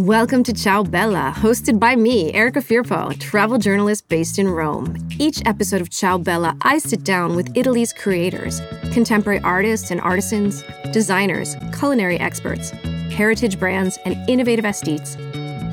Welcome 0.00 0.44
to 0.44 0.54
Ciao 0.54 0.82
Bella, 0.82 1.30
hosted 1.36 1.78
by 1.78 1.94
me, 1.94 2.32
Erica 2.32 2.60
Firpo, 2.60 3.20
travel 3.20 3.58
journalist 3.58 4.08
based 4.08 4.38
in 4.38 4.48
Rome. 4.48 4.96
Each 5.18 5.42
episode 5.44 5.82
of 5.82 5.90
Ciao 5.90 6.16
Bella, 6.16 6.56
I 6.62 6.78
sit 6.78 7.04
down 7.04 7.36
with 7.36 7.54
Italy's 7.54 7.92
creators, 7.92 8.62
contemporary 8.94 9.40
artists 9.40 9.90
and 9.90 10.00
artisans, 10.00 10.64
designers, 10.90 11.54
culinary 11.78 12.18
experts, 12.18 12.70
heritage 13.10 13.60
brands, 13.60 13.98
and 14.06 14.16
innovative 14.26 14.64
aesthetes, 14.64 15.16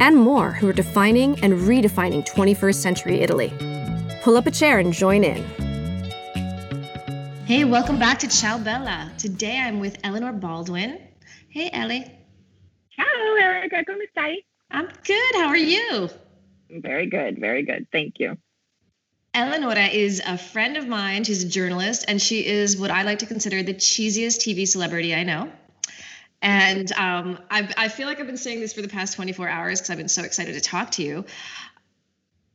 and 0.02 0.18
more 0.18 0.52
who 0.52 0.68
are 0.68 0.74
defining 0.74 1.42
and 1.42 1.54
redefining 1.54 2.28
21st 2.28 2.76
century 2.76 3.22
Italy. 3.22 3.54
Pull 4.24 4.36
up 4.36 4.46
a 4.46 4.52
chair 4.52 4.80
and 4.80 4.92
join 4.92 5.24
in. 5.24 5.42
Hey, 7.46 7.64
welcome 7.64 7.98
back 7.98 8.20
to 8.20 8.28
Ciao 8.28 8.58
Bella. 8.58 9.10
Today 9.18 9.58
I'm 9.58 9.80
with 9.80 9.98
Eleonora 10.04 10.34
Baldwin. 10.34 11.00
Hey, 11.48 11.70
Ellie. 11.72 12.17
Ciao, 12.98 13.36
Erica. 13.40 13.84
Come 13.86 14.00
stai? 14.16 14.44
I'm 14.72 14.88
good. 15.06 15.36
How 15.36 15.48
are 15.48 15.58
you? 15.58 16.10
Very 16.70 17.08
good. 17.08 17.40
Very 17.40 17.64
good. 17.64 17.88
Thank 17.92 18.20
you. 18.20 18.38
Eleonora 19.34 19.86
is 19.86 20.22
a 20.26 20.38
friend 20.38 20.78
of 20.78 20.88
mine. 20.88 21.24
She's 21.24 21.44
a 21.44 21.48
journalist, 21.48 22.06
and 22.08 22.22
she 22.22 22.46
is 22.46 22.76
what 22.76 22.90
I 22.90 23.04
like 23.04 23.20
to 23.20 23.26
consider 23.26 23.62
the 23.62 23.74
cheesiest 23.74 24.40
TV 24.40 24.68
celebrity 24.68 25.14
I 25.14 25.24
know. 25.24 25.52
And 26.42 26.92
um, 26.94 27.40
I, 27.50 27.72
I 27.78 27.88
feel 27.88 28.08
like 28.08 28.20
I've 28.20 28.28
been 28.28 28.38
saying 28.38 28.60
this 28.60 28.74
for 28.74 28.82
the 28.82 28.88
past 28.88 29.16
24 29.16 29.48
hours 29.48 29.80
because 29.80 29.90
I've 29.90 29.98
been 29.98 30.08
so 30.08 30.24
excited 30.24 30.54
to 30.54 30.62
talk 30.62 30.92
to 30.92 31.04
you. 31.04 31.26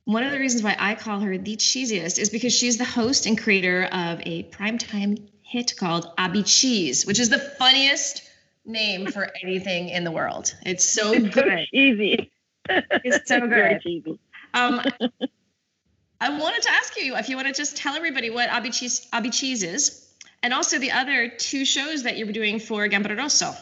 One 0.04 0.24
of 0.24 0.32
the 0.32 0.38
reasons 0.38 0.64
why 0.64 0.76
I 0.78 0.96
call 0.96 1.20
her 1.20 1.38
the 1.38 1.56
cheesiest 1.56 2.18
is 2.18 2.30
because 2.30 2.52
she's 2.52 2.78
the 2.78 2.84
host 2.84 3.26
and 3.26 3.40
creator 3.40 3.84
of 3.84 4.20
a 4.24 4.44
primetime 4.44 5.28
hit 5.42 5.76
called 5.76 6.10
Abbi 6.18 6.42
Cheese, 6.42 7.06
which 7.06 7.20
is 7.20 7.28
the 7.28 7.38
funniest 7.38 8.22
name 8.64 9.06
for 9.06 9.28
anything 9.42 9.88
in 9.88 10.04
the 10.04 10.10
world. 10.10 10.54
It's 10.64 10.84
so 10.84 11.12
it's 11.12 11.28
good. 11.34 11.44
So 11.44 11.64
cheesy. 11.72 12.30
It's 12.68 13.28
so 13.28 13.40
good. 13.40 13.50
Very 13.50 13.80
cheesy. 13.80 14.18
Um, 14.54 14.80
I 16.20 16.38
wanted 16.38 16.62
to 16.62 16.70
ask 16.70 16.96
you 16.96 17.16
if 17.16 17.28
you 17.28 17.36
want 17.36 17.48
to 17.48 17.54
just 17.54 17.76
tell 17.76 17.94
everybody 17.96 18.30
what 18.30 18.48
Abbi 18.48 18.70
Cheese, 18.70 19.08
Abbi 19.12 19.30
Cheese 19.30 19.64
is, 19.64 20.08
and 20.42 20.54
also 20.54 20.78
the 20.78 20.92
other 20.92 21.28
two 21.28 21.64
shows 21.64 22.04
that 22.04 22.16
you're 22.16 22.32
doing 22.32 22.60
for 22.60 22.88
Gambero 22.88 23.18
Rosso. 23.18 23.54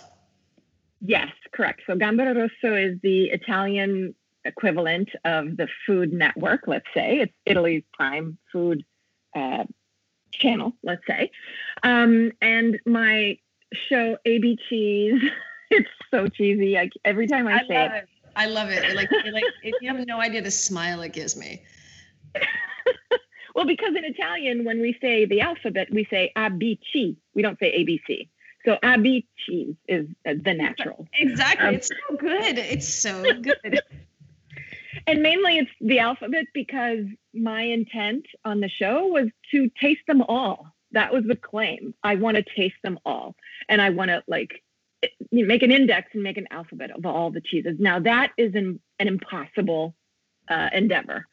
Yes, 1.01 1.29
correct. 1.53 1.83
So 1.87 1.95
Gambero 1.95 2.37
Rosso 2.37 2.77
is 2.77 2.99
the 3.03 3.31
Italian 3.31 4.15
equivalent 4.45 5.09
of 5.25 5.57
the 5.57 5.69
Food 5.87 6.13
Network, 6.13 6.65
let's 6.67 6.87
say. 6.95 7.21
It's 7.21 7.33
Italy's 7.47 7.83
prime 7.95 8.37
food 8.53 8.85
uh, 9.35 9.65
channel, 10.33 10.73
let's 10.83 11.07
say. 11.07 11.31
Um, 11.83 12.33
and 12.43 12.79
my 12.85 13.39
show 13.89 14.17
AB 14.25 14.59
Cheese. 14.69 15.21
It's 15.73 15.89
so 16.11 16.27
cheesy. 16.27 16.75
Like 16.75 16.91
every 17.05 17.29
time 17.29 17.47
I, 17.47 17.59
I 17.59 17.59
say 17.69 17.85
it, 17.85 17.93
it, 17.93 18.09
I 18.35 18.47
love 18.47 18.71
it. 18.71 18.97
Like, 18.97 19.09
like 19.33 19.45
if 19.63 19.75
you 19.81 19.89
have 19.95 20.05
no 20.05 20.21
idea 20.21 20.43
the 20.43 20.51
smile 20.51 21.01
it 21.03 21.13
gives 21.13 21.37
me. 21.37 21.63
well, 23.55 23.67
because 23.67 23.95
in 23.97 24.05
Italian, 24.05 24.65
when 24.65 24.81
we 24.81 24.99
say 25.01 25.27
the 25.27 25.43
alphabet, 25.43 25.87
we 25.93 26.09
say 26.11 26.33
ABC. 26.37 27.17
We 27.35 27.43
don't 27.43 27.57
say 27.61 27.73
ABC. 27.85 28.29
So 28.65 28.79
Abbi 28.83 29.21
Cheese 29.47 29.75
is 29.89 30.07
the 30.25 30.55
natural. 30.55 31.07
Exactly. 31.15 31.69
Um, 31.69 31.75
it's 31.77 31.89
so 31.89 32.17
good. 32.17 32.59
It's 32.59 32.89
so 32.89 33.23
good. 33.43 33.81
and 35.07 35.23
mainly 35.23 35.59
it's 35.59 35.71
the 35.81 35.99
alphabet 36.01 36.45
because 36.53 37.05
my 37.33 37.63
intent 37.63 38.27
on 38.45 38.61
the 38.61 38.69
show 38.69 39.07
was 39.07 39.29
to 39.53 39.71
taste 39.81 40.03
them 40.07 40.23
all. 40.23 40.67
That 40.93 41.13
was 41.13 41.25
the 41.25 41.37
claim. 41.37 41.95
I 42.03 42.17
want 42.17 42.37
to 42.37 42.43
taste 42.43 42.77
them 42.83 42.99
all. 43.05 43.37
And 43.69 43.81
I 43.81 43.91
want 43.91 44.11
to 44.11 44.23
like 44.27 44.63
make 45.33 45.63
an 45.63 45.71
index 45.71 46.11
and 46.13 46.23
make 46.23 46.37
an 46.37 46.49
alphabet 46.51 46.91
of 46.91 47.07
all 47.07 47.31
the 47.31 47.41
cheeses. 47.41 47.77
Now 47.79 48.01
that 48.01 48.33
is 48.37 48.55
an, 48.55 48.81
an 48.99 49.09
impossible 49.09 49.95
uh, 50.49 50.69
endeavor, 50.73 51.27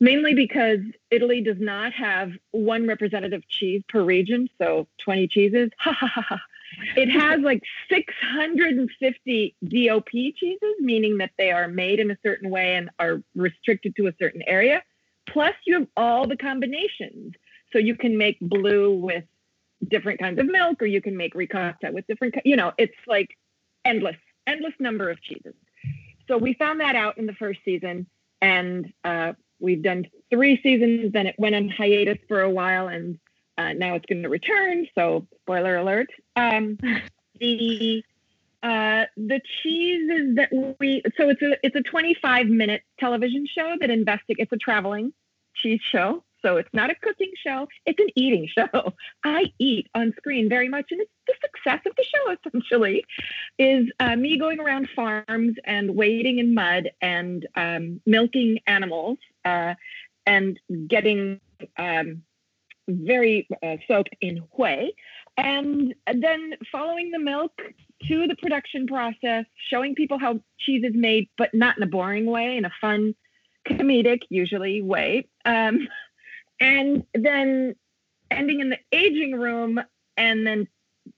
mainly 0.00 0.34
because 0.34 0.80
Italy 1.10 1.40
does 1.40 1.60
not 1.60 1.92
have 1.92 2.32
one 2.50 2.86
representative 2.86 3.46
cheese 3.48 3.82
per 3.88 4.02
region. 4.02 4.48
So 4.58 4.88
20 5.04 5.28
cheeses. 5.28 5.70
it 6.96 7.08
has 7.10 7.40
like 7.40 7.62
650 7.88 9.56
DOP 9.64 10.08
cheeses, 10.10 10.74
meaning 10.80 11.18
that 11.18 11.30
they 11.38 11.52
are 11.52 11.68
made 11.68 12.00
in 12.00 12.10
a 12.10 12.18
certain 12.24 12.50
way 12.50 12.74
and 12.76 12.90
are 12.98 13.22
restricted 13.34 13.94
to 13.96 14.08
a 14.08 14.14
certain 14.18 14.42
area. 14.46 14.82
Plus, 15.26 15.54
you 15.64 15.74
have 15.74 15.88
all 15.96 16.26
the 16.26 16.36
combinations. 16.36 17.34
So 17.72 17.78
you 17.78 17.96
can 17.96 18.16
make 18.16 18.38
blue 18.40 18.94
with 18.94 19.24
different 19.88 20.20
kinds 20.20 20.38
of 20.38 20.46
milk, 20.46 20.80
or 20.82 20.86
you 20.86 21.02
can 21.02 21.16
make 21.16 21.34
ricotta 21.34 21.90
with 21.92 22.06
different, 22.06 22.34
you 22.44 22.56
know, 22.56 22.72
it's 22.78 22.94
like 23.06 23.36
endless, 23.84 24.16
endless 24.46 24.74
number 24.78 25.10
of 25.10 25.20
cheeses. 25.22 25.54
So 26.28 26.38
we 26.38 26.54
found 26.54 26.80
that 26.80 26.96
out 26.96 27.18
in 27.18 27.26
the 27.26 27.34
first 27.34 27.60
season, 27.64 28.06
and 28.40 28.92
uh, 29.04 29.32
we've 29.60 29.82
done 29.82 30.06
three 30.30 30.60
seasons. 30.62 31.12
Then 31.12 31.26
it 31.26 31.36
went 31.38 31.54
on 31.54 31.68
hiatus 31.68 32.18
for 32.28 32.40
a 32.40 32.50
while, 32.50 32.88
and 32.88 33.18
uh, 33.58 33.72
now 33.72 33.94
it's 33.94 34.06
going 34.06 34.22
to 34.22 34.28
return. 34.28 34.86
So 34.94 35.26
spoiler 35.42 35.76
alert. 35.76 36.08
Um, 36.34 36.78
the 37.40 38.02
uh, 38.62 39.04
the 39.16 39.40
cheeses 39.62 40.34
that 40.36 40.48
we 40.80 41.02
so 41.16 41.28
it's 41.28 41.42
a 41.42 41.56
it's 41.62 41.76
a 41.76 41.82
25 41.82 42.46
minute 42.48 42.82
television 42.98 43.46
show 43.46 43.76
that 43.80 43.90
investigates. 43.90 44.50
It's 44.50 44.52
a 44.52 44.56
traveling 44.56 45.12
cheese 45.54 45.80
show 45.92 46.24
so 46.46 46.58
it's 46.58 46.72
not 46.72 46.90
a 46.90 46.94
cooking 46.94 47.32
show, 47.44 47.66
it's 47.86 47.98
an 47.98 48.08
eating 48.14 48.48
show. 48.56 48.94
I 49.24 49.52
eat 49.58 49.88
on 49.94 50.12
screen 50.16 50.48
very 50.48 50.68
much. 50.68 50.86
And 50.90 51.00
it's 51.00 51.10
the 51.26 51.34
success 51.42 51.80
of 51.86 51.96
the 51.96 52.04
show, 52.04 52.36
essentially, 52.46 53.04
is 53.58 53.86
uh, 53.98 54.16
me 54.16 54.38
going 54.38 54.60
around 54.60 54.88
farms 54.94 55.56
and 55.64 55.96
wading 55.96 56.38
in 56.38 56.54
mud 56.54 56.90
and 57.00 57.46
um, 57.56 58.00
milking 58.06 58.58
animals 58.66 59.18
uh, 59.44 59.74
and 60.24 60.58
getting 60.86 61.40
um, 61.78 62.22
very 62.88 63.48
uh, 63.62 63.76
soaked 63.88 64.14
in 64.20 64.38
whey. 64.56 64.94
And 65.36 65.94
then 66.06 66.52
following 66.70 67.10
the 67.10 67.18
milk 67.18 67.52
to 68.08 68.26
the 68.26 68.36
production 68.36 68.86
process, 68.86 69.44
showing 69.68 69.94
people 69.94 70.18
how 70.18 70.40
cheese 70.60 70.84
is 70.84 70.94
made, 70.94 71.28
but 71.36 71.52
not 71.52 71.76
in 71.76 71.82
a 71.82 71.86
boring 71.86 72.26
way, 72.26 72.56
in 72.56 72.64
a 72.64 72.72
fun, 72.80 73.14
comedic, 73.68 74.20
usually 74.30 74.80
way. 74.80 75.26
Um, 75.44 75.88
and 76.60 77.04
then 77.14 77.74
ending 78.30 78.60
in 78.60 78.70
the 78.70 78.78
aging 78.92 79.32
room 79.32 79.80
and 80.16 80.46
then 80.46 80.68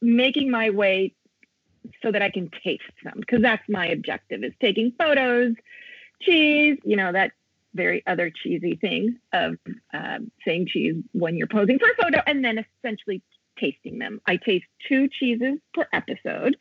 making 0.01 0.51
my 0.51 0.71
way 0.71 1.15
so 2.03 2.13
that 2.13 2.23
I 2.23 2.31
can 2.31 2.51
taste 2.63 2.83
them 3.03 3.15
because 3.21 3.43
that's 3.43 3.67
my 3.69 3.87
objective 3.87 4.45
is 4.45 4.53
taking 4.61 4.93
photos, 4.99 5.55
cheese, 6.21 6.79
you 6.85 6.97
know, 6.97 7.13
that 7.13 7.33
very 7.75 8.05
other 8.07 8.31
cheesy 8.31 8.77
thing 8.77 9.19
of 9.33 9.57
um, 9.93 10.31
saying 10.45 10.67
cheese 10.67 10.97
when 11.13 11.37
you're 11.37 11.47
posing 11.47 11.79
for 11.79 11.89
a 11.89 12.03
photo 12.03 12.21
and 12.27 12.45
then 12.45 12.65
essentially 12.83 13.23
tasting 13.59 13.99
them. 13.99 14.21
I 14.27 14.37
taste 14.37 14.67
two 14.89 15.09
cheeses 15.09 15.59
per 15.75 15.87
episode, 15.93 16.57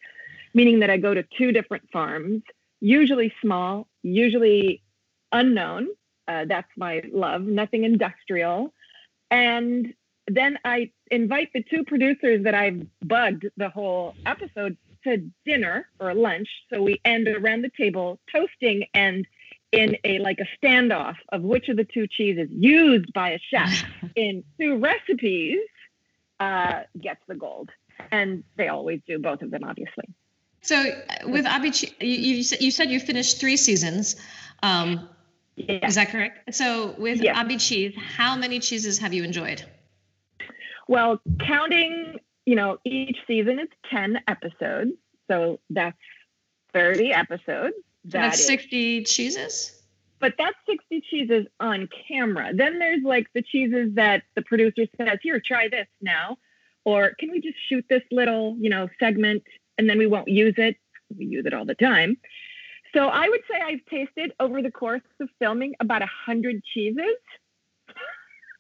meaning 0.54 0.80
that 0.80 0.90
I 0.90 0.98
go 0.98 1.14
to 1.14 1.24
two 1.38 1.52
different 1.52 1.90
farms, 1.92 2.44
usually 2.80 3.34
small, 3.42 3.88
usually 4.04 4.82
unknown, 5.32 5.88
uh, 6.28 6.46
that's 6.46 6.70
my 6.78 7.02
love, 7.12 7.42
nothing 7.44 7.84
industrial. 7.84 8.74
And 9.32 9.94
then 10.28 10.58
I 10.66 10.92
invite 11.10 11.50
the 11.54 11.64
two 11.64 11.84
producers 11.86 12.44
that 12.44 12.54
I've 12.54 12.86
bugged 13.02 13.46
the 13.56 13.70
whole 13.70 14.16
episode 14.26 14.78
to 15.04 15.30
dinner 15.46 15.88
or 16.00 16.14
lunch. 16.14 16.50
So 16.72 16.82
we 16.82 17.00
end 17.06 17.28
around 17.28 17.62
the 17.62 17.72
table 17.78 18.20
toasting 18.32 18.86
and 18.94 19.26
in 19.72 19.98
a 20.06 20.20
like 20.20 20.40
a 20.40 20.66
standoff 20.66 21.16
of 21.30 21.42
which 21.42 21.68
of 21.68 21.78
the 21.78 21.84
two 21.84 22.08
cheeses 22.08 22.48
used 22.52 23.12
by 23.14 23.32
a 23.32 23.40
chef 23.50 23.84
in 24.16 24.44
two 24.60 24.78
recipes 24.78 25.60
uh, 26.40 26.82
gets 27.00 27.22
the 27.28 27.36
gold. 27.36 27.70
And 28.12 28.44
they 28.58 28.68
always 28.68 29.02
do, 29.08 29.20
both 29.20 29.42
of 29.42 29.52
them, 29.52 29.64
obviously. 29.64 30.06
So 30.62 30.76
uh, 30.76 31.30
with 31.30 31.46
Abbi, 31.46 31.72
you, 32.00 32.08
you, 32.08 32.44
you 32.60 32.72
said 32.72 32.90
you 32.90 33.00
finished 33.00 33.40
three 33.40 33.58
seasons. 33.58 34.16
Um, 34.62 35.10
yeah. 35.58 35.88
Is 35.88 35.96
that 35.96 36.10
correct? 36.10 36.54
So 36.54 36.94
with 36.98 37.20
yeah. 37.20 37.38
Abbi 37.38 37.58
cheese, 37.58 37.96
how 37.98 38.36
many 38.36 38.60
cheeses 38.60 39.00
have 39.00 39.14
you 39.14 39.24
enjoyed? 39.24 39.66
Well, 40.88 41.20
counting, 41.40 42.20
you 42.46 42.56
know, 42.56 42.78
each 42.86 43.18
season 43.26 43.60
is 43.60 43.68
10 43.90 44.22
episodes. 44.28 44.92
So 45.28 45.60
that's 45.72 45.98
30 46.74 47.12
episodes. 47.12 47.76
So 48.10 48.20
that's 48.20 48.46
60 48.46 49.04
cheeses? 49.04 49.82
But 50.20 50.36
that's 50.38 50.56
60 50.68 51.02
cheeses 51.10 51.48
on 51.60 51.90
camera. 52.08 52.52
Then 52.54 52.78
there's 52.80 53.04
like 53.04 53.28
the 53.34 53.42
cheeses 53.42 53.96
that 53.96 54.24
the 54.36 54.44
producer 54.44 54.86
says, 54.96 55.18
here, 55.22 55.40
try 55.40 55.68
this 55.68 55.88
now. 56.02 56.38
Or 56.86 57.14
can 57.20 57.32
we 57.32 57.42
just 57.42 57.58
shoot 57.68 57.84
this 57.90 58.04
little, 58.12 58.56
you 58.60 58.70
know, 58.70 58.90
segment 59.00 59.44
and 59.78 59.90
then 59.90 59.98
we 59.98 60.06
won't 60.06 60.28
use 60.28 60.56
it? 60.58 60.78
We 61.18 61.26
use 61.26 61.46
it 61.46 61.54
all 61.54 61.66
the 61.66 61.76
time. 61.76 62.18
So 62.94 63.08
I 63.08 63.28
would 63.28 63.42
say 63.50 63.60
I've 63.64 63.86
tasted 63.90 64.34
over 64.40 64.62
the 64.62 64.72
course 64.72 65.02
of 65.20 65.30
filming 65.40 65.76
about 65.80 66.02
a 66.02 66.10
hundred 66.26 66.64
cheeses. 66.74 67.18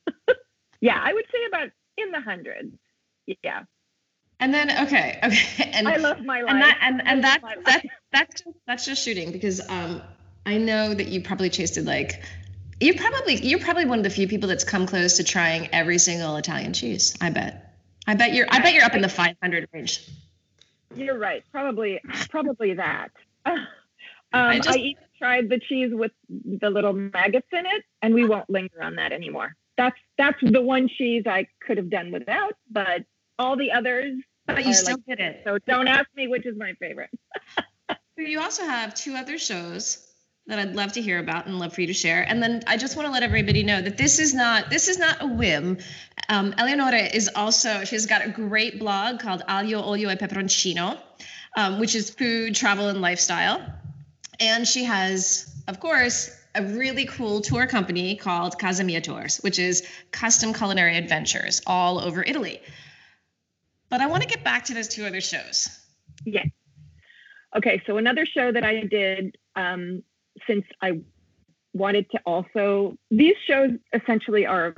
yeah, 0.81 1.00
I 1.01 1.13
would 1.13 1.25
say 1.31 1.39
about 1.47 1.69
in 1.97 2.12
the 2.12 2.21
hundreds. 2.21 2.75
Yeah. 3.44 3.63
And 4.39 4.53
then 4.53 4.69
okay, 4.88 5.19
okay, 5.24 5.71
and 5.74 5.88
I 5.88 5.97
love 5.97 6.24
my 6.24 6.41
life. 6.41 6.51
And 6.51 6.62
that 6.62 6.77
and, 6.81 7.07
and 7.07 7.24
that 7.24 7.41
that 7.65 7.83
that's 8.12 8.41
just, 8.41 8.57
that's 8.68 8.85
just 8.85 9.03
shooting 9.03 9.31
because 9.31 9.68
um 9.69 10.01
I 10.45 10.57
know 10.57 10.94
that 10.94 11.07
you 11.07 11.21
probably 11.21 11.50
tasted 11.50 11.85
like 11.85 12.24
you 12.79 12.95
probably 12.95 13.35
you're 13.45 13.59
probably 13.59 13.85
one 13.85 14.00
of 14.00 14.03
the 14.03 14.09
few 14.09 14.27
people 14.27 14.47
that's 14.47 14.63
come 14.63 14.85
close 14.85 15.18
to 15.18 15.24
trying 15.24 15.69
every 15.74 15.97
single 15.97 16.35
Italian 16.35 16.74
cheese. 16.74 17.15
I 17.19 17.31
bet. 17.31 17.75
I 18.06 18.13
bet 18.13 18.33
you're 18.33 18.47
I 18.50 18.59
bet 18.59 18.74
you're 18.74 18.85
up 18.85 18.95
in 18.95 19.01
the 19.01 19.09
500 19.09 19.68
range. 19.74 20.07
You're 20.95 21.18
right. 21.18 21.44
Probably 21.51 22.00
probably 22.29 22.75
that. 22.75 23.09
Um, 24.33 24.41
I, 24.41 24.57
just, 24.57 24.69
I 24.69 24.79
even 24.79 25.03
tried 25.18 25.50
the 25.50 25.59
cheese 25.59 25.91
with 25.94 26.12
the 26.29 26.69
little 26.69 26.94
maggots 26.94 27.47
in 27.51 27.65
it, 27.65 27.83
and 28.01 28.13
we 28.13 28.25
won't 28.25 28.50
linger 28.50 28.81
on 28.81 28.95
that 28.95 29.12
anymore. 29.12 29.56
That's 29.77 29.97
that's 30.18 30.39
the 30.41 30.62
one 30.62 30.89
cheese 30.89 31.24
I 31.27 31.47
could 31.62 31.77
have 31.77 31.89
done 31.89 32.12
without, 32.12 32.53
but 32.69 33.03
all 33.38 33.56
the 33.56 33.71
others. 33.71 34.15
But 34.47 34.65
you 34.65 34.74
still 34.74 34.95
like, 34.95 35.18
did 35.18 35.19
it. 35.19 35.41
So 35.44 35.57
don't 35.68 35.88
ask 35.88 36.07
me 36.15 36.27
which 36.27 36.45
is 36.45 36.57
my 36.57 36.74
favorite. 36.79 37.09
you 38.18 38.39
also 38.39 38.63
have 38.63 38.95
two 38.95 39.13
other 39.13 39.38
shows 39.38 40.07
that 40.47 40.59
I'd 40.59 40.75
love 40.75 40.94
to 40.94 41.01
hear 41.01 41.19
about 41.19 41.45
and 41.45 41.59
love 41.59 41.74
for 41.74 41.81
you 41.81 41.88
to 41.88 41.94
share. 41.94 42.24
And 42.27 42.41
then 42.41 42.63
I 42.68 42.77
just 42.77 42.95
want 42.95 43.06
to 43.06 43.12
let 43.12 43.21
everybody 43.21 43.63
know 43.63 43.81
that 43.81 43.97
this 43.97 44.18
is 44.19 44.33
not 44.33 44.69
this 44.69 44.88
is 44.88 44.97
not 44.97 45.21
a 45.21 45.27
whim. 45.27 45.77
Um, 46.29 46.53
Eleonora 46.57 47.13
is 47.13 47.29
also 47.35 47.83
she's 47.83 48.06
got 48.06 48.25
a 48.25 48.29
great 48.29 48.79
blog 48.79 49.19
called 49.19 49.44
Aglio 49.47 49.83
Olio 49.83 50.09
e 50.09 50.15
Peperoncino, 50.15 50.97
um, 51.56 51.79
which 51.79 51.95
is 51.95 52.09
food, 52.09 52.56
travel, 52.56 52.88
and 52.88 53.01
lifestyle. 53.01 53.62
And 54.39 54.68
she 54.68 54.84
has, 54.84 55.63
of 55.68 55.80
course, 55.80 56.36
a 56.56 56.63
really 56.63 57.06
cool 57.06 57.42
tour 57.42 57.68
company 57.68 58.16
called 58.16 58.57
Casamia 58.57 59.01
Tours, 59.01 59.38
which 59.38 59.60
is 59.60 59.88
custom 60.12 60.54
culinary 60.54 60.98
adventures 60.98 61.62
all 61.68 62.00
over 62.00 62.24
Italy. 62.24 62.62
But 63.89 64.01
I 64.01 64.07
want 64.07 64.24
to 64.24 64.30
get 64.30 64.44
back 64.44 64.66
to 64.66 64.74
those 64.74 64.88
two 64.88 65.06
other 65.06 65.22
shows. 65.22 65.69
Yes. 66.25 66.48
Okay, 67.56 67.81
so 67.86 67.98
another 67.98 68.25
show 68.25 68.51
that 68.51 68.63
I 68.63 68.81
did 68.81 69.38
um, 69.56 70.04
since 70.45 70.66
I 70.81 71.01
wanted 71.74 72.10
to 72.12 72.19
also, 72.25 72.98
these 73.10 73.36
shows 73.45 73.72
essentially 73.94 74.45
are, 74.45 74.75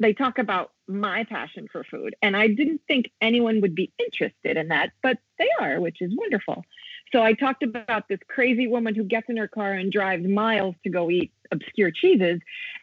they 0.00 0.12
talk 0.12 0.38
about 0.38 0.72
my 0.88 1.24
passion 1.24 1.68
for 1.70 1.84
food. 1.84 2.16
And 2.22 2.36
I 2.36 2.48
didn't 2.48 2.80
think 2.88 3.10
anyone 3.20 3.60
would 3.60 3.74
be 3.74 3.92
interested 3.98 4.56
in 4.56 4.68
that, 4.68 4.92
but 5.02 5.18
they 5.38 5.48
are, 5.60 5.80
which 5.80 6.00
is 6.00 6.12
wonderful. 6.16 6.64
So 7.12 7.22
I 7.22 7.32
talked 7.32 7.62
about 7.62 8.08
this 8.08 8.18
crazy 8.28 8.66
woman 8.66 8.94
who 8.94 9.04
gets 9.04 9.28
in 9.28 9.36
her 9.36 9.48
car 9.48 9.72
and 9.72 9.90
drives 9.90 10.26
miles 10.26 10.74
to 10.84 10.90
go 10.90 11.10
eat 11.10 11.32
obscure 11.50 11.90
cheeses. 11.90 12.40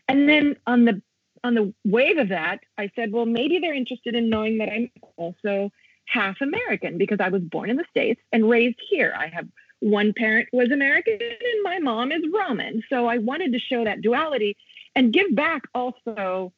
And 0.08 0.28
then 0.28 0.56
on 0.66 0.86
the 0.86 1.02
on 1.44 1.54
the 1.54 1.74
wave 1.84 2.18
of 2.18 2.30
that, 2.30 2.62
I 2.78 2.90
said, 2.96 3.12
well, 3.12 3.28
maybe 3.28 3.60
they're 3.60 3.74
interested 3.74 4.16
in 4.16 4.32
knowing 4.32 4.58
that 4.58 4.70
I'm 4.70 4.90
also 5.16 5.72
half 6.06 6.42
American 6.42 6.98
because 6.98 7.20
I 7.20 7.30
was 7.30 7.44
born 7.44 7.70
in 7.70 7.78
the 7.78 7.86
States 7.92 8.20
and 8.32 8.50
raised 8.50 8.80
here. 8.90 9.14
I 9.16 9.28
have 9.28 9.48
one 9.80 10.14
parent 10.14 10.50
was 10.52 10.72
American 10.72 11.20
and 11.22 11.64
my 11.64 11.78
mom 11.80 12.12
is 12.12 12.24
Roman. 12.34 12.82
So 12.90 13.06
I 13.06 13.20
wanted 13.20 13.54
to 13.54 13.60
show 13.60 13.84
that 13.84 14.02
duality 14.02 14.58
and 14.96 15.14
give 15.14 15.36
back 15.36 15.64
also 15.76 16.52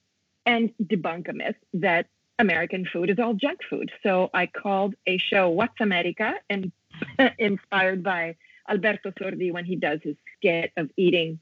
and 0.46 0.74
debunk 0.82 1.28
a 1.28 1.34
myth 1.34 1.56
that 1.74 2.08
American 2.40 2.86
food 2.86 3.10
is 3.10 3.20
all 3.20 3.34
junk 3.34 3.60
food. 3.70 3.92
So 4.04 4.30
I 4.34 4.46
called 4.46 4.96
a 5.06 5.18
show 5.18 5.50
What's 5.50 5.82
America 5.82 6.36
and 6.50 6.72
inspired 7.38 8.04
by 8.04 8.36
Alberto 8.70 9.12
Sordi 9.12 9.52
when 9.52 9.66
he 9.66 9.76
does 9.76 10.00
his 10.04 10.16
skit 10.38 10.72
of 10.78 10.90
eating 10.98 11.40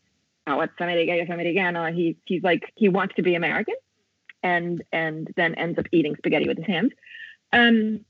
uh, 0.48 0.56
What's 0.56 0.74
Americano. 0.80 1.92
He 1.92 2.18
he's 2.26 2.44
like 2.44 2.72
he 2.76 2.90
wants 2.90 3.16
to 3.16 3.24
be 3.24 3.36
American 3.36 3.76
and 4.44 4.84
and 4.92 5.32
then 5.36 5.56
ends 5.56 5.80
up 5.80 5.86
eating 5.92 6.16
spaghetti 6.18 6.48
with 6.48 6.58
his 6.58 6.68
hands. 6.68 6.92
Um, 7.52 8.02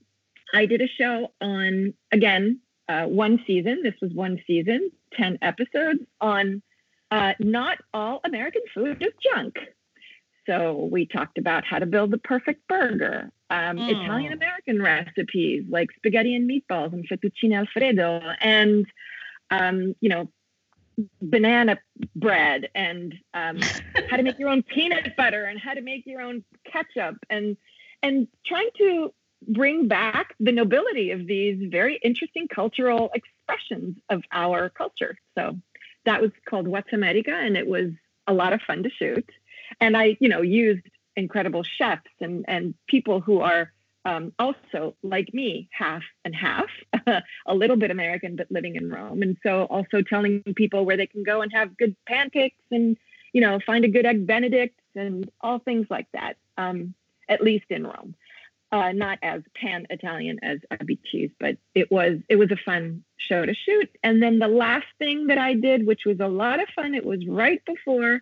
I 0.53 0.65
did 0.65 0.81
a 0.81 0.87
show 0.87 1.31
on 1.41 1.93
again 2.11 2.59
uh, 2.89 3.05
one 3.05 3.43
season. 3.47 3.81
This 3.83 3.95
was 4.01 4.11
one 4.11 4.41
season, 4.45 4.91
ten 5.13 5.37
episodes 5.41 6.01
on 6.21 6.61
uh, 7.11 7.33
not 7.39 7.77
all 7.93 8.19
American 8.23 8.61
food 8.73 9.01
is 9.01 9.13
junk. 9.33 9.57
So 10.47 10.87
we 10.91 11.07
talked 11.07 11.37
about 11.37 11.65
how 11.65 11.79
to 11.79 11.85
build 11.85 12.11
the 12.11 12.17
perfect 12.19 12.67
burger, 12.67 13.31
um, 13.49 13.77
mm. 13.77 13.89
Italian 13.89 14.33
American 14.33 14.81
recipes 14.81 15.63
like 15.69 15.89
spaghetti 15.95 16.35
and 16.35 16.49
meatballs 16.49 16.93
and 16.93 17.07
fettuccine 17.07 17.55
alfredo, 17.55 18.21
and 18.41 18.85
um, 19.51 19.95
you 20.01 20.09
know, 20.09 20.29
banana 21.21 21.77
bread, 22.15 22.69
and 22.75 23.15
um, 23.33 23.59
how 24.09 24.17
to 24.17 24.23
make 24.23 24.39
your 24.39 24.49
own 24.49 24.63
peanut 24.73 25.15
butter, 25.15 25.45
and 25.45 25.59
how 25.59 25.73
to 25.73 25.81
make 25.81 26.05
your 26.05 26.21
own 26.21 26.43
ketchup, 26.71 27.17
and 27.29 27.57
and 28.03 28.27
trying 28.45 28.69
to 28.77 29.13
bring 29.47 29.87
back 29.87 30.33
the 30.39 30.51
nobility 30.51 31.11
of 31.11 31.27
these 31.27 31.69
very 31.69 31.99
interesting 32.03 32.47
cultural 32.47 33.11
expressions 33.13 33.95
of 34.09 34.23
our 34.31 34.69
culture. 34.69 35.17
So 35.37 35.59
that 36.05 36.21
was 36.21 36.31
called 36.47 36.67
What's 36.67 36.93
America, 36.93 37.33
and 37.33 37.57
it 37.57 37.67
was 37.67 37.91
a 38.27 38.33
lot 38.33 38.53
of 38.53 38.61
fun 38.61 38.83
to 38.83 38.89
shoot 38.89 39.29
and 39.79 39.95
I, 39.95 40.17
you 40.19 40.29
know, 40.29 40.41
used 40.41 40.85
incredible 41.15 41.63
chefs 41.63 42.09
and 42.19 42.45
and 42.47 42.73
people 42.87 43.21
who 43.21 43.39
are 43.41 43.71
um, 44.05 44.33
also 44.37 44.95
like 45.01 45.33
me, 45.33 45.67
half 45.71 46.03
and 46.23 46.35
half, 46.35 46.69
a 47.47 47.55
little 47.55 47.75
bit 47.75 47.89
American 47.89 48.35
but 48.35 48.51
living 48.51 48.75
in 48.75 48.89
Rome, 48.89 49.21
and 49.21 49.37
so 49.41 49.63
also 49.63 50.01
telling 50.01 50.43
people 50.55 50.85
where 50.85 50.97
they 50.97 51.07
can 51.07 51.23
go 51.23 51.41
and 51.41 51.51
have 51.53 51.77
good 51.77 51.95
pancakes 52.07 52.61
and 52.71 52.97
you 53.33 53.41
know 53.41 53.59
find 53.65 53.83
a 53.83 53.89
good 53.89 54.05
egg 54.05 54.27
Benedict 54.27 54.79
and 54.95 55.29
all 55.41 55.59
things 55.59 55.87
like 55.89 56.07
that. 56.13 56.37
Um, 56.57 56.93
at 57.27 57.41
least 57.41 57.65
in 57.71 57.83
Rome, 57.83 58.13
uh, 58.71 58.91
not 58.91 59.17
as 59.23 59.41
pan 59.55 59.87
Italian 59.89 60.39
as 60.43 60.59
Abby 60.69 60.99
Cheese, 61.03 61.31
but 61.39 61.57
it 61.73 61.91
was 61.91 62.19
it 62.29 62.35
was 62.35 62.51
a 62.51 62.57
fun 62.57 63.03
show 63.17 63.45
to 63.45 63.53
shoot. 63.53 63.89
And 64.03 64.21
then 64.21 64.37
the 64.39 64.47
last 64.47 64.87
thing 64.99 65.27
that 65.27 65.37
I 65.37 65.53
did, 65.53 65.87
which 65.87 66.05
was 66.05 66.19
a 66.19 66.27
lot 66.27 66.61
of 66.61 66.69
fun, 66.75 66.93
it 66.93 67.05
was 67.05 67.25
right 67.27 67.63
before 67.65 68.21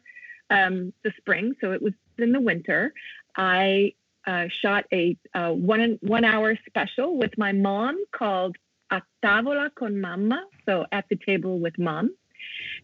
um, 0.53 0.93
the 1.03 1.11
spring, 1.17 1.55
so 1.59 1.71
it 1.71 1.81
was 1.81 1.93
in 2.17 2.31
the 2.31 2.39
winter. 2.39 2.93
I 3.35 3.93
uh, 4.25 4.45
shot 4.61 4.85
a 4.93 5.17
uh, 5.33 5.51
one 5.51 5.97
one 6.01 6.23
hour 6.23 6.57
special 6.67 7.17
with 7.17 7.37
my 7.37 7.51
mom 7.51 8.03
called 8.11 8.55
A 8.91 9.01
Tavola 9.23 9.73
con 9.75 9.99
Mamma, 9.99 10.45
so 10.65 10.85
at 10.91 11.05
the 11.09 11.15
table 11.15 11.59
with 11.59 11.77
mom, 11.79 12.15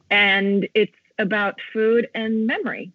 and 0.09 0.67
it's 0.73 0.91
about 1.19 1.55
food 1.71 2.09
and 2.15 2.47
memory, 2.47 2.91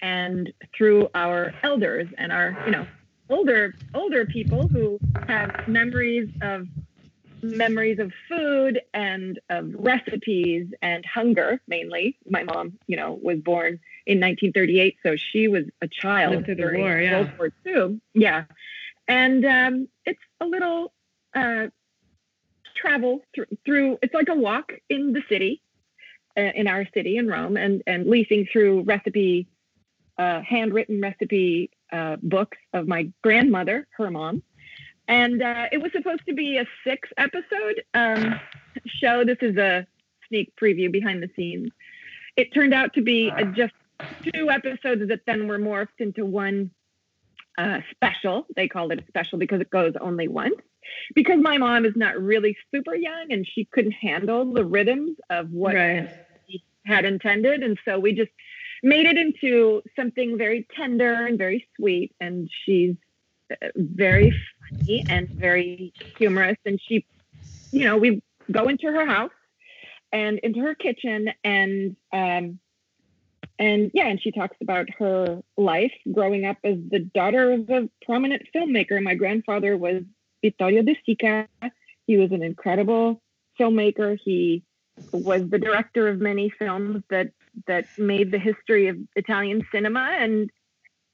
and 0.00 0.52
through 0.76 1.08
our 1.14 1.52
elders 1.62 2.08
and 2.16 2.32
our 2.32 2.56
you 2.64 2.72
know 2.72 2.86
older 3.28 3.74
older 3.94 4.24
people 4.24 4.68
who 4.68 4.98
have 5.26 5.68
memories 5.68 6.30
of 6.40 6.66
memories 7.42 7.98
of 8.00 8.10
food 8.28 8.80
and 8.94 9.38
of 9.50 9.70
recipes 9.74 10.66
and 10.82 11.04
hunger 11.04 11.60
mainly. 11.68 12.16
My 12.28 12.42
mom 12.42 12.78
you 12.86 12.96
know 12.96 13.18
was 13.22 13.38
born 13.38 13.78
in 14.08 14.18
1938 14.18 14.96
so 15.02 15.16
she 15.16 15.48
was 15.48 15.64
a 15.82 15.88
child 15.88 16.44
through 16.44 16.54
the 16.54 16.72
war 16.76 16.98
yeah 16.98 17.20
World 17.20 17.30
War 17.38 17.52
II. 17.66 18.00
yeah 18.14 18.44
and 19.06 19.44
um, 19.44 19.88
it's 20.04 20.20
a 20.40 20.46
little 20.46 20.92
uh, 21.34 21.68
travel 22.76 23.20
through, 23.34 23.46
through 23.64 23.98
it's 24.02 24.14
like 24.14 24.28
a 24.28 24.34
walk 24.34 24.72
in 24.88 25.12
the 25.12 25.22
city 25.28 25.62
uh, 26.36 26.40
in 26.40 26.66
our 26.66 26.86
city 26.94 27.16
in 27.18 27.28
Rome 27.28 27.56
and 27.56 27.82
and 27.86 28.06
leafing 28.06 28.46
through 28.50 28.82
recipe 28.82 29.46
uh, 30.16 30.40
handwritten 30.40 31.00
recipe 31.00 31.70
uh, 31.92 32.16
books 32.22 32.58
of 32.72 32.88
my 32.88 33.10
grandmother 33.22 33.86
her 33.98 34.10
mom 34.10 34.42
and 35.08 35.42
uh, 35.42 35.66
it 35.72 35.78
was 35.78 35.90
supposed 35.92 36.24
to 36.26 36.34
be 36.34 36.58
a 36.58 36.66
six 36.84 37.08
episode 37.16 37.82
um, 37.94 38.38
show. 38.86 39.24
This 39.24 39.38
is 39.40 39.56
a 39.56 39.86
sneak 40.28 40.52
preview 40.60 40.92
behind 40.92 41.22
the 41.22 41.30
scenes. 41.34 41.72
It 42.36 42.52
turned 42.52 42.74
out 42.74 42.92
to 42.94 43.00
be 43.00 43.30
a, 43.30 43.46
just 43.46 43.72
two 44.22 44.50
episodes 44.50 45.08
that 45.08 45.20
then 45.26 45.48
were 45.48 45.58
morphed 45.58 45.98
into 45.98 46.24
one 46.24 46.70
uh, 47.58 47.80
special. 47.90 48.46
They 48.56 48.68
called 48.68 48.92
it 48.92 49.00
a 49.00 49.06
special 49.08 49.38
because 49.38 49.60
it 49.60 49.70
goes 49.70 49.94
only 50.00 50.28
once. 50.28 50.56
Because 51.14 51.38
my 51.40 51.58
mom 51.58 51.84
is 51.84 51.92
not 51.96 52.18
really 52.20 52.56
super 52.74 52.94
young 52.94 53.26
and 53.30 53.46
she 53.46 53.66
couldn't 53.66 53.92
handle 53.92 54.52
the 54.52 54.64
rhythms 54.64 55.16
of 55.28 55.50
what 55.50 55.74
right. 55.74 56.08
she 56.46 56.64
had 56.86 57.04
intended. 57.04 57.62
And 57.62 57.78
so 57.84 57.98
we 57.98 58.12
just 58.12 58.30
made 58.82 59.06
it 59.06 59.18
into 59.18 59.82
something 59.96 60.38
very 60.38 60.66
tender 60.74 61.26
and 61.26 61.36
very 61.36 61.68
sweet. 61.76 62.14
And 62.20 62.48
she's 62.64 62.94
uh, 63.50 63.68
very 63.76 64.32
funny 64.70 65.04
and 65.08 65.28
very 65.28 65.92
humorous. 66.16 66.56
And 66.64 66.80
she, 66.88 67.04
you 67.70 67.84
know, 67.84 67.98
we 67.98 68.22
go 68.50 68.68
into 68.68 68.86
her 68.86 69.04
house 69.04 69.32
and 70.10 70.38
into 70.38 70.60
her 70.60 70.74
kitchen 70.74 71.30
and 71.44 71.96
um, 72.12 72.58
and 73.58 73.90
yeah, 73.92 74.06
and 74.06 74.20
she 74.20 74.30
talks 74.30 74.56
about 74.60 74.88
her 74.98 75.42
life 75.56 75.92
growing 76.12 76.44
up 76.44 76.58
as 76.62 76.76
the 76.90 77.00
daughter 77.00 77.52
of 77.52 77.68
a 77.70 77.88
prominent 78.04 78.42
filmmaker. 78.54 79.02
My 79.02 79.14
grandfather 79.14 79.76
was 79.76 80.02
Vittorio 80.42 80.82
De 80.82 80.96
Sica. 81.06 81.48
He 82.06 82.16
was 82.16 82.30
an 82.32 82.42
incredible 82.42 83.20
filmmaker. 83.58 84.18
He 84.24 84.62
was 85.12 85.48
the 85.48 85.58
director 85.58 86.08
of 86.08 86.20
many 86.20 86.50
films 86.50 87.02
that 87.10 87.32
that 87.66 87.86
made 87.98 88.30
the 88.30 88.38
history 88.38 88.88
of 88.88 88.96
Italian 89.16 89.66
cinema 89.72 90.16
and 90.18 90.50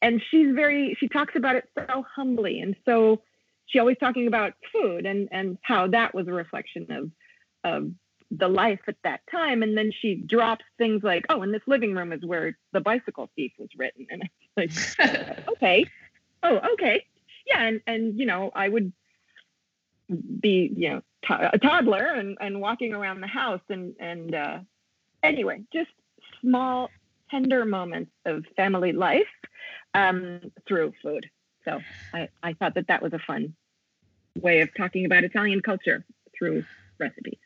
and 0.02 0.20
she's 0.30 0.54
very 0.54 0.96
she 1.00 1.08
talks 1.08 1.34
about 1.36 1.56
it 1.56 1.64
so 1.78 2.04
humbly 2.14 2.60
and 2.60 2.76
so 2.84 3.22
she 3.66 3.78
always 3.78 3.96
talking 3.98 4.26
about 4.26 4.52
food 4.72 5.06
and 5.06 5.28
and 5.32 5.58
how 5.62 5.86
that 5.86 6.14
was 6.14 6.28
a 6.28 6.32
reflection 6.32 6.86
of 6.90 7.10
of 7.64 7.90
the 8.38 8.48
life 8.48 8.80
at 8.86 8.96
that 9.04 9.20
time. 9.30 9.62
And 9.62 9.76
then 9.76 9.92
she 10.00 10.14
drops 10.14 10.64
things 10.78 11.02
like, 11.02 11.24
"Oh, 11.28 11.42
and 11.42 11.52
this 11.52 11.62
living 11.66 11.94
room 11.94 12.12
is 12.12 12.24
where 12.24 12.56
the 12.72 12.80
bicycle 12.80 13.30
thief 13.36 13.52
was 13.58 13.68
written," 13.76 14.06
and 14.10 14.28
it's 14.56 14.98
like, 14.98 15.48
okay, 15.48 15.86
oh, 16.42 16.60
okay, 16.74 17.04
yeah, 17.46 17.62
and 17.62 17.80
and 17.86 18.18
you 18.18 18.26
know, 18.26 18.50
I 18.54 18.68
would 18.68 18.92
be 20.40 20.72
you 20.76 20.90
know 20.90 21.02
a 21.30 21.58
toddler 21.58 22.06
and 22.06 22.36
and 22.40 22.60
walking 22.60 22.92
around 22.92 23.20
the 23.20 23.26
house 23.26 23.62
and 23.68 23.94
and 23.98 24.34
uh, 24.34 24.58
anyway, 25.22 25.62
just 25.72 25.90
small 26.40 26.90
tender 27.30 27.64
moments 27.64 28.12
of 28.26 28.44
family 28.56 28.92
life 28.92 29.26
um, 29.94 30.40
through 30.66 30.92
food. 31.02 31.28
So 31.64 31.80
I, 32.12 32.28
I 32.42 32.52
thought 32.52 32.74
that 32.74 32.88
that 32.88 33.02
was 33.02 33.12
a 33.12 33.18
fun 33.18 33.54
way 34.38 34.60
of 34.60 34.68
talking 34.76 35.06
about 35.06 35.24
Italian 35.24 35.60
culture 35.60 36.04
through 36.36 36.64
recipes. 36.98 37.38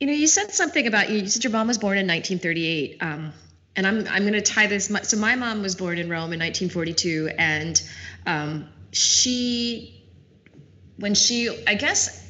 You 0.00 0.06
know, 0.06 0.12
you 0.12 0.28
said 0.28 0.52
something 0.52 0.86
about 0.86 1.10
you. 1.10 1.18
You 1.18 1.26
said 1.26 1.42
your 1.42 1.52
mom 1.52 1.66
was 1.66 1.78
born 1.78 1.98
in 1.98 2.06
1938, 2.06 2.98
um, 3.00 3.32
and 3.74 3.86
I'm 3.86 4.06
I'm 4.08 4.22
going 4.22 4.34
to 4.34 4.40
tie 4.40 4.68
this. 4.68 4.86
So 5.02 5.16
my 5.16 5.34
mom 5.34 5.60
was 5.60 5.74
born 5.74 5.98
in 5.98 6.08
Rome 6.08 6.32
in 6.32 6.38
1942, 6.38 7.30
and 7.36 7.82
um, 8.24 8.68
she, 8.92 10.04
when 10.98 11.14
she, 11.14 11.64
I 11.66 11.74
guess, 11.74 12.24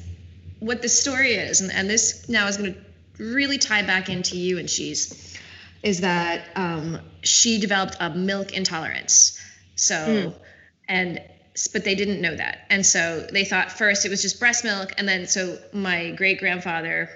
what 0.59 0.81
the 0.81 0.89
story 0.89 1.33
is, 1.33 1.61
and, 1.61 1.71
and 1.71 1.87
this 1.87 2.27
now 2.27 2.47
is 2.47 2.57
going 2.57 2.73
to 2.73 3.23
really 3.23 3.59
tie 3.59 3.83
back 3.83 4.09
into 4.09 4.35
you 4.35 4.57
and 4.57 4.69
she's, 4.69 5.37
is 5.83 6.01
that 6.01 6.45
um, 6.55 6.99
she 7.21 7.59
developed 7.59 7.97
a 7.99 8.09
milk 8.09 8.53
intolerance. 8.53 9.39
So, 9.75 9.95
mm. 9.95 10.35
and 10.87 11.21
but 11.71 11.83
they 11.83 11.93
didn't 11.93 12.19
know 12.19 12.35
that, 12.35 12.65
and 12.71 12.83
so 12.83 13.27
they 13.31 13.45
thought 13.45 13.71
first 13.71 14.05
it 14.05 14.09
was 14.09 14.23
just 14.23 14.39
breast 14.39 14.63
milk, 14.63 14.93
and 14.97 15.07
then 15.07 15.27
so 15.27 15.59
my 15.71 16.09
great 16.11 16.39
grandfather 16.39 17.09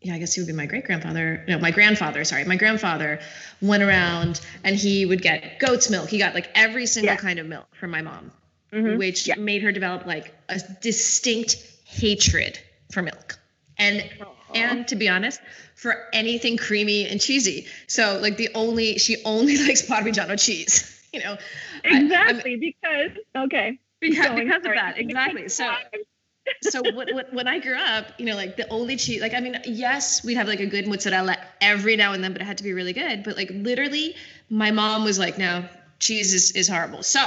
yeah, 0.00 0.14
I 0.14 0.18
guess 0.18 0.34
he 0.34 0.40
would 0.40 0.46
be 0.46 0.52
my 0.52 0.66
great 0.66 0.84
grandfather. 0.84 1.44
No, 1.48 1.58
my 1.58 1.72
grandfather. 1.72 2.24
Sorry, 2.24 2.44
my 2.44 2.56
grandfather 2.56 3.20
went 3.60 3.82
around 3.82 4.40
and 4.62 4.76
he 4.76 5.04
would 5.04 5.22
get 5.22 5.58
goat's 5.58 5.90
milk. 5.90 6.08
He 6.08 6.18
got 6.18 6.34
like 6.34 6.50
every 6.54 6.86
single 6.86 7.14
yeah. 7.14 7.16
kind 7.16 7.38
of 7.38 7.46
milk 7.46 7.66
from 7.74 7.90
my 7.90 8.02
mom, 8.02 8.30
mm-hmm. 8.72 8.96
which 8.96 9.26
yeah. 9.26 9.34
made 9.36 9.62
her 9.62 9.72
develop 9.72 10.06
like 10.06 10.32
a 10.48 10.60
distinct 10.80 11.56
hatred 11.84 12.60
for 12.92 13.02
milk. 13.02 13.38
And 13.76 14.00
Aww. 14.00 14.26
and 14.54 14.88
to 14.88 14.96
be 14.96 15.08
honest, 15.08 15.40
for 15.74 16.06
anything 16.12 16.56
creamy 16.56 17.06
and 17.06 17.20
cheesy. 17.20 17.66
So 17.88 18.18
like 18.22 18.36
the 18.36 18.50
only 18.54 18.98
she 18.98 19.22
only 19.24 19.56
likes 19.66 19.82
Parmigiano 19.82 20.40
cheese. 20.40 20.94
You 21.12 21.20
know, 21.20 21.38
exactly 21.84 22.54
I, 22.54 22.56
because 22.56 23.24
okay 23.34 23.78
because 23.98 24.38
because 24.38 24.64
of 24.64 24.74
that 24.74 24.94
exactly. 24.96 25.48
So 25.48 25.72
so 26.62 26.82
when, 26.82 27.08
when 27.32 27.48
I 27.48 27.58
grew 27.58 27.76
up, 27.76 28.06
you 28.18 28.26
know, 28.26 28.34
like 28.34 28.56
the 28.56 28.68
only 28.70 28.96
cheese, 28.96 29.20
like, 29.20 29.34
I 29.34 29.40
mean, 29.40 29.56
yes, 29.64 30.24
we'd 30.24 30.36
have 30.36 30.48
like 30.48 30.60
a 30.60 30.66
good 30.66 30.86
mozzarella 30.86 31.36
every 31.60 31.96
now 31.96 32.12
and 32.12 32.22
then, 32.22 32.32
but 32.32 32.42
it 32.42 32.44
had 32.44 32.58
to 32.58 32.64
be 32.64 32.72
really 32.72 32.92
good. 32.92 33.22
But 33.24 33.36
like 33.36 33.50
literally, 33.50 34.16
my 34.50 34.70
mom 34.70 35.04
was 35.04 35.18
like, 35.18 35.38
no, 35.38 35.64
cheese 35.98 36.34
is, 36.34 36.52
is 36.52 36.68
horrible. 36.68 37.02
So 37.02 37.20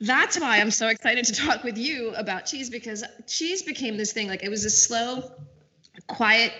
that's 0.00 0.38
why 0.38 0.60
I'm 0.60 0.70
so 0.70 0.88
excited 0.88 1.24
to 1.26 1.32
talk 1.32 1.64
with 1.64 1.78
you 1.78 2.14
about 2.14 2.46
cheese 2.46 2.70
because 2.70 3.04
cheese 3.26 3.62
became 3.62 3.96
this 3.96 4.12
thing. 4.12 4.28
Like 4.28 4.42
it 4.42 4.50
was 4.50 4.64
a 4.64 4.70
slow, 4.70 5.30
quiet, 6.06 6.52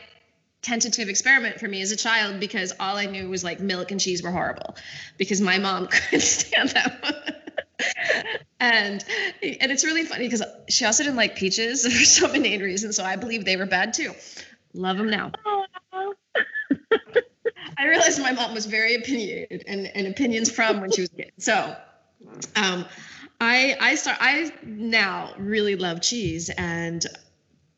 tentative 0.61 1.09
experiment 1.09 1.61
for 1.61 1.69
me 1.69 1.81
as 1.83 1.93
a 1.93 1.97
child 1.97 2.41
because 2.41 2.73
all 2.81 2.97
I 2.97 3.07
knew 3.07 3.29
was 3.29 3.45
like 3.45 3.61
milk 3.61 3.93
and 3.93 4.01
cheese 4.01 4.23
were 4.23 4.31
horrible 4.31 4.77
because 5.17 5.41
my 5.41 5.59
mom 5.59 5.87
couldn't 5.91 6.21
stand 6.21 6.71
them 6.71 6.93
and 8.61 9.05
and 9.43 9.73
it's 9.73 9.85
really 9.85 10.05
funny 10.05 10.27
because 10.27 10.43
she 10.69 10.85
also 10.85 11.05
didn't 11.05 11.17
like 11.17 11.37
peaches 11.37 11.87
for 11.99 12.05
some 12.05 12.35
inane 12.35 12.63
reason, 12.63 12.93
so 12.93 13.05
I 13.05 13.17
believe 13.17 13.45
they 13.45 13.57
were 13.57 13.67
bad 13.67 13.95
too. 13.95 14.13
Love 14.75 14.99
them 14.99 15.11
now. 15.11 15.33
I 17.79 17.87
realized 17.87 18.21
my 18.21 18.33
mom 18.33 18.55
was 18.55 18.67
very 18.67 18.97
opinionated 18.97 19.65
and, 19.67 19.87
and 19.95 20.09
opinions 20.09 20.51
from 20.51 20.81
when 20.81 20.91
she 20.91 21.03
was 21.03 21.11
a 21.11 21.17
kid. 21.17 21.33
So 21.39 21.77
um, 22.57 22.85
I 23.41 23.77
I 23.81 23.95
start 23.95 24.19
I 24.21 24.53
now 24.65 25.33
really 25.39 25.77
love 25.77 26.01
cheese 26.03 26.51
and 26.51 27.05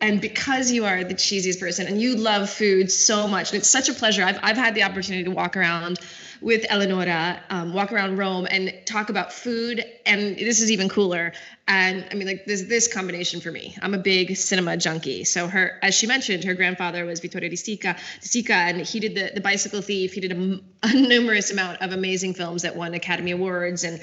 and 0.01 0.21
because 0.21 0.71
you 0.71 0.87
are 0.87 1.05
the 1.05 1.15
cheesiest 1.15 1.61
person 1.61 1.87
and 1.87 2.01
you 2.01 2.17
love 2.17 2.49
food 2.49 2.91
so 2.91 3.29
much 3.29 3.51
and 3.53 3.59
it's 3.59 3.69
such 3.69 3.91
a 3.91 3.95
pleasure 3.95 4.25
I've, 4.25 4.39
I've 4.43 4.57
had 4.57 4.75
the 4.75 4.85
opportunity 4.85 5.25
to 5.25 5.31
walk 5.31 5.57
around 5.57 5.99
with 6.41 6.65
Eleonora, 6.71 7.43
um, 7.51 7.73
walk 7.73 7.93
around 7.93 8.17
Rome 8.17 8.47
and 8.51 8.73
talk 8.87 9.11
about 9.11 9.33
food. 9.33 9.85
And 10.07 10.37
this 10.37 10.61
is 10.61 10.71
even 10.71 10.89
cooler. 10.89 11.33
And 11.69 12.07
I 12.11 12.15
mean, 12.15 12.27
like 12.27 12.47
this 12.47 12.63
this 12.63 12.93
combination 12.93 13.41
for 13.41 13.51
me. 13.51 13.77
I'm 13.83 13.95
a 13.95 13.99
big 13.99 14.37
cinema 14.37 14.77
junkie. 14.77 15.25
So 15.25 15.47
her, 15.49 15.79
as 15.83 15.95
she 15.95 16.07
mentioned, 16.07 16.45
her 16.45 16.55
grandfather 16.55 17.05
was 17.05 17.21
Vittorio 17.21 17.49
De 17.49 17.57
Sica, 17.57 17.95
Di 17.95 18.27
Stica 18.27 18.55
and 18.55 18.81
he 18.81 19.01
did 19.01 19.15
the, 19.15 19.33
the 19.35 19.41
Bicycle 19.41 19.83
Thief. 19.83 20.13
He 20.13 20.21
did 20.21 20.33
a, 20.33 20.61
a 20.89 20.95
numerous 20.95 21.51
amount 21.51 21.83
of 21.83 21.93
amazing 21.93 22.35
films 22.35 22.63
that 22.63 22.75
won 22.75 22.95
Academy 22.95 23.33
Awards 23.33 23.85
and 23.85 24.01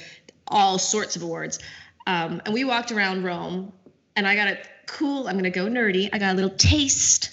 all 0.47 0.77
sorts 0.77 1.15
of 1.15 1.23
awards. 1.23 1.59
Um, 2.05 2.41
and 2.45 2.53
we 2.53 2.63
walked 2.63 2.91
around 2.93 3.25
Rome, 3.25 3.73
and 4.15 4.25
I 4.25 4.35
got 4.35 4.47
a 4.47 4.57
cool. 4.85 5.27
I'm 5.27 5.35
gonna 5.35 5.49
go 5.49 5.67
nerdy. 5.67 6.09
I 6.13 6.19
got 6.19 6.33
a 6.33 6.35
little 6.35 6.55
taste 6.57 7.31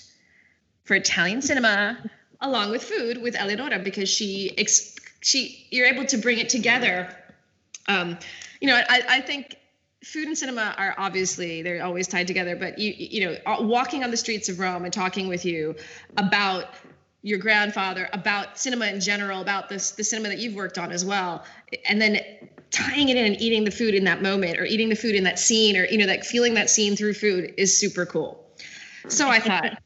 for 0.82 0.94
Italian 0.94 1.40
cinema 1.40 1.98
along 2.40 2.70
with 2.70 2.82
food 2.82 3.22
with 3.22 3.34
Eleonora 3.36 3.78
because 3.78 4.08
she 4.08 4.52
ex- 4.58 4.93
she 5.24 5.66
you're 5.70 5.86
able 5.86 6.04
to 6.04 6.18
bring 6.18 6.38
it 6.38 6.48
together. 6.48 7.14
Um, 7.88 8.18
you 8.60 8.68
know, 8.68 8.76
I, 8.76 9.02
I 9.08 9.20
think 9.20 9.56
food 10.04 10.28
and 10.28 10.36
cinema 10.36 10.74
are 10.76 10.94
obviously 10.98 11.62
they're 11.62 11.82
always 11.82 12.06
tied 12.06 12.26
together 12.26 12.54
but 12.54 12.78
you 12.78 12.92
you 12.94 13.24
know 13.24 13.36
uh, 13.46 13.56
walking 13.62 14.04
on 14.04 14.10
the 14.10 14.16
streets 14.18 14.50
of 14.50 14.60
rome 14.60 14.84
and 14.84 14.92
talking 14.92 15.28
with 15.28 15.46
you 15.46 15.74
about 16.18 16.74
your 17.22 17.38
grandfather 17.38 18.10
about 18.12 18.58
cinema 18.58 18.86
in 18.86 19.00
general 19.00 19.40
about 19.40 19.70
this 19.70 19.92
the 19.92 20.04
cinema 20.04 20.28
that 20.28 20.38
you've 20.38 20.54
worked 20.54 20.76
on 20.76 20.92
as 20.92 21.06
well 21.06 21.42
and 21.88 22.02
then 22.02 22.20
tying 22.70 23.08
it 23.08 23.16
in 23.16 23.24
and 23.24 23.40
eating 23.40 23.64
the 23.64 23.70
food 23.70 23.94
in 23.94 24.04
that 24.04 24.20
moment 24.20 24.58
or 24.58 24.66
eating 24.66 24.90
the 24.90 24.96
food 24.96 25.14
in 25.14 25.24
that 25.24 25.38
scene 25.38 25.74
or 25.74 25.86
you 25.86 25.96
know 25.96 26.04
like 26.04 26.22
feeling 26.22 26.52
that 26.52 26.68
scene 26.68 26.94
through 26.94 27.14
food 27.14 27.54
is 27.56 27.74
super 27.74 28.04
cool 28.04 28.46
so 29.08 29.30
i 29.30 29.40
thought 29.40 29.78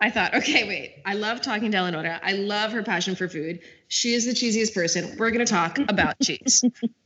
I 0.00 0.10
thought, 0.10 0.34
okay, 0.34 0.68
wait, 0.68 0.96
I 1.06 1.14
love 1.14 1.40
talking 1.40 1.70
to 1.70 1.78
Eleonora. 1.78 2.20
I 2.22 2.32
love 2.32 2.72
her 2.72 2.82
passion 2.82 3.16
for 3.16 3.28
food. 3.28 3.60
She 3.88 4.12
is 4.12 4.26
the 4.26 4.32
cheesiest 4.32 4.74
person. 4.74 5.16
We're 5.18 5.30
going 5.30 5.44
to 5.44 5.50
talk 5.50 5.78
about 5.78 6.18
cheese. 6.22 6.62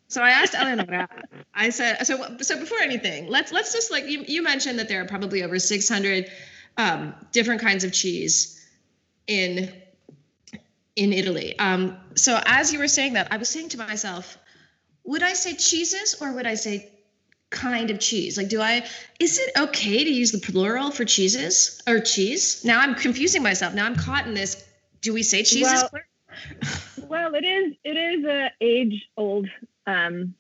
So 0.09 0.23
I 0.23 0.30
asked 0.30 0.54
Eleonora, 0.54 1.09
I 1.54 1.70
said, 1.70 2.04
so, 2.04 2.37
so 2.40 2.59
before 2.59 2.78
anything, 2.78 3.28
let's, 3.28 3.52
let's 3.52 3.73
just 3.73 3.92
like, 3.92 4.06
you, 4.06 4.25
you 4.26 4.42
mentioned 4.42 4.80
that 4.80 4.88
there 4.88 5.00
are 5.02 5.06
probably 5.06 5.44
over 5.44 5.59
600 5.59 6.30
um, 6.76 7.14
different 7.30 7.61
kinds 7.61 7.85
of 7.85 7.92
cheese 7.92 8.68
in, 9.28 9.73
in 10.97 11.12
Italy. 11.12 11.56
Um, 11.61 11.97
so 12.16 12.40
as 12.44 12.73
you 12.73 12.80
were 12.80 12.88
saying 12.88 13.12
that, 13.12 13.28
I 13.30 13.37
was 13.37 13.49
saying 13.49 13.68
to 13.70 13.78
myself, 13.78 14.37
would 15.04 15.23
I 15.23 15.35
say 15.35 15.54
cheeses 15.54 16.16
or 16.20 16.32
would 16.32 16.47
I 16.47 16.54
say 16.54 16.90
kind 17.50 17.90
of 17.90 17.99
cheese? 18.00 18.37
Like, 18.37 18.49
do 18.49 18.61
I, 18.61 18.87
is 19.19 19.38
it 19.38 19.50
okay 19.59 20.04
to 20.04 20.11
use 20.11 20.33
the 20.33 20.38
plural 20.38 20.90
for 20.90 21.04
cheeses 21.04 21.83
or 21.87 22.00
cheese? 22.00 22.64
Now 22.64 22.80
I'm 22.80 22.95
confusing 22.95 23.42
myself. 23.42 23.75
Now 23.75 23.87
I'm 23.87 23.97
caught 23.97 24.26
in 24.26 24.35
this. 24.35 24.66
Do 25.00 25.12
we 25.12 25.23
say 25.23 25.42
cheeses? 25.42 25.85
Well, 25.92 27.09
well 27.09 27.35
it 27.35 27.45
is, 27.45 27.75
it 27.85 27.97
is 27.97 28.25
a 28.25 28.50
age 28.61 29.09
old 29.16 29.49
um, 29.87 30.35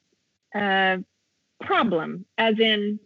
uh, 0.54 0.98
problem, 1.60 2.24
as 2.38 2.58
in, 2.58 2.98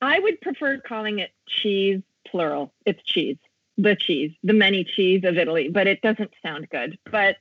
I 0.00 0.18
would 0.18 0.40
prefer 0.40 0.78
calling 0.78 1.20
it 1.20 1.30
cheese 1.48 2.02
plural. 2.26 2.72
It's 2.84 3.02
cheese, 3.04 3.38
the 3.78 3.96
cheese, 3.96 4.32
the 4.42 4.52
many 4.52 4.84
cheese 4.84 5.22
of 5.24 5.38
Italy, 5.38 5.68
but 5.68 5.86
it 5.86 6.02
doesn't 6.02 6.32
sound 6.42 6.68
good. 6.68 6.98
But 7.10 7.36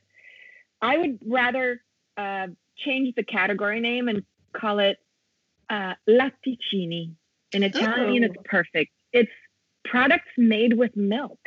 I 0.81 0.97
would 0.97 1.19
rather 1.25 1.81
uh, 2.15 2.47
change 2.77 3.15
the 3.15 3.23
category 3.23 3.79
name 3.79 4.07
and 4.07 4.23
call 4.53 4.79
it 4.79 4.97
uh, 5.73 5.95
latticini. 6.07 7.15
In 7.51 7.63
Italian, 7.63 8.23
it's 8.23 8.35
perfect. 8.45 8.91
It's 9.11 9.31
products 9.85 10.29
made 10.37 10.77
with 10.77 10.95
milk, 10.95 11.39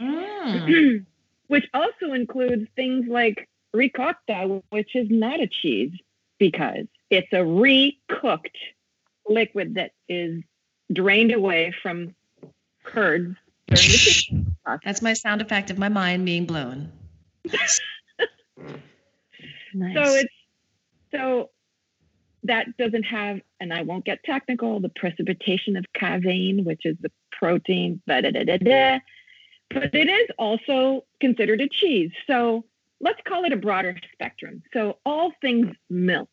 mm. 0.00 1.04
which 1.48 1.64
also 1.74 2.12
includes 2.12 2.66
things 2.74 3.06
like 3.08 3.48
ricotta, 3.72 4.62
which 4.70 4.94
is 4.94 5.08
not 5.10 5.40
a 5.40 5.46
cheese 5.46 5.92
because 6.38 6.86
it's 7.10 7.32
a 7.32 7.44
recooked 7.64 8.58
liquid 9.28 9.74
that 9.74 9.92
is 10.08 10.42
drained 10.92 11.32
away 11.32 11.72
from 11.82 12.14
curds 12.82 13.36
That's 14.84 15.02
my 15.02 15.12
sound 15.12 15.42
effect 15.42 15.70
of 15.70 15.78
my 15.78 15.88
mind 15.88 16.24
being 16.24 16.46
blown. 16.46 16.90
nice. 19.74 19.94
So 19.94 20.14
it's 20.14 20.34
so 21.12 21.50
that 22.44 22.76
doesn't 22.78 23.04
have, 23.04 23.40
and 23.60 23.72
I 23.72 23.82
won't 23.82 24.04
get 24.04 24.24
technical, 24.24 24.80
the 24.80 24.88
precipitation 24.88 25.76
of 25.76 25.84
casein, 25.94 26.64
which 26.64 26.82
is 26.84 26.96
the 27.00 27.10
protein, 27.32 28.00
but 28.06 28.24
it 28.24 28.48
is 29.94 30.28
also 30.38 31.04
considered 31.20 31.60
a 31.60 31.68
cheese. 31.68 32.10
So 32.26 32.64
let's 33.00 33.20
call 33.26 33.44
it 33.44 33.52
a 33.52 33.56
broader 33.56 33.96
spectrum. 34.12 34.62
So 34.72 34.98
all 35.04 35.32
things 35.40 35.74
milk. 35.88 36.30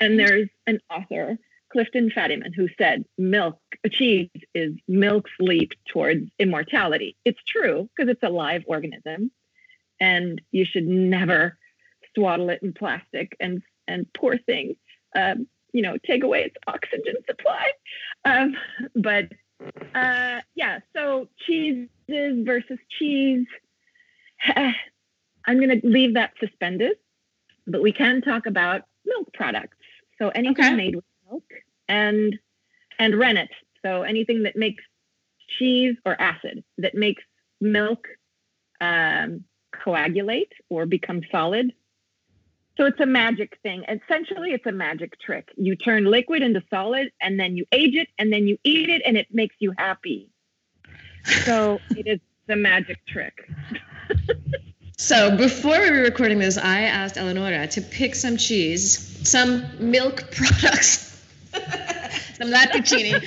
And 0.00 0.18
there's 0.18 0.48
an 0.66 0.80
author 0.90 1.38
Clifton 1.72 2.10
Fadiman, 2.10 2.54
who 2.54 2.68
said 2.76 3.04
milk, 3.16 3.58
cheese 3.90 4.28
is 4.54 4.74
milk's 4.88 5.30
leap 5.38 5.72
towards 5.88 6.28
immortality. 6.38 7.16
It's 7.24 7.42
true 7.46 7.88
because 7.96 8.10
it's 8.10 8.22
a 8.22 8.28
live 8.28 8.64
organism, 8.66 9.30
and 10.00 10.40
you 10.50 10.64
should 10.64 10.86
never 10.86 11.56
swaddle 12.14 12.50
it 12.50 12.62
in 12.62 12.72
plastic 12.72 13.36
and 13.38 13.62
and 13.86 14.06
poor 14.12 14.38
thing, 14.38 14.76
um, 15.16 15.46
you 15.72 15.82
know, 15.82 15.96
take 16.06 16.24
away 16.24 16.44
its 16.44 16.56
oxygen 16.66 17.14
supply. 17.26 17.70
Um, 18.24 18.56
but 18.94 19.28
uh, 19.94 20.40
yeah, 20.54 20.80
so 20.94 21.28
cheeses 21.46 21.88
versus 22.08 22.78
cheese. 22.98 23.46
I'm 25.46 25.58
going 25.58 25.80
to 25.80 25.86
leave 25.86 26.14
that 26.14 26.32
suspended, 26.38 26.96
but 27.66 27.82
we 27.82 27.92
can 27.92 28.20
talk 28.20 28.46
about 28.46 28.82
milk 29.04 29.32
products. 29.32 29.76
So 30.18 30.28
anything 30.30 30.64
okay. 30.66 30.74
made 30.74 30.96
with 30.96 31.04
milk 31.28 31.44
and 31.88 32.38
and 32.98 33.18
rennet. 33.18 33.50
So 33.82 34.02
anything 34.02 34.42
that 34.42 34.56
makes 34.56 34.84
cheese 35.58 35.96
or 36.04 36.20
acid 36.20 36.62
that 36.78 36.94
makes 36.94 37.22
milk 37.60 38.06
um, 38.80 39.44
coagulate 39.72 40.52
or 40.68 40.86
become 40.86 41.22
solid. 41.30 41.72
So 42.80 42.86
it's 42.86 43.00
a 43.00 43.04
magic 43.04 43.58
thing. 43.62 43.84
Essentially, 43.88 44.52
it's 44.52 44.64
a 44.64 44.72
magic 44.72 45.20
trick. 45.20 45.52
You 45.54 45.76
turn 45.76 46.06
liquid 46.06 46.42
into 46.42 46.62
solid, 46.70 47.12
and 47.20 47.38
then 47.38 47.54
you 47.54 47.66
age 47.72 47.94
it, 47.94 48.08
and 48.18 48.32
then 48.32 48.46
you 48.46 48.56
eat 48.64 48.88
it, 48.88 49.02
and 49.04 49.18
it 49.18 49.26
makes 49.30 49.54
you 49.58 49.74
happy. 49.76 50.30
So 51.44 51.78
it 51.90 52.06
is 52.06 52.20
the 52.46 52.56
magic 52.56 53.04
trick. 53.06 53.34
So 54.96 55.34
before 55.34 55.80
we 55.80 55.90
were 55.90 56.02
recording 56.02 56.38
this, 56.38 56.58
I 56.58 56.82
asked 56.82 57.16
Eleonora 57.16 57.66
to 57.68 57.80
pick 57.80 58.14
some 58.14 58.36
cheese, 58.36 59.26
some 59.26 59.64
milk 59.80 60.30
products, 60.30 61.24
some 62.34 62.48
latticini 62.48 63.26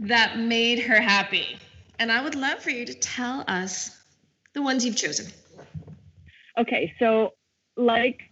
that 0.00 0.40
made 0.40 0.80
her 0.80 1.00
happy. 1.00 1.56
And 2.00 2.10
I 2.10 2.20
would 2.20 2.34
love 2.34 2.58
for 2.58 2.70
you 2.70 2.84
to 2.84 2.94
tell 2.94 3.44
us 3.46 3.96
the 4.54 4.62
ones 4.62 4.84
you've 4.84 4.96
chosen. 4.96 5.32
Okay, 6.58 6.92
so 6.98 7.34
like 7.76 8.27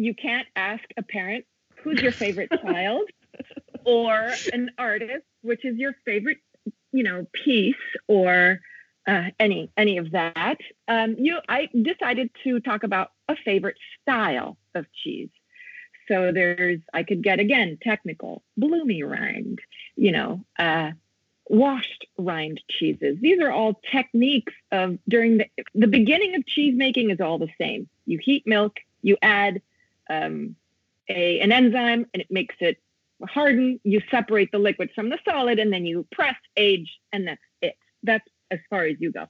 you 0.00 0.14
can't 0.14 0.46
ask 0.56 0.82
a 0.96 1.02
parent 1.02 1.44
who's 1.82 2.00
your 2.00 2.12
favorite 2.12 2.50
child 2.62 3.08
or 3.84 4.32
an 4.52 4.70
artist, 4.78 5.24
which 5.42 5.64
is 5.64 5.76
your 5.76 5.94
favorite, 6.04 6.38
you 6.92 7.02
know, 7.02 7.26
piece 7.32 7.74
or 8.06 8.60
uh, 9.06 9.24
any 9.38 9.70
any 9.76 9.98
of 9.98 10.12
that. 10.12 10.56
Um, 10.88 11.16
you, 11.18 11.38
I 11.48 11.68
decided 11.82 12.30
to 12.44 12.60
talk 12.60 12.82
about 12.82 13.12
a 13.28 13.36
favorite 13.36 13.76
style 14.00 14.56
of 14.74 14.86
cheese. 14.92 15.30
So 16.08 16.32
there's, 16.32 16.80
I 16.92 17.02
could 17.04 17.22
get 17.22 17.38
again 17.38 17.78
technical, 17.80 18.42
bloomy 18.56 19.02
rind, 19.02 19.60
you 19.96 20.12
know, 20.12 20.44
uh, 20.58 20.90
washed 21.48 22.06
rind 22.18 22.60
cheeses. 22.68 23.18
These 23.20 23.40
are 23.40 23.52
all 23.52 23.80
techniques 23.92 24.52
of 24.72 24.98
during 25.08 25.38
the 25.38 25.46
the 25.74 25.86
beginning 25.86 26.36
of 26.36 26.46
cheese 26.46 26.74
making 26.76 27.10
is 27.10 27.20
all 27.20 27.38
the 27.38 27.50
same. 27.58 27.88
You 28.06 28.18
heat 28.18 28.46
milk, 28.46 28.78
you 29.02 29.16
add 29.22 29.60
um, 30.10 30.56
a 31.08 31.40
an 31.40 31.52
enzyme, 31.52 32.06
and 32.12 32.20
it 32.20 32.30
makes 32.30 32.56
it 32.60 32.78
harden. 33.26 33.80
You 33.84 34.02
separate 34.10 34.52
the 34.52 34.58
liquid 34.58 34.90
from 34.94 35.08
the 35.08 35.18
solid, 35.24 35.58
and 35.58 35.72
then 35.72 35.86
you 35.86 36.06
press, 36.12 36.36
age, 36.56 36.98
and 37.12 37.26
that's 37.28 37.40
it. 37.62 37.76
That's 38.02 38.28
as 38.50 38.58
far 38.68 38.84
as 38.84 38.96
you 38.98 39.12
go. 39.12 39.26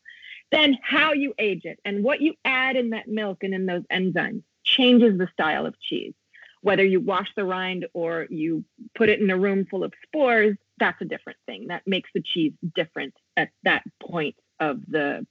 Then 0.50 0.78
how 0.82 1.12
you 1.12 1.34
age 1.38 1.64
it 1.64 1.78
and 1.84 2.02
what 2.02 2.20
you 2.20 2.34
add 2.44 2.76
in 2.76 2.90
that 2.90 3.08
milk 3.08 3.44
and 3.44 3.54
in 3.54 3.66
those 3.66 3.84
enzymes 3.92 4.42
changes 4.64 5.16
the 5.16 5.28
style 5.32 5.66
of 5.66 5.78
cheese. 5.80 6.14
Whether 6.62 6.84
you 6.84 7.00
wash 7.00 7.28
the 7.36 7.44
rind 7.44 7.86
or 7.94 8.26
you 8.28 8.64
put 8.94 9.08
it 9.08 9.20
in 9.20 9.30
a 9.30 9.38
room 9.38 9.66
full 9.70 9.84
of 9.84 9.92
spores, 10.06 10.56
that's 10.78 11.00
a 11.00 11.04
different 11.04 11.38
thing. 11.46 11.68
That 11.68 11.86
makes 11.86 12.10
the 12.14 12.20
cheese 12.20 12.52
different 12.74 13.14
at 13.36 13.50
that 13.62 13.82
point 14.02 14.34
of 14.58 14.80
the 14.88 15.26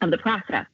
of 0.00 0.10
the 0.10 0.18
process. 0.18 0.66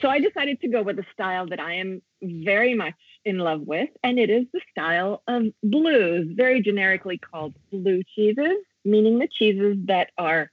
So 0.00 0.08
I 0.08 0.18
decided 0.18 0.60
to 0.62 0.68
go 0.68 0.82
with 0.82 0.98
a 0.98 1.06
style 1.12 1.46
that 1.48 1.60
I 1.60 1.74
am 1.74 2.02
very 2.22 2.74
much 2.74 2.94
in 3.24 3.38
love 3.38 3.62
with, 3.62 3.88
and 4.02 4.18
it 4.18 4.30
is 4.30 4.44
the 4.52 4.60
style 4.70 5.22
of 5.26 5.44
blues, 5.62 6.28
very 6.36 6.60
generically 6.60 7.18
called 7.18 7.54
blue 7.70 8.02
cheeses, 8.14 8.56
meaning 8.84 9.18
the 9.18 9.28
cheeses 9.28 9.76
that 9.86 10.10
are 10.18 10.50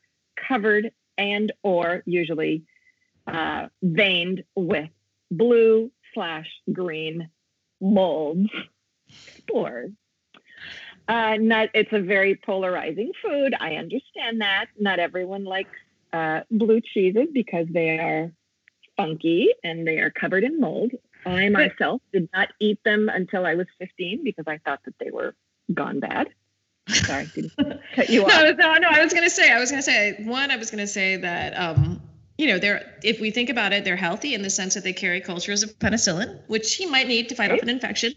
covered 0.47 0.91
and 1.17 1.51
or 1.63 2.03
usually 2.05 2.63
uh, 3.27 3.67
veined 3.84 4.43
with 4.55 4.89
blue 5.29 5.91
slash 6.13 6.47
green 6.71 7.29
molds 7.79 8.49
spores. 9.10 9.91
Uh, 11.07 11.36
not, 11.39 11.69
it's 11.73 11.91
a 11.91 11.99
very 11.99 12.36
polarizing 12.36 13.12
food. 13.21 13.53
I 13.60 13.75
understand 13.75 14.41
that. 14.41 14.67
Not 14.79 14.99
everyone 14.99 15.43
likes 15.43 15.69
uh, 16.13 16.41
blue 16.49 16.81
cheeses 16.81 17.27
because 17.34 17.67
they 17.69 17.97
are 17.99 18.31
funky 18.97 19.49
and 19.63 19.88
they 19.88 19.97
are 19.97 20.12
covered 20.12 20.43
in 20.43 20.60
mold. 20.60 20.91
I 21.25 21.49
myself 21.49 22.01
did 22.12 22.29
not 22.34 22.49
eat 22.60 22.79
them 22.84 23.10
until 23.10 23.45
I 23.45 23.55
was 23.55 23.67
15 23.79 24.23
because 24.23 24.45
I 24.47 24.57
thought 24.60 24.79
that 24.86 24.95
they 24.99 25.12
were 25.12 25.36
gone 25.73 25.99
bad. 25.99 26.29
Sorry, 26.88 27.27
cut 27.95 28.10
you 28.10 28.25
off. 28.25 28.29
No, 28.29 28.51
no, 28.51 28.73
no. 28.75 28.88
I 28.89 29.03
was 29.03 29.13
gonna 29.13 29.29
say, 29.29 29.51
I 29.51 29.60
was 29.60 29.69
gonna 29.69 29.84
say 29.84 30.23
one. 30.23 30.51
I 30.51 30.57
was 30.57 30.71
gonna 30.71 30.88
say 30.88 31.17
that 31.17 31.57
um, 31.57 32.01
you 32.38 32.47
know, 32.47 32.57
they're 32.57 32.97
if 33.03 33.21
we 33.21 33.29
think 33.29 33.49
about 33.49 33.71
it, 33.71 33.86
they're 33.86 33.95
healthy 33.95 34.34
in 34.34 34.41
the 34.41 34.49
sense 34.49 34.73
that 34.73 34.84
they 34.84 34.93
carry 34.93 35.21
cultures 35.21 35.62
of 35.63 35.77
penicillin, 35.77 36.39
which 36.47 36.75
he 36.75 36.88
might 36.88 37.07
need 37.07 37.29
to 37.29 37.36
fight 37.36 37.51
right. 37.51 37.60
off 37.60 37.63
an 37.63 37.69
infection. 37.69 38.13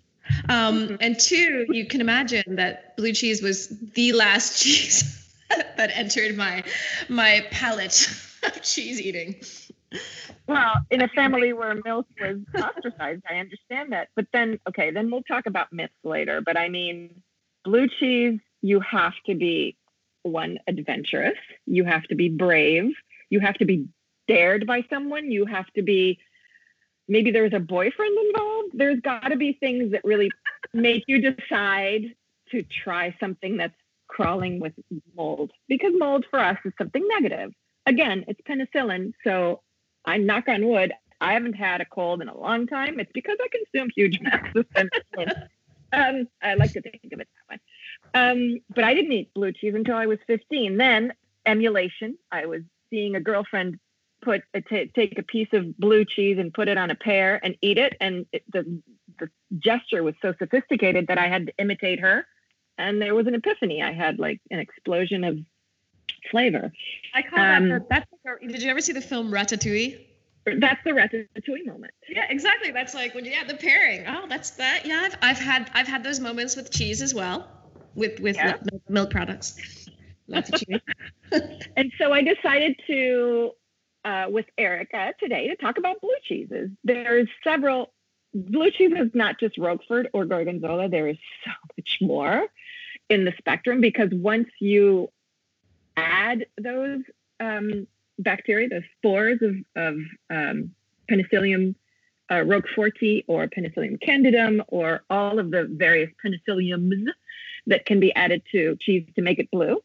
Um, 0.48 0.88
mm-hmm. 0.88 0.94
and 1.00 1.20
two, 1.20 1.66
you 1.68 1.86
can 1.86 2.00
imagine 2.00 2.56
that 2.56 2.96
blue 2.96 3.12
cheese 3.12 3.42
was 3.42 3.68
the 3.68 4.12
last 4.12 4.58
cheese 4.62 5.28
that 5.76 5.90
entered 5.94 6.36
my 6.36 6.64
my 7.08 7.46
palate 7.50 8.08
of 8.42 8.62
cheese 8.62 9.00
eating. 9.00 9.36
Well, 10.46 10.74
in 10.90 11.02
a 11.02 11.08
family 11.16 11.52
where 11.52 11.80
milk 11.84 12.06
was 12.20 12.38
ostracized, 12.54 13.22
I 13.30 13.36
understand 13.36 13.92
that. 13.92 14.08
But 14.16 14.26
then, 14.32 14.58
okay, 14.68 14.90
then 14.90 15.10
we'll 15.10 15.22
talk 15.22 15.46
about 15.46 15.72
myths 15.72 15.94
later. 16.04 16.40
But 16.40 16.56
I 16.56 16.68
mean, 16.68 17.22
blue 17.64 17.88
cheese 17.88 18.40
you 18.64 18.80
have 18.80 19.12
to 19.26 19.34
be 19.34 19.76
one 20.22 20.58
adventurous. 20.66 21.36
You 21.66 21.84
have 21.84 22.04
to 22.04 22.14
be 22.14 22.30
brave. 22.30 22.92
You 23.28 23.40
have 23.40 23.56
to 23.56 23.66
be 23.66 23.86
dared 24.26 24.66
by 24.66 24.84
someone. 24.88 25.30
You 25.30 25.44
have 25.44 25.66
to 25.76 25.82
be 25.82 26.18
maybe 27.06 27.30
there's 27.30 27.52
a 27.52 27.60
boyfriend 27.60 28.16
involved. 28.26 28.70
There's 28.72 29.00
got 29.00 29.28
to 29.28 29.36
be 29.36 29.52
things 29.52 29.92
that 29.92 30.02
really 30.02 30.30
make 30.72 31.04
you 31.06 31.20
decide 31.20 32.14
to 32.52 32.62
try 32.84 33.14
something 33.20 33.58
that's 33.58 33.74
crawling 34.08 34.60
with 34.60 34.72
mold. 35.14 35.50
Because 35.68 35.92
mold 35.98 36.24
for 36.30 36.38
us 36.38 36.56
is 36.64 36.72
something 36.78 37.06
negative. 37.06 37.52
Again 37.84 38.24
it's 38.28 38.40
penicillin 38.48 39.12
so 39.24 39.60
i 40.04 40.16
knock 40.16 40.48
on 40.48 40.66
wood 40.66 40.92
i 41.20 41.32
haven't 41.32 41.54
had 41.54 41.80
a 41.80 41.84
cold 41.84 42.22
in 42.22 42.28
a 42.28 42.36
long 42.36 42.66
time 42.66 42.98
it's 43.00 43.12
because 43.12 43.36
i 43.42 43.48
consume 43.48 43.88
huge 43.94 44.18
amounts 44.20 44.50
of 44.54 44.66
penicillin 44.70 45.32
um, 45.92 46.28
i 46.42 46.54
like 46.54 46.72
to 46.72 46.82
think 46.82 47.12
of 47.12 47.20
it 47.20 47.28
that 47.48 47.54
way 47.54 47.60
um, 48.14 48.60
but 48.74 48.84
I 48.84 48.94
didn't 48.94 49.12
eat 49.12 49.34
blue 49.34 49.52
cheese 49.52 49.74
until 49.74 49.96
I 49.96 50.06
was 50.06 50.18
15. 50.26 50.76
Then 50.76 51.12
emulation. 51.44 52.16
I 52.30 52.46
was 52.46 52.62
seeing 52.90 53.16
a 53.16 53.20
girlfriend 53.20 53.78
put 54.22 54.42
a 54.54 54.60
t- 54.62 54.90
take 54.94 55.18
a 55.18 55.22
piece 55.22 55.48
of 55.52 55.76
blue 55.76 56.04
cheese 56.04 56.38
and 56.38 56.54
put 56.54 56.68
it 56.68 56.78
on 56.78 56.90
a 56.90 56.94
pear 56.94 57.40
and 57.42 57.56
eat 57.60 57.76
it, 57.76 57.94
and 58.00 58.24
it, 58.32 58.42
the 58.52 58.80
the 59.18 59.28
gesture 59.58 60.02
was 60.02 60.14
so 60.22 60.32
sophisticated 60.38 61.08
that 61.08 61.18
I 61.18 61.28
had 61.28 61.46
to 61.46 61.52
imitate 61.58 62.00
her. 62.00 62.26
And 62.78 63.00
there 63.00 63.14
was 63.14 63.26
an 63.26 63.34
epiphany. 63.34 63.82
I 63.82 63.92
had 63.92 64.18
like 64.18 64.40
an 64.50 64.58
explosion 64.58 65.24
of 65.24 65.38
flavor. 66.30 66.72
I 67.14 67.22
call 67.22 67.38
um, 67.38 67.68
that. 67.68 67.80
The, 67.80 67.86
that's. 67.90 68.06
Like 68.24 68.52
did 68.52 68.62
you 68.62 68.70
ever 68.70 68.80
see 68.80 68.92
the 68.92 69.00
film 69.00 69.30
Ratatouille? 69.30 70.00
That's 70.46 70.82
the 70.84 70.90
ratatouille 70.90 71.64
moment. 71.64 71.94
Yeah, 72.08 72.26
exactly. 72.28 72.70
That's 72.70 72.94
like 72.94 73.14
when 73.14 73.24
you 73.24 73.30
yeah 73.30 73.44
the 73.44 73.54
pairing. 73.54 74.04
Oh, 74.06 74.26
that's 74.28 74.50
that. 74.52 74.84
Yeah, 74.84 75.00
I've, 75.06 75.16
I've 75.22 75.38
had 75.38 75.70
I've 75.74 75.86
had 75.86 76.04
those 76.04 76.20
moments 76.20 76.54
with 76.54 76.70
cheese 76.70 77.00
as 77.00 77.14
well 77.14 77.48
with 77.94 78.20
with 78.20 78.36
yeah. 78.36 78.56
milk 78.88 79.10
products. 79.10 79.88
Lots 80.28 80.50
of 80.50 80.60
cheese. 80.60 80.80
and 81.76 81.92
so 81.98 82.12
I 82.12 82.22
decided 82.22 82.80
to, 82.86 83.50
uh, 84.04 84.26
with 84.30 84.46
Erica 84.56 85.12
today, 85.20 85.48
to 85.48 85.56
talk 85.56 85.78
about 85.78 86.00
blue 86.00 86.14
cheeses. 86.22 86.70
There's 86.82 87.28
several 87.42 87.92
blue 88.32 88.70
cheeses, 88.70 89.10
not 89.14 89.38
just 89.38 89.58
Roquefort 89.58 90.06
or 90.12 90.24
Gorgonzola. 90.24 90.88
There 90.88 91.08
is 91.08 91.18
so 91.44 91.50
much 91.76 91.98
more 92.00 92.46
in 93.10 93.24
the 93.24 93.32
spectrum 93.38 93.80
because 93.80 94.10
once 94.12 94.48
you 94.60 95.10
add 95.96 96.46
those 96.60 97.00
um, 97.40 97.86
bacteria, 98.18 98.68
those 98.68 98.82
spores 98.98 99.40
of, 99.42 99.56
of 99.76 99.96
um, 100.30 100.70
Penicillium 101.08 101.74
uh, 102.30 102.36
roqueforti 102.36 103.24
or 103.28 103.46
Penicillium 103.48 103.98
candidum 103.98 104.62
or 104.68 105.04
all 105.10 105.38
of 105.38 105.50
the 105.50 105.68
various 105.70 106.10
penicilliums 106.24 107.06
that 107.66 107.86
can 107.86 108.00
be 108.00 108.14
added 108.14 108.42
to 108.52 108.76
cheese 108.80 109.06
to 109.14 109.22
make 109.22 109.38
it 109.38 109.50
blue. 109.50 109.80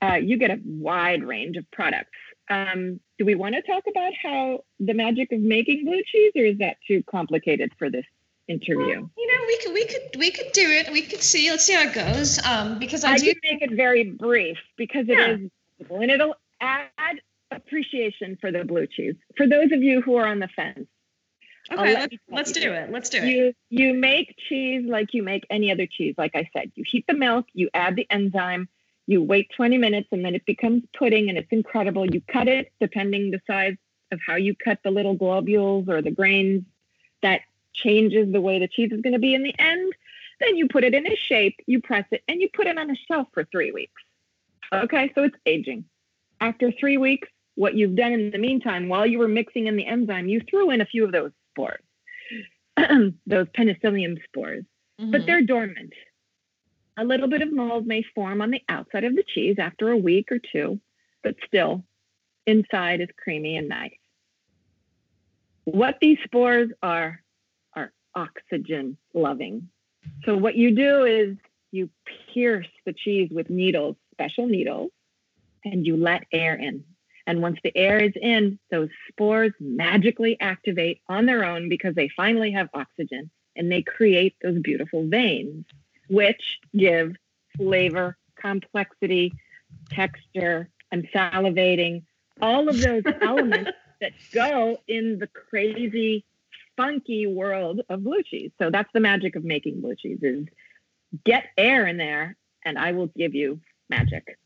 Uh, 0.00 0.14
you 0.14 0.36
get 0.38 0.50
a 0.50 0.60
wide 0.64 1.24
range 1.24 1.56
of 1.56 1.68
products. 1.70 2.10
Um, 2.50 3.00
do 3.18 3.24
we 3.24 3.34
want 3.34 3.54
to 3.56 3.62
talk 3.62 3.84
about 3.88 4.12
how 4.22 4.64
the 4.80 4.94
magic 4.94 5.32
of 5.32 5.40
making 5.40 5.84
blue 5.84 6.02
cheese, 6.06 6.32
or 6.36 6.44
is 6.44 6.58
that 6.58 6.76
too 6.86 7.02
complicated 7.10 7.72
for 7.78 7.90
this 7.90 8.06
interview. 8.48 9.08
You 9.16 9.26
know, 9.26 9.44
we 9.46 9.58
could 9.58 9.72
we 9.74 9.84
could 9.86 10.16
we 10.18 10.30
could 10.30 10.52
do 10.52 10.68
it. 10.70 10.90
We 10.92 11.02
could 11.02 11.22
see. 11.22 11.50
Let's 11.50 11.64
see 11.64 11.74
how 11.74 11.82
it 11.82 11.94
goes. 11.94 12.44
Um, 12.44 12.78
because 12.78 13.04
I, 13.04 13.12
I 13.12 13.18
do 13.18 13.32
make 13.42 13.62
it 13.62 13.72
very 13.72 14.10
brief 14.10 14.58
because 14.76 15.08
it 15.08 15.18
Yeah. 15.18 15.34
is 15.36 15.50
and 15.90 16.10
it'll 16.10 16.34
add 16.60 17.20
appreciation 17.50 18.36
for 18.40 18.50
the 18.50 18.64
blue 18.64 18.86
cheese. 18.86 19.14
For 19.36 19.46
those 19.46 19.70
of 19.72 19.82
you 19.82 20.00
who 20.00 20.16
are 20.16 20.26
on 20.26 20.38
the 20.40 20.48
fence, 20.48 20.88
Okay, 21.70 21.94
let 21.94 22.10
let's, 22.10 22.16
let's 22.30 22.52
do 22.52 22.72
it. 22.72 22.90
Let's 22.90 23.10
do 23.10 23.18
it. 23.18 23.24
you 23.24 23.52
you 23.68 23.94
make 23.94 24.34
cheese 24.48 24.84
like 24.88 25.12
you 25.12 25.22
make 25.22 25.46
any 25.50 25.70
other 25.70 25.86
cheese. 25.86 26.14
Like 26.16 26.34
I 26.34 26.48
said, 26.52 26.72
you 26.74 26.84
heat 26.86 27.04
the 27.06 27.14
milk, 27.14 27.46
you 27.52 27.68
add 27.74 27.94
the 27.96 28.06
enzyme, 28.10 28.68
you 29.06 29.22
wait 29.22 29.50
20 29.54 29.76
minutes, 29.76 30.08
and 30.10 30.24
then 30.24 30.34
it 30.34 30.46
becomes 30.46 30.82
pudding, 30.96 31.28
and 31.28 31.36
it's 31.36 31.52
incredible. 31.52 32.06
You 32.06 32.22
cut 32.26 32.48
it 32.48 32.72
depending 32.80 33.30
the 33.30 33.40
size 33.46 33.76
of 34.12 34.20
how 34.26 34.36
you 34.36 34.54
cut 34.56 34.78
the 34.82 34.90
little 34.90 35.14
globules 35.14 35.88
or 35.88 36.00
the 36.00 36.10
grains. 36.10 36.62
That 37.20 37.40
changes 37.82 38.30
the 38.32 38.40
way 38.40 38.58
the 38.58 38.68
cheese 38.68 38.92
is 38.92 39.00
going 39.00 39.12
to 39.12 39.18
be 39.18 39.34
in 39.34 39.42
the 39.42 39.54
end. 39.58 39.92
Then 40.40 40.56
you 40.56 40.68
put 40.68 40.84
it 40.84 40.94
in 40.94 41.06
a 41.06 41.16
shape, 41.16 41.56
you 41.66 41.80
press 41.80 42.04
it, 42.10 42.22
and 42.28 42.40
you 42.40 42.48
put 42.52 42.66
it 42.66 42.78
on 42.78 42.90
a 42.90 42.96
shelf 43.08 43.28
for 43.32 43.44
three 43.44 43.72
weeks. 43.72 44.00
Okay, 44.72 45.10
so 45.14 45.24
it's 45.24 45.36
aging. 45.46 45.84
After 46.40 46.70
three 46.70 46.96
weeks, 46.98 47.28
what 47.56 47.74
you've 47.74 47.96
done 47.96 48.12
in 48.12 48.30
the 48.30 48.38
meantime, 48.38 48.88
while 48.88 49.06
you 49.06 49.18
were 49.18 49.28
mixing 49.28 49.66
in 49.66 49.76
the 49.76 49.86
enzyme, 49.86 50.28
you 50.28 50.40
threw 50.48 50.70
in 50.70 50.80
a 50.80 50.86
few 50.86 51.04
of 51.04 51.12
those 51.12 51.32
spores, 51.52 51.82
those 53.26 53.46
penicillium 53.54 54.16
spores, 54.24 54.64
but 54.98 55.22
Mhm. 55.22 55.26
they're 55.26 55.42
dormant. 55.42 55.92
A 56.96 57.04
little 57.04 57.28
bit 57.28 57.42
of 57.42 57.52
mold 57.52 57.86
may 57.86 58.02
form 58.14 58.40
on 58.40 58.50
the 58.50 58.62
outside 58.68 59.04
of 59.04 59.16
the 59.16 59.24
cheese 59.24 59.56
after 59.58 59.90
a 59.90 59.96
week 59.96 60.30
or 60.30 60.38
two, 60.38 60.80
but 61.22 61.34
still, 61.46 61.84
inside 62.46 63.00
is 63.00 63.08
creamy 63.16 63.56
and 63.56 63.68
nice. 63.68 63.98
What 65.64 65.98
these 66.00 66.18
spores 66.24 66.70
are 66.82 67.22
oxygen 68.18 68.96
loving. 69.14 69.68
So, 70.24 70.36
what 70.36 70.56
you 70.56 70.74
do 70.74 71.04
is 71.04 71.36
you 71.70 71.90
pierce 72.34 72.68
the 72.84 72.92
cheese 72.92 73.30
with 73.30 73.48
needles, 73.50 73.96
special 74.12 74.46
needles, 74.46 74.90
and 75.64 75.86
you 75.86 75.96
let 75.96 76.24
air 76.32 76.54
in. 76.54 76.84
And 77.26 77.42
once 77.42 77.58
the 77.62 77.76
air 77.76 77.98
is 77.98 78.12
in, 78.20 78.58
those 78.70 78.88
spores 79.08 79.52
magically 79.60 80.38
activate 80.40 81.02
on 81.08 81.26
their 81.26 81.44
own 81.44 81.68
because 81.68 81.94
they 81.94 82.08
finally 82.16 82.52
have 82.52 82.70
oxygen 82.72 83.30
and 83.54 83.70
they 83.70 83.82
create 83.82 84.34
those 84.42 84.58
beautiful 84.60 85.06
veins, 85.06 85.66
which 86.08 86.58
give 86.74 87.14
flavor, 87.56 88.16
complexity, 88.40 89.34
texture. 89.90 90.70
I'm 90.90 91.02
salivating, 91.14 92.04
all 92.40 92.68
of 92.68 92.80
those 92.80 93.02
elements 93.20 93.72
that 94.00 94.12
go 94.32 94.78
in 94.88 95.18
the 95.18 95.26
crazy, 95.26 96.24
funky 96.78 97.26
world 97.26 97.82
of 97.90 98.04
blue 98.04 98.22
cheese. 98.22 98.52
So 98.58 98.70
that's 98.70 98.88
the 98.94 99.00
magic 99.00 99.36
of 99.36 99.44
making 99.44 99.82
blue 99.82 99.96
cheese 99.96 100.20
is 100.22 100.46
get 101.24 101.44
air 101.58 101.86
in 101.86 101.98
there 101.98 102.36
and 102.64 102.78
I 102.78 102.92
will 102.92 103.08
give 103.08 103.34
you 103.34 103.60
magic. 103.90 104.38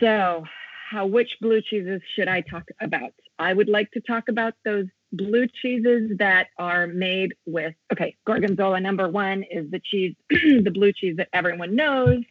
So, 0.00 0.44
how 0.90 1.06
which 1.06 1.30
blue 1.40 1.62
cheeses 1.62 2.00
should 2.14 2.28
I 2.28 2.42
talk 2.42 2.64
about? 2.80 3.12
I 3.38 3.52
would 3.52 3.68
like 3.68 3.90
to 3.92 4.00
talk 4.00 4.28
about 4.28 4.54
those 4.64 4.86
blue 5.12 5.46
cheeses 5.62 6.12
that 6.18 6.48
are 6.58 6.86
made 6.86 7.34
with 7.46 7.74
okay, 7.92 8.16
gorgonzola 8.26 8.80
number 8.80 9.08
1 9.08 9.44
is 9.50 9.70
the 9.70 9.80
cheese 9.80 10.14
the 10.30 10.70
blue 10.72 10.92
cheese 10.92 11.16
that 11.16 11.28
everyone 11.32 11.76
knows, 11.76 12.22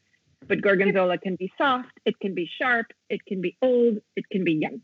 but 0.47 0.61
gorgonzola 0.61 1.17
can 1.17 1.35
be 1.35 1.51
soft, 1.57 1.91
it 2.05 2.19
can 2.19 2.35
be 2.35 2.49
sharp, 2.59 2.87
it 3.09 3.25
can 3.25 3.41
be 3.41 3.57
old, 3.61 3.97
it 4.15 4.25
can 4.29 4.43
be 4.43 4.53
young. 4.53 4.81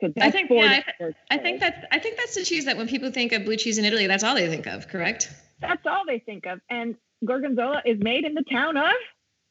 So 0.00 0.12
that's 0.14 0.32
think- 0.32 0.50
yeah, 0.50 0.82
different 0.82 1.16
I 1.30 1.38
think 1.38 1.60
that's 1.60 1.84
I 1.92 1.98
think 1.98 2.16
that's 2.16 2.34
the 2.34 2.44
cheese 2.44 2.64
that 2.64 2.76
when 2.76 2.88
people 2.88 3.10
think 3.10 3.32
of 3.32 3.44
blue 3.44 3.56
cheese 3.56 3.78
in 3.78 3.84
Italy, 3.84 4.06
that's 4.06 4.24
all 4.24 4.34
they 4.34 4.48
think 4.48 4.66
of. 4.66 4.88
Correct? 4.88 5.30
that's 5.60 5.86
all 5.86 6.04
they 6.06 6.18
think 6.18 6.46
of. 6.46 6.60
And 6.68 6.96
gorgonzola 7.24 7.82
is 7.84 7.98
made 8.00 8.24
in 8.24 8.34
the 8.34 8.42
town 8.42 8.76
of 8.76 8.92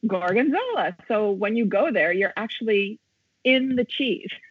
Gorgonzola. 0.07 0.95
So 1.07 1.31
when 1.31 1.55
you 1.55 1.65
go 1.65 1.91
there, 1.91 2.11
you're 2.11 2.33
actually 2.35 2.99
in 3.43 3.75
the 3.75 3.85
cheese, 3.85 4.29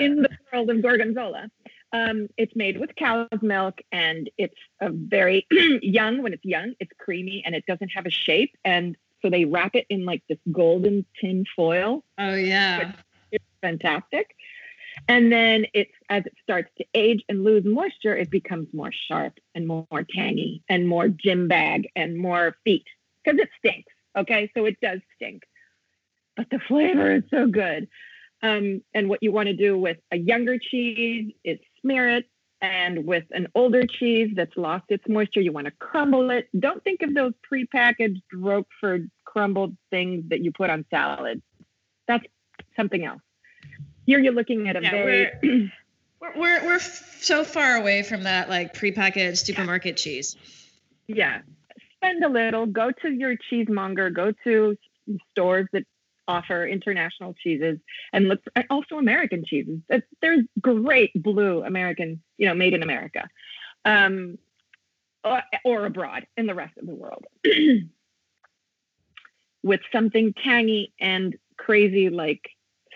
in 0.00 0.22
the 0.22 0.30
world 0.52 0.70
of 0.70 0.82
Gorgonzola. 0.82 1.50
Um, 1.92 2.28
it's 2.36 2.54
made 2.54 2.78
with 2.78 2.94
cow's 2.94 3.28
milk 3.42 3.80
and 3.90 4.30
it's 4.38 4.54
a 4.80 4.90
very 4.90 5.46
young. 5.82 6.22
When 6.22 6.32
it's 6.32 6.44
young, 6.44 6.74
it's 6.78 6.92
creamy 6.98 7.42
and 7.44 7.54
it 7.54 7.66
doesn't 7.66 7.88
have 7.88 8.06
a 8.06 8.10
shape. 8.10 8.56
And 8.64 8.96
so 9.22 9.30
they 9.30 9.44
wrap 9.44 9.74
it 9.74 9.86
in 9.90 10.04
like 10.04 10.22
this 10.28 10.38
golden 10.52 11.04
tin 11.20 11.44
foil 11.56 12.04
oh 12.18 12.34
yeah. 12.34 12.92
it's 13.32 13.44
fantastic. 13.60 14.34
And 15.10 15.32
then 15.32 15.66
it's 15.74 15.90
as 16.08 16.24
it 16.24 16.34
starts 16.40 16.70
to 16.78 16.84
age 16.94 17.24
and 17.28 17.42
lose 17.42 17.64
moisture, 17.64 18.16
it 18.16 18.30
becomes 18.30 18.72
more 18.72 18.92
sharp 18.92 19.40
and 19.56 19.66
more, 19.66 19.84
more 19.90 20.04
tangy 20.04 20.62
and 20.68 20.86
more 20.86 21.08
gym 21.08 21.48
bag 21.48 21.88
and 21.96 22.16
more 22.16 22.54
feet 22.62 22.86
because 23.24 23.40
it 23.40 23.48
stinks. 23.58 23.92
Okay, 24.16 24.52
so 24.56 24.66
it 24.66 24.76
does 24.80 25.00
stink, 25.16 25.42
but 26.36 26.46
the 26.52 26.60
flavor 26.60 27.12
is 27.12 27.24
so 27.28 27.48
good. 27.48 27.88
Um, 28.44 28.82
and 28.94 29.08
what 29.08 29.20
you 29.20 29.32
want 29.32 29.48
to 29.48 29.52
do 29.52 29.76
with 29.76 29.96
a 30.12 30.16
younger 30.16 30.58
cheese 30.58 31.32
is 31.42 31.58
smear 31.80 32.08
it. 32.18 32.26
And 32.62 33.04
with 33.04 33.24
an 33.32 33.48
older 33.56 33.86
cheese 33.86 34.30
that's 34.36 34.56
lost 34.56 34.84
its 34.90 35.08
moisture, 35.08 35.40
you 35.40 35.50
want 35.50 35.64
to 35.64 35.72
crumble 35.72 36.30
it. 36.30 36.48
Don't 36.56 36.84
think 36.84 37.02
of 37.02 37.14
those 37.14 37.32
prepackaged 37.50 38.22
Roquefort 38.32 39.10
crumbled 39.24 39.76
things 39.90 40.28
that 40.28 40.40
you 40.40 40.52
put 40.52 40.70
on 40.70 40.84
salad. 40.88 41.42
That's 42.06 42.24
something 42.76 43.04
else. 43.04 43.22
Here 44.06 44.18
you're 44.18 44.32
looking 44.32 44.68
at 44.68 44.76
a 44.76 44.82
Yeah, 44.82 44.90
very 44.90 45.72
We're 46.20 46.38
we're, 46.38 46.64
we're 46.66 46.78
so 46.78 47.44
far 47.44 47.76
away 47.76 48.02
from 48.02 48.24
that 48.24 48.48
like 48.48 48.74
prepackaged 48.74 49.44
supermarket 49.44 49.96
cheese. 49.96 50.36
yeah. 51.06 51.40
Spend 51.96 52.24
a 52.24 52.28
little. 52.28 52.66
Go 52.66 52.90
to 53.02 53.10
your 53.10 53.36
cheesemonger. 53.50 54.12
Go 54.14 54.32
to 54.44 54.76
stores 55.30 55.68
that 55.72 55.84
offer 56.28 56.66
international 56.66 57.34
cheeses 57.34 57.78
and 58.12 58.28
look 58.28 58.42
for, 58.44 58.52
and 58.56 58.64
also 58.70 58.96
American 58.96 59.44
cheeses. 59.44 59.80
There's 60.22 60.44
great 60.60 61.10
blue 61.14 61.62
American, 61.62 62.22
you 62.38 62.46
know, 62.46 62.54
made 62.54 62.72
in 62.72 62.82
America, 62.82 63.28
um, 63.84 64.38
or, 65.24 65.42
or 65.64 65.86
abroad 65.86 66.26
in 66.36 66.46
the 66.46 66.54
rest 66.54 66.78
of 66.78 66.86
the 66.86 66.94
world, 66.94 67.26
with 69.62 69.80
something 69.92 70.32
tangy 70.42 70.92
and 71.00 71.36
crazy 71.58 72.08
like 72.08 72.48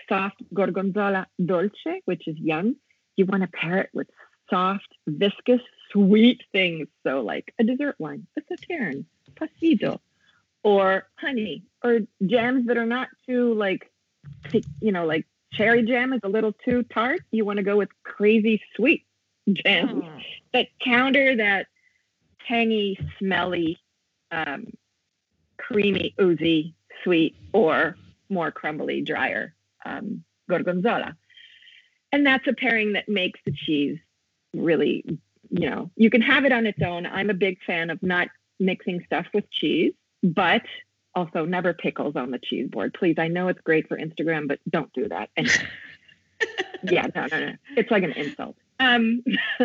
soft 0.09 0.41
gorgonzola 0.53 1.27
dolce, 1.43 2.01
which 2.05 2.27
is 2.27 2.37
young. 2.37 2.75
You 3.15 3.25
want 3.25 3.43
to 3.43 3.47
pair 3.49 3.79
it 3.79 3.89
with 3.93 4.09
soft, 4.49 4.87
viscous, 5.07 5.61
sweet 5.91 6.41
things. 6.51 6.87
So, 7.05 7.21
like 7.21 7.53
a 7.59 7.63
dessert 7.63 7.95
wine, 7.99 8.27
a 8.37 8.41
sauterne, 8.41 9.05
passito, 9.39 9.99
or 10.63 11.07
honey, 11.15 11.63
or 11.83 11.99
jams 12.25 12.67
that 12.67 12.77
are 12.77 12.85
not 12.85 13.09
too 13.27 13.53
like, 13.53 13.91
you 14.81 14.91
know, 14.91 15.05
like 15.05 15.25
cherry 15.53 15.83
jam 15.83 16.13
is 16.13 16.21
a 16.23 16.29
little 16.29 16.53
too 16.53 16.83
tart. 16.83 17.21
You 17.31 17.45
want 17.45 17.57
to 17.57 17.63
go 17.63 17.77
with 17.77 17.89
crazy 18.03 18.61
sweet 18.75 19.05
jams 19.51 20.05
Oh. 20.05 20.19
that 20.53 20.67
counter 20.83 21.35
that 21.37 21.67
tangy, 22.47 22.99
smelly, 23.19 23.79
um, 24.31 24.67
creamy, 25.57 26.13
oozy, 26.21 26.75
sweet, 27.03 27.35
or 27.53 27.97
more 28.29 28.51
crumbly, 28.51 29.01
drier 29.01 29.54
um, 29.85 30.23
gorgonzola. 30.49 31.15
And 32.11 32.25
that's 32.25 32.47
a 32.47 32.53
pairing 32.53 32.93
that 32.93 33.09
makes 33.09 33.39
the 33.45 33.51
cheese 33.51 33.99
really, 34.53 35.03
you 35.49 35.69
know, 35.69 35.91
you 35.95 36.09
can 36.09 36.21
have 36.21 36.45
it 36.45 36.51
on 36.51 36.65
its 36.65 36.81
own. 36.81 37.05
I'm 37.05 37.29
a 37.29 37.33
big 37.33 37.57
fan 37.65 37.89
of 37.89 38.01
not 38.01 38.29
mixing 38.59 39.03
stuff 39.05 39.25
with 39.33 39.49
cheese, 39.51 39.93
but 40.23 40.63
also 41.13 41.45
never 41.45 41.73
pickles 41.73 42.15
on 42.15 42.31
the 42.31 42.39
cheese 42.39 42.69
board. 42.69 42.93
Please, 42.93 43.15
I 43.17 43.27
know 43.27 43.47
it's 43.47 43.61
great 43.61 43.87
for 43.87 43.97
Instagram, 43.97 44.47
but 44.47 44.59
don't 44.69 44.91
do 44.93 45.07
that. 45.09 45.29
And 45.35 45.49
yeah, 46.83 47.07
no, 47.13 47.27
no, 47.27 47.39
no. 47.39 47.53
It's 47.75 47.91
like 47.91 48.03
an 48.03 48.11
insult. 48.11 48.55
Um, 48.79 49.23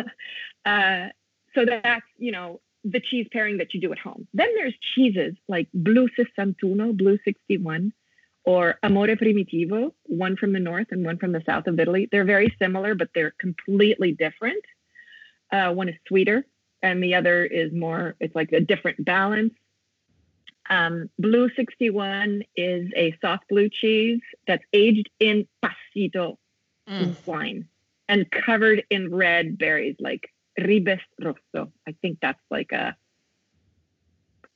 uh, 0.65 1.07
so 1.53 1.65
that's, 1.65 2.05
you 2.17 2.31
know, 2.31 2.61
the 2.83 2.99
cheese 2.99 3.27
pairing 3.31 3.57
that 3.57 3.73
you 3.73 3.81
do 3.81 3.91
at 3.91 3.99
home. 3.99 4.27
Then 4.33 4.49
there's 4.55 4.73
cheeses 4.95 5.35
like 5.47 5.67
Blue 5.73 6.09
Sessantuno, 6.17 6.95
Blue 6.97 7.19
61, 7.23 7.93
or 8.43 8.79
Amore 8.83 9.07
Primitivo, 9.07 9.93
one 10.03 10.35
from 10.35 10.53
the 10.53 10.59
north 10.59 10.87
and 10.91 11.05
one 11.05 11.17
from 11.17 11.31
the 11.31 11.43
south 11.45 11.67
of 11.67 11.79
Italy. 11.79 12.07
They're 12.11 12.25
very 12.25 12.53
similar, 12.59 12.95
but 12.95 13.09
they're 13.13 13.33
completely 13.39 14.13
different. 14.13 14.63
Uh, 15.51 15.71
one 15.73 15.89
is 15.89 15.95
sweeter, 16.07 16.45
and 16.81 17.03
the 17.03 17.15
other 17.15 17.45
is 17.45 17.71
more, 17.71 18.15
it's 18.19 18.35
like 18.35 18.51
a 18.51 18.61
different 18.61 19.03
balance. 19.05 19.53
Um, 20.69 21.09
blue 21.19 21.49
61 21.55 22.43
is 22.55 22.89
a 22.95 23.15
soft 23.21 23.47
blue 23.49 23.69
cheese 23.69 24.21
that's 24.47 24.63
aged 24.73 25.09
in 25.19 25.47
passito 25.63 26.37
Mm. 26.89 27.15
wine 27.25 27.67
and 28.09 28.29
covered 28.31 28.83
in 28.89 29.13
red 29.13 29.57
berries 29.57 29.95
like 29.99 30.29
ribes 30.59 30.99
rosso. 31.19 31.71
I 31.87 31.93
think 32.01 32.17
that's 32.21 32.41
like 32.49 32.71
a, 32.71 32.95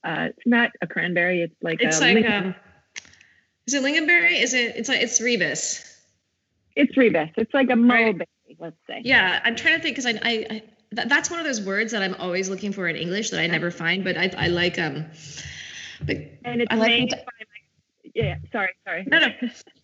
uh, 0.03 0.29
it's 0.29 0.45
not 0.45 0.71
a 0.81 0.87
cranberry, 0.87 1.41
it's 1.41 1.55
like 1.61 1.81
It's 1.81 1.99
a 1.99 2.13
like 2.13 2.55
is 3.67 3.73
it 3.73 3.83
lingonberry? 3.83 4.41
Is 4.41 4.53
it? 4.53 4.75
It's 4.75 4.89
like 4.89 5.01
it's 5.01 5.19
ribes. 5.21 5.83
it's 6.75 6.95
ribes. 6.97 7.31
It's 7.37 7.53
like 7.53 7.67
a 7.69 7.75
Right. 7.75 8.05
mulberry, 8.05 8.57
let's 8.59 8.75
say. 8.87 9.01
Yeah, 9.03 9.39
I'm 9.43 9.55
trying 9.55 9.75
to 9.77 9.81
think 9.81 9.95
because 9.95 10.05
I, 10.05 10.19
I 10.23 10.31
I 10.49 10.63
th- 10.95 11.07
that's 11.07 11.29
one 11.31 11.39
of 11.39 11.45
those 11.45 11.61
words 11.61 11.91
that 11.93 12.01
I'm 12.03 12.15
always 12.15 12.49
looking 12.49 12.71
for 12.71 12.87
in 12.87 12.95
English 12.95 13.29
that 13.31 13.39
I 13.39 13.47
never 13.47 13.71
find. 13.71 14.03
But 14.03 14.17
I, 14.17 14.31
I 14.37 14.47
like 14.47 14.77
um, 14.79 15.05
but 16.05 16.17
And 16.45 16.61
it's 16.61 16.71
I 16.71 16.75
like 16.75 16.89
made 16.89 17.13
it- 17.13 17.25
by 17.25 17.31
my, 17.39 18.11
yeah, 18.13 18.35
sorry, 18.51 18.69
sorry. 18.85 19.03
no, 19.07 19.19
no, 19.19 19.27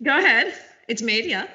go 0.03 0.17
ahead. 0.17 0.53
It's 0.87 1.01
made, 1.01 1.25
yeah. 1.25 1.47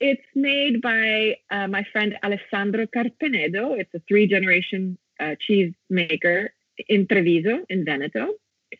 It's 0.00 0.24
made 0.34 0.80
by 0.80 1.36
uh, 1.50 1.66
my 1.68 1.84
friend 1.92 2.16
Alessandro 2.24 2.86
Carpenedo. 2.86 3.78
It's 3.78 3.92
a 3.94 4.00
three 4.08 4.26
generation 4.26 4.96
uh, 5.20 5.34
cheese 5.38 5.74
maker 5.90 6.52
in 6.88 7.06
Treviso, 7.06 7.64
in 7.68 7.84
Veneto. 7.84 8.28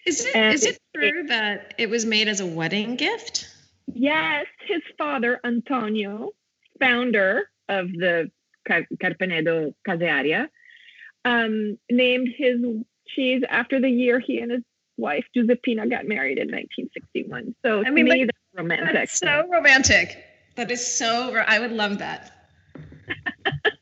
Is 0.07 0.24
it 0.24 0.37
And 0.37 0.55
is 0.55 0.64
it 0.64 0.79
true 0.94 1.24
that 1.29 1.74
it 1.79 1.90
was 1.90 2.05
made 2.05 2.29
as 2.29 2.40
a 2.40 2.46
wedding 2.46 2.96
gift? 2.96 3.48
Yes, 3.92 4.46
his 4.66 4.83
father, 4.96 5.40
Antonio, 5.44 6.31
founder 6.79 7.48
of 7.68 7.90
the 7.92 8.31
Car- 8.66 8.87
Carpenedo 9.03 9.74
Casearia, 9.87 10.48
um, 11.24 11.79
named 11.90 12.29
his 12.37 12.61
cheese 13.09 13.42
after 13.48 13.81
the 13.81 13.88
year 13.88 14.20
he 14.20 14.38
and 14.38 14.53
his 14.53 14.62
wife, 14.96 15.24
Giuseppina, 15.37 15.90
got 15.90 16.07
married 16.07 16.38
in 16.38 16.48
1961. 16.48 17.55
So 17.64 17.81
I 17.81 17.85
to 17.85 17.90
mean, 17.90 18.05
me, 18.05 18.24
that's 18.24 18.38
romantic. 18.55 18.94
That's 18.94 19.18
so 19.18 19.48
romantic. 19.50 20.24
That 20.57 20.70
is 20.70 20.87
so. 20.87 21.35
I 21.35 21.59
would 21.59 21.72
love 21.72 21.98
that. 21.98 22.33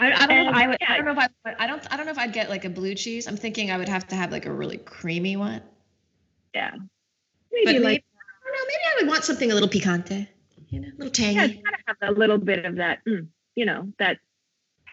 I, 0.00 0.12
I 0.12 0.26
don't 0.26 0.44
know. 0.44 0.50
If 0.50 0.56
I, 0.56 0.66
would, 0.68 0.78
I 0.88 0.96
don't 0.96 1.04
know 1.04 1.12
if 1.12 1.18
I. 1.18 1.28
I 1.58 1.66
don't. 1.66 1.92
I 1.92 1.96
don't 1.96 2.06
know 2.06 2.12
if 2.12 2.18
I'd 2.18 2.32
get 2.32 2.48
like 2.48 2.64
a 2.64 2.70
blue 2.70 2.94
cheese. 2.94 3.26
I'm 3.26 3.36
thinking 3.36 3.70
I 3.70 3.76
would 3.76 3.88
have 3.88 4.08
to 4.08 4.14
have 4.16 4.32
like 4.32 4.46
a 4.46 4.52
really 4.52 4.78
creamy 4.78 5.36
one. 5.36 5.62
yeah. 6.54 6.70
But 6.72 6.80
Maybe 7.52 7.72
maybe, 7.72 7.84
like, 7.84 8.04
I 8.14 8.44
don't 8.44 8.54
know. 8.54 8.64
Maybe 8.66 8.82
I 8.84 9.02
would 9.02 9.08
want 9.10 9.24
something 9.24 9.50
a 9.50 9.54
little 9.54 9.68
picante. 9.68 10.26
You 10.68 10.80
know, 10.80 10.88
a 10.88 10.96
little 10.96 11.12
tangy. 11.12 11.34
yeah, 11.34 11.44
it's 11.44 11.62
gotta 11.62 11.76
have 11.86 12.16
a 12.16 12.18
little 12.18 12.38
bit 12.38 12.64
of 12.64 12.76
that, 12.76 13.00
mm, 13.04 13.26
you 13.56 13.66
know, 13.66 13.92
that, 13.98 14.18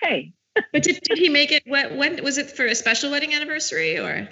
hey, 0.01 0.33
But 0.73 0.83
did, 0.83 0.99
did 1.03 1.17
he 1.17 1.29
make 1.29 1.51
it? 1.51 1.63
What? 1.65 1.95
When 1.95 2.23
was 2.23 2.37
it 2.37 2.51
for 2.51 2.65
a 2.65 2.75
special 2.75 3.11
wedding 3.11 3.33
anniversary 3.33 3.97
or? 3.97 4.27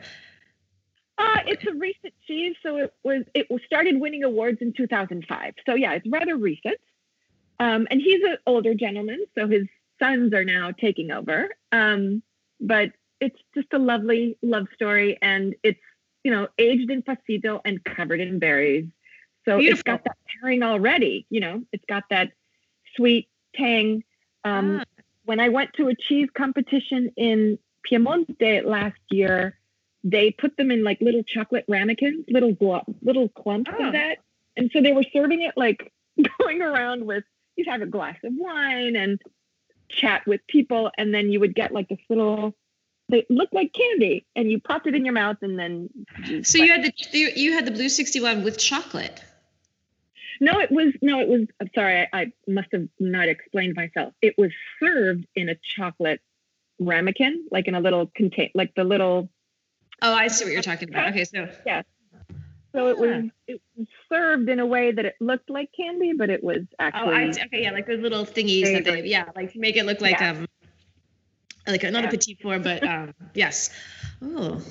Uh, 1.18 1.40
it's 1.46 1.66
a 1.66 1.74
recent 1.74 2.14
cheese, 2.28 2.56
so 2.62 2.78
it 2.78 2.94
was 3.04 3.24
it 3.34 3.48
was 3.50 3.62
started 3.66 4.00
winning 4.00 4.24
awards 4.24 4.58
in 4.62 4.74
2005. 4.74 5.54
So 5.66 5.76
yeah, 5.76 5.94
it's 5.94 6.08
rather 6.10 6.36
recent. 6.36 6.78
Um, 7.60 7.88
and 7.90 8.02
he's 8.02 8.22
an 8.24 8.38
older 8.46 8.74
gentleman, 8.74 9.26
so 9.38 9.48
his 9.48 9.68
sons 10.00 10.34
are 10.34 10.44
now 10.46 10.72
taking 10.72 11.12
over. 11.12 11.50
Um, 11.72 12.22
but 12.60 12.92
it's 13.22 13.40
just 13.54 13.68
a 13.74 13.80
lovely 13.80 14.38
love 14.42 14.68
story, 14.74 15.18
and 15.22 15.56
it's 15.64 15.80
you 16.24 16.32
know 16.32 16.48
aged 16.58 16.90
in 16.92 17.02
passito 17.04 17.60
and 17.66 17.84
covered 17.84 18.20
in 18.20 18.40
berries. 18.40 18.86
So 19.46 19.58
it's 19.58 19.66
Beautiful. 19.66 19.84
got 19.94 20.04
that 20.06 20.18
pairing 20.42 20.64
already. 20.64 21.26
You 21.30 21.40
know, 21.40 21.64
it's 21.72 21.86
got 21.88 22.04
that 22.10 22.32
sweet 22.96 23.30
tang. 23.56 24.04
Um, 24.44 24.80
Ah. 24.82 24.84
When 25.26 25.40
I 25.40 25.50
went 25.50 25.74
to 25.74 25.88
a 25.88 25.96
cheese 25.96 26.30
competition 26.38 27.12
in 27.18 27.58
Piemonte 27.90 28.64
last 28.64 29.00
year, 29.10 29.58
they 30.04 30.30
put 30.32 30.56
them 30.56 30.70
in 30.70 30.84
like 30.84 31.02
little 31.02 31.24
chocolate 31.24 31.66
ramekins, 31.68 32.26
little 32.30 32.54
glo- 32.54 32.84
little 33.02 33.30
clumps 33.30 33.72
Oh. 33.80 33.88
of 33.88 33.94
that, 33.94 34.20
and 34.56 34.70
so 34.72 34.82
they 34.82 34.92
were 34.94 35.06
serving 35.12 35.42
it 35.42 35.54
like 35.58 35.92
going 36.40 36.62
around 36.62 37.06
with 37.06 37.24
you'd 37.56 37.68
have 37.68 37.82
a 37.82 37.86
glass 37.88 38.18
of 38.24 38.34
wine 38.36 38.96
and 38.96 39.20
chat 39.90 40.26
with 40.26 40.42
people, 40.48 40.92
and 40.98 41.14
then 41.14 41.32
you 41.32 41.40
would 41.40 41.56
get 41.56 41.72
like 41.72 41.90
this 41.90 42.00
little. 42.10 42.56
They 43.08 43.26
looked 43.30 43.54
like 43.54 43.72
candy, 43.74 44.26
and 44.36 44.50
you 44.50 44.60
popped 44.60 44.88
it 44.88 44.96
in 44.96 45.06
your 45.06 45.14
mouth, 45.14 45.38
and 45.42 45.60
then. 45.60 45.90
So 46.44 46.58
you 46.58 46.72
had 46.72 46.84
the 46.84 46.94
you, 47.12 47.32
you 47.36 47.54
had 47.54 47.66
the 47.66 47.72
blue 47.72 47.90
sixty 47.90 48.22
one 48.22 48.44
with 48.44 48.58
chocolate. 48.58 49.22
No, 50.42 50.60
it 50.60 50.72
was 50.72 50.94
no, 51.02 51.20
it 51.20 51.28
was. 51.28 51.48
I'm 51.62 51.70
sorry, 51.74 52.08
I, 52.12 52.20
I 52.22 52.32
must 52.48 52.70
have 52.72 52.88
not 53.00 53.30
explained 53.30 53.76
myself. 53.76 54.14
It 54.22 54.36
was 54.38 54.52
served 54.80 55.26
in 55.36 55.50
a 55.50 55.56
chocolate 55.76 56.22
ramekin, 56.80 57.46
like 57.52 57.68
in 57.68 57.76
a 57.76 57.80
little 57.80 58.12
contain, 58.16 58.50
like 58.54 58.74
the 58.76 58.84
little. 58.84 59.30
Oh, 60.02 60.14
I 60.14 60.28
see 60.28 60.46
what 60.46 60.54
you're 60.54 60.62
talking 60.62 60.90
about. 60.90 61.10
Okay, 61.10 61.24
so 61.24 61.48
So 62.76 62.90
it 62.90 63.00
was 63.00 63.26
it 63.48 63.62
was 63.78 63.88
served 64.10 64.50
in 64.50 64.60
a 64.60 64.66
way 64.66 64.92
that 64.92 65.06
it 65.06 65.16
looked 65.22 65.50
like 65.50 65.70
candy, 65.76 66.14
but 66.14 66.30
it 66.30 66.44
was 66.44 66.60
oh, 66.60 66.66
actually 66.80 67.14
I 67.14 67.32
see. 67.32 67.42
okay, 67.46 67.64
yeah, 67.64 67.72
like 67.72 67.88
those 67.88 68.02
little 68.02 68.26
thingies 68.26 68.74
that 68.74 68.84
they 68.84 69.02
yeah, 69.04 69.30
like 69.36 69.54
to 69.54 69.60
make 69.60 69.78
it 69.78 69.86
look 69.86 70.02
like 70.02 70.20
Yeah. 70.20 70.32
um, 70.32 70.48
like 71.68 71.84
a, 71.84 71.92
not 71.92 72.04
a 72.04 72.08
Yeah. 72.08 72.12
petit 72.12 72.38
four, 72.42 72.60
but 72.60 72.84
um, 72.84 73.14
yes. 73.34 73.70
Oh, 74.22 74.62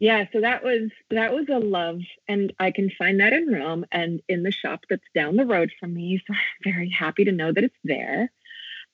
yeah. 0.00 0.24
So 0.32 0.40
that 0.40 0.64
was 0.64 0.90
that 1.10 1.32
was 1.34 1.46
a 1.50 1.58
love, 1.58 2.00
and 2.26 2.52
I 2.58 2.70
can 2.70 2.90
find 2.90 3.20
that 3.20 3.34
in 3.34 3.52
Rome 3.52 3.84
and 3.92 4.22
in 4.28 4.42
the 4.42 4.50
shop 4.50 4.84
that's 4.88 5.04
down 5.14 5.36
the 5.36 5.46
road 5.46 5.72
from 5.78 5.92
me. 5.94 6.22
So 6.26 6.32
I'm 6.32 6.72
very 6.72 6.88
happy 6.88 7.24
to 7.24 7.32
know 7.32 7.52
that 7.52 7.64
it's 7.64 7.74
there, 7.84 8.30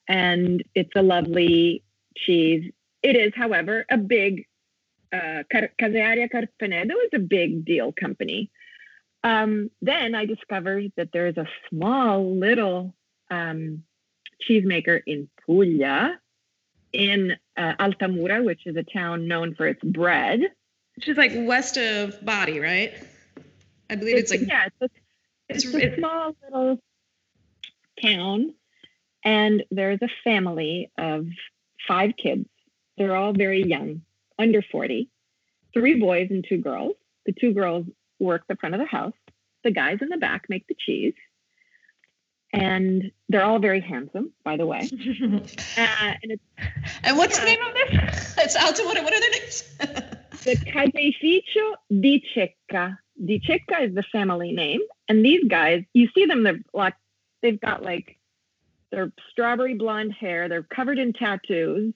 and 0.07 0.63
it's 0.75 0.95
a 0.95 1.01
lovely 1.01 1.83
cheese. 2.17 2.71
It 3.03 3.15
is, 3.15 3.33
however, 3.35 3.85
a 3.89 3.97
big 3.97 4.45
uh, 5.13 5.43
Casearia 5.51 6.29
Carpenedo 6.29 6.93
is 7.05 7.09
a 7.13 7.19
big 7.19 7.65
deal 7.65 7.91
company. 7.91 8.49
Um, 9.23 9.69
then 9.81 10.15
I 10.15 10.25
discovered 10.25 10.91
that 10.97 11.11
there 11.11 11.27
is 11.27 11.37
a 11.37 11.47
small 11.69 12.35
little 12.35 12.93
um, 13.29 13.83
cheesemaker 14.47 15.01
in 15.05 15.29
Puglia, 15.45 16.19
in 16.91 17.37
uh, 17.55 17.73
Altamura, 17.79 18.43
which 18.43 18.65
is 18.65 18.75
a 18.75 18.83
town 18.83 19.27
known 19.27 19.55
for 19.55 19.67
its 19.67 19.81
bread. 19.83 20.41
which 20.95 21.07
is 21.07 21.17
like 21.17 21.31
west 21.35 21.77
of 21.77 22.23
Bari, 22.25 22.59
right? 22.59 22.93
I 23.89 23.95
believe 23.95 24.17
it's, 24.17 24.31
like 24.31 24.41
yeah, 24.47 24.67
it's 24.67 24.81
a, 24.81 24.89
it's, 25.49 25.65
it's 25.65 25.95
a 25.95 25.97
small 25.97 26.35
little 26.43 26.79
town, 28.01 28.53
and 29.23 29.63
there's 29.71 29.99
a 30.01 30.09
family 30.23 30.91
of 30.97 31.27
five 31.87 32.11
kids. 32.21 32.45
They're 32.97 33.15
all 33.15 33.33
very 33.33 33.63
young, 33.63 34.01
under 34.39 34.61
40, 34.61 35.09
three 35.73 35.99
boys 35.99 36.27
and 36.29 36.45
two 36.47 36.57
girls. 36.57 36.95
The 37.25 37.33
two 37.33 37.53
girls 37.53 37.85
work 38.19 38.43
the 38.47 38.55
front 38.55 38.75
of 38.75 38.81
the 38.81 38.87
house. 38.87 39.13
The 39.63 39.71
guys 39.71 39.99
in 40.01 40.09
the 40.09 40.17
back 40.17 40.45
make 40.49 40.67
the 40.67 40.75
cheese. 40.77 41.13
And 42.53 43.11
they're 43.29 43.43
all 43.43 43.59
very 43.59 43.79
handsome, 43.79 44.33
by 44.43 44.57
the 44.57 44.65
way. 44.65 44.89
Uh, 45.77 46.13
and 46.21 46.33
it's 46.33 46.43
and 47.03 47.17
what's 47.17 47.39
the 47.39 47.45
name 47.45 47.59
of 47.61 47.73
this? 47.73 48.35
It's 48.37 48.57
Altamura. 48.57 49.03
What 49.03 49.13
are 49.13 49.19
their 49.19 49.31
names? 49.31 49.63
the 50.43 50.55
Caseificio 50.57 51.75
di 51.89 52.23
Cecca. 52.33 52.97
Di 53.23 53.41
Cecca 53.45 53.83
is 53.83 53.95
the 53.95 54.03
family 54.11 54.51
name. 54.51 54.81
And 55.07 55.23
these 55.23 55.43
guys, 55.47 55.83
you 55.93 56.09
see 56.13 56.25
them, 56.25 56.43
they're 56.43 56.59
like, 56.73 56.95
they've 57.41 57.59
got 57.59 57.83
like 57.83 58.17
their 58.91 59.11
strawberry 59.29 59.75
blonde 59.75 60.13
hair, 60.13 60.49
they're 60.49 60.63
covered 60.63 60.99
in 60.99 61.13
tattoos, 61.13 61.93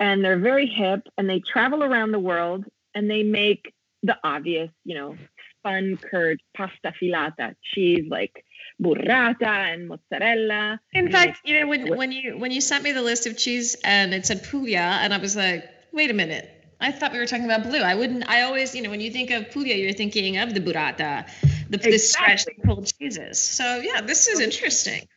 and 0.00 0.24
they're 0.24 0.38
very 0.38 0.66
hip, 0.66 1.08
and 1.16 1.28
they 1.28 1.40
travel 1.40 1.82
around 1.82 2.12
the 2.12 2.18
world 2.18 2.64
and 2.94 3.10
they 3.10 3.22
make 3.22 3.72
the 4.02 4.16
obvious, 4.24 4.70
you 4.84 4.94
know, 4.94 5.16
spun 5.58 5.96
curd 5.96 6.40
pasta 6.56 6.92
filata, 7.00 7.54
cheese 7.62 8.04
like 8.08 8.44
burrata 8.82 9.46
and 9.46 9.88
mozzarella. 9.88 10.80
In 10.92 11.10
fact, 11.10 11.40
you 11.44 11.60
know, 11.60 11.66
when 11.66 11.96
when 11.96 12.12
you 12.12 12.38
when 12.38 12.50
you 12.50 12.60
sent 12.60 12.84
me 12.84 12.92
the 12.92 13.02
list 13.02 13.26
of 13.26 13.36
cheese 13.36 13.76
and 13.84 14.14
it 14.14 14.26
said 14.26 14.44
Puglia, 14.44 14.98
and 15.02 15.12
I 15.12 15.18
was 15.18 15.36
like, 15.36 15.64
wait 15.92 16.10
a 16.10 16.14
minute. 16.14 16.52
I 16.78 16.92
thought 16.92 17.12
we 17.12 17.18
were 17.18 17.26
talking 17.26 17.46
about 17.46 17.62
blue. 17.62 17.80
I 17.80 17.94
wouldn't. 17.94 18.28
I 18.28 18.42
always, 18.42 18.74
you 18.74 18.82
know, 18.82 18.90
when 18.90 19.00
you 19.00 19.10
think 19.10 19.30
of 19.30 19.50
Puglia, 19.50 19.76
you're 19.76 19.94
thinking 19.94 20.36
of 20.36 20.52
the 20.52 20.60
burrata, 20.60 21.26
the, 21.70 21.78
the 21.78 21.96
stretched 21.96 22.48
Exactly. 22.48 22.64
pulled 22.64 22.92
cheeses. 22.98 23.42
So 23.42 23.80
yeah, 23.80 24.02
this 24.02 24.28
is 24.28 24.40
interesting. 24.40 25.08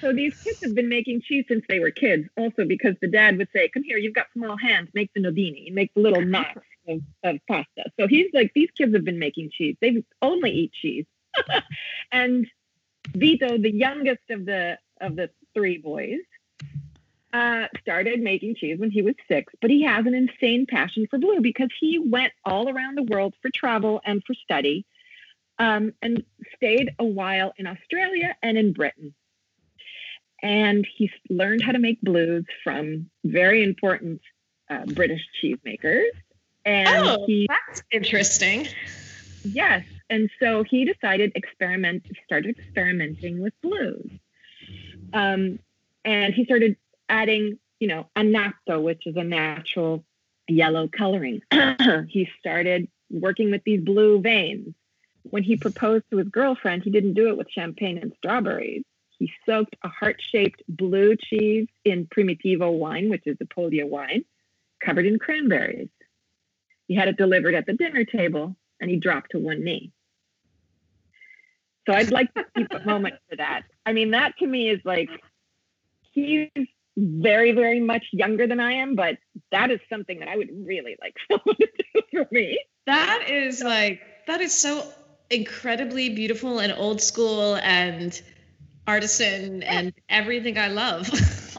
So 0.00 0.12
these 0.12 0.32
kids 0.44 0.58
have 0.62 0.74
been 0.74 0.88
making 0.88 1.22
cheese 1.22 1.44
since 1.48 1.64
they 1.68 1.78
were 1.78 1.90
kids, 1.90 2.26
also 2.36 2.64
because 2.64 2.94
the 3.00 3.08
dad 3.08 3.36
would 3.38 3.48
say, 3.52 3.68
"Come 3.68 3.82
here, 3.82 3.98
you've 3.98 4.14
got 4.14 4.32
small 4.32 4.56
hands. 4.56 4.88
Make 4.94 5.12
the 5.14 5.20
nodini, 5.20 5.72
make 5.72 5.92
the 5.94 6.00
little 6.00 6.22
knots 6.24 6.60
of, 6.88 7.00
of 7.22 7.36
pasta." 7.46 7.84
So 7.98 8.06
he's 8.06 8.28
like, 8.32 8.52
these 8.54 8.70
kids 8.76 8.94
have 8.94 9.04
been 9.04 9.18
making 9.18 9.50
cheese. 9.50 9.76
They 9.80 10.02
only 10.22 10.50
eat 10.50 10.72
cheese. 10.72 11.06
and 12.12 12.46
Vito, 13.14 13.58
the 13.58 13.72
youngest 13.72 14.30
of 14.30 14.46
the 14.46 14.78
of 15.00 15.16
the 15.16 15.30
three 15.54 15.78
boys, 15.78 16.20
uh, 17.32 17.66
started 17.80 18.20
making 18.20 18.54
cheese 18.56 18.78
when 18.78 18.90
he 18.90 19.02
was 19.02 19.14
six. 19.28 19.52
But 19.60 19.70
he 19.70 19.82
has 19.82 20.06
an 20.06 20.14
insane 20.14 20.66
passion 20.66 21.06
for 21.10 21.18
blue 21.18 21.40
because 21.40 21.70
he 21.78 21.98
went 21.98 22.32
all 22.44 22.70
around 22.70 22.96
the 22.96 23.02
world 23.02 23.34
for 23.42 23.50
travel 23.54 24.00
and 24.04 24.22
for 24.26 24.34
study, 24.34 24.86
um, 25.58 25.92
and 26.00 26.22
stayed 26.56 26.90
a 26.98 27.04
while 27.04 27.52
in 27.58 27.66
Australia 27.66 28.34
and 28.42 28.56
in 28.56 28.72
Britain 28.72 29.14
and 30.42 30.86
he 30.96 31.10
learned 31.28 31.62
how 31.62 31.72
to 31.72 31.78
make 31.78 32.00
blues 32.02 32.44
from 32.64 33.10
very 33.24 33.62
important 33.62 34.20
uh, 34.70 34.84
British 34.86 35.20
cheesemakers. 35.42 36.06
And 36.64 36.88
Oh, 36.88 37.24
he, 37.26 37.46
that's 37.48 37.82
interesting. 37.90 38.68
yes, 39.44 39.84
and 40.10 40.30
so 40.40 40.62
he 40.62 40.84
decided 40.84 41.32
experiment, 41.34 42.04
started 42.24 42.58
experimenting 42.58 43.40
with 43.40 43.54
blues, 43.62 44.10
um, 45.12 45.58
and 46.04 46.34
he 46.34 46.44
started 46.44 46.76
adding, 47.08 47.58
you 47.78 47.88
know, 47.88 48.06
annatto, 48.16 48.80
which 48.80 49.06
is 49.06 49.16
a 49.16 49.24
natural 49.24 50.04
yellow 50.48 50.88
coloring. 50.88 51.40
he 52.08 52.28
started 52.38 52.88
working 53.10 53.50
with 53.50 53.62
these 53.64 53.80
blue 53.80 54.20
veins. 54.20 54.74
When 55.22 55.42
he 55.42 55.56
proposed 55.56 56.04
to 56.10 56.16
his 56.18 56.28
girlfriend, 56.28 56.82
he 56.82 56.90
didn't 56.90 57.14
do 57.14 57.28
it 57.28 57.36
with 57.36 57.50
champagne 57.50 57.98
and 57.98 58.12
strawberries. 58.16 58.82
He 59.20 59.30
soaked 59.44 59.76
a 59.84 59.88
heart-shaped 59.88 60.62
blue 60.66 61.14
cheese 61.14 61.68
in 61.84 62.06
Primitivo 62.06 62.72
wine, 62.72 63.10
which 63.10 63.26
is 63.26 63.36
a 63.40 63.44
Puglia 63.44 63.86
wine, 63.86 64.24
covered 64.82 65.04
in 65.04 65.18
cranberries. 65.18 65.90
He 66.88 66.94
had 66.94 67.06
it 67.06 67.18
delivered 67.18 67.54
at 67.54 67.66
the 67.66 67.74
dinner 67.74 68.04
table, 68.04 68.56
and 68.80 68.90
he 68.90 68.96
dropped 68.96 69.32
to 69.32 69.38
one 69.38 69.62
knee. 69.62 69.92
So 71.86 71.94
I'd 71.94 72.10
like 72.10 72.32
to 72.32 72.46
keep 72.56 72.72
a 72.72 72.84
moment 72.86 73.16
for 73.28 73.36
that. 73.36 73.64
I 73.84 73.92
mean, 73.92 74.12
that 74.12 74.38
to 74.38 74.46
me 74.46 74.70
is 74.70 74.80
like 74.86 75.10
he's 76.12 76.48
very, 76.96 77.52
very 77.52 77.80
much 77.80 78.06
younger 78.12 78.46
than 78.46 78.58
I 78.58 78.72
am, 78.72 78.94
but 78.94 79.18
that 79.52 79.70
is 79.70 79.80
something 79.90 80.20
that 80.20 80.28
I 80.28 80.36
would 80.36 80.48
really 80.64 80.96
like 80.98 81.14
someone 81.30 81.56
to 81.56 81.68
do 81.94 82.02
for 82.10 82.28
me. 82.32 82.58
That 82.86 83.26
is 83.28 83.62
like 83.62 84.00
that 84.26 84.40
is 84.40 84.58
so 84.58 84.90
incredibly 85.28 86.08
beautiful 86.08 86.58
and 86.58 86.72
old 86.72 87.02
school 87.02 87.56
and 87.56 88.18
artisan 88.90 89.62
and 89.62 89.92
everything 90.08 90.58
I 90.58 90.68
love 90.68 91.08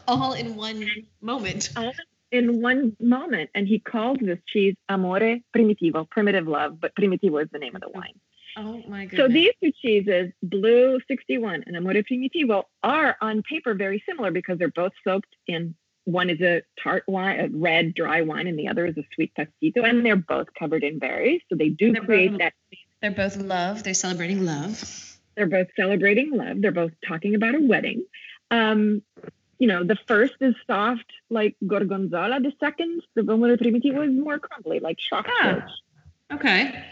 all 0.08 0.32
in 0.34 0.54
one 0.56 0.86
moment. 1.20 1.70
All 1.76 1.92
in 2.30 2.60
one 2.62 2.96
moment. 3.00 3.50
And 3.54 3.66
he 3.66 3.78
calls 3.78 4.18
this 4.20 4.38
cheese 4.46 4.74
amore 4.88 5.38
primitivo, 5.56 6.08
primitive 6.08 6.46
love, 6.46 6.80
but 6.80 6.94
primitivo 6.94 7.42
is 7.42 7.48
the 7.52 7.58
name 7.58 7.74
of 7.74 7.82
the 7.82 7.88
wine. 7.88 8.18
Oh 8.56 8.82
my 8.86 9.06
goodness. 9.06 9.18
So 9.18 9.28
these 9.32 9.52
two 9.62 9.72
cheeses, 9.80 10.30
Blue 10.42 10.98
61 11.08 11.64
and 11.66 11.74
Amore 11.76 11.94
Primitivo, 12.10 12.64
are 12.82 13.16
on 13.22 13.42
paper 13.42 13.72
very 13.74 14.02
similar 14.06 14.30
because 14.30 14.58
they're 14.58 14.68
both 14.82 14.92
soaked 15.04 15.34
in 15.46 15.74
one 16.04 16.28
is 16.28 16.40
a 16.42 16.62
tart 16.82 17.04
wine, 17.06 17.40
a 17.40 17.48
red 17.56 17.94
dry 17.94 18.20
wine, 18.22 18.46
and 18.48 18.58
the 18.58 18.68
other 18.68 18.84
is 18.86 18.96
a 18.98 19.04
sweet 19.14 19.32
passito, 19.38 19.88
and 19.88 20.04
they're 20.04 20.16
both 20.16 20.48
covered 20.58 20.82
in 20.84 20.98
berries. 20.98 21.40
So 21.48 21.54
they 21.56 21.68
do 21.70 21.92
They're 21.92 22.02
create 22.02 22.30
both- 22.32 22.40
that. 22.40 22.52
They're 23.00 23.10
both 23.12 23.36
love. 23.36 23.82
They're 23.84 23.94
celebrating 23.94 24.44
love. 24.44 25.11
They're 25.36 25.46
both 25.46 25.68
celebrating 25.76 26.30
love. 26.32 26.60
They're 26.60 26.72
both 26.72 26.92
talking 27.06 27.34
about 27.34 27.54
a 27.54 27.60
wedding. 27.60 28.04
Um, 28.50 29.02
you 29.58 29.68
know, 29.68 29.84
the 29.84 29.96
first 30.08 30.34
is 30.40 30.54
soft 30.66 31.06
like 31.30 31.56
gorgonzola. 31.66 32.40
The 32.40 32.52
second, 32.58 33.02
the 33.14 33.22
Amore 33.22 33.56
Primitivo, 33.56 34.06
is 34.06 34.12
more 34.12 34.38
crumbly 34.38 34.80
like 34.80 34.98
Ah. 35.12 35.22
chocolate. 35.22 35.64
Okay. 36.32 36.84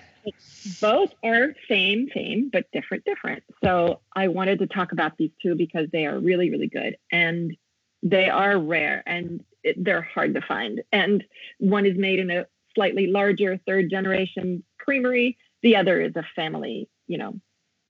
both 0.83 1.11
are 1.25 1.55
same 1.67 2.09
same 2.15 2.51
but 2.53 2.67
different 2.73 3.03
different 3.07 3.43
so 3.65 4.01
i 4.15 4.29
wanted 4.29 4.59
to 4.59 4.67
talk 4.67 4.93
about 4.93 5.17
these 5.17 5.31
two 5.41 5.55
because 5.55 5.89
they 5.93 6.05
are 6.05 6.19
really 6.19 6.51
really 6.51 6.67
good 6.69 6.99
and 7.11 7.57
they 8.03 8.29
are 8.29 8.59
rare 8.59 9.03
and 9.07 9.43
it, 9.65 9.83
they're 9.83 10.03
hard 10.03 10.35
to 10.35 10.43
find 10.43 10.83
and 10.93 11.25
one 11.59 11.87
is 11.87 11.97
made 11.97 12.19
in 12.19 12.31
a 12.31 12.45
slightly 12.75 13.07
larger 13.07 13.59
third 13.67 13.89
generation 13.89 14.63
creamery 14.79 15.39
the 15.63 15.75
other 15.75 16.03
is 16.03 16.15
a 16.17 16.25
family 16.37 16.87
you 17.07 17.17
know 17.17 17.33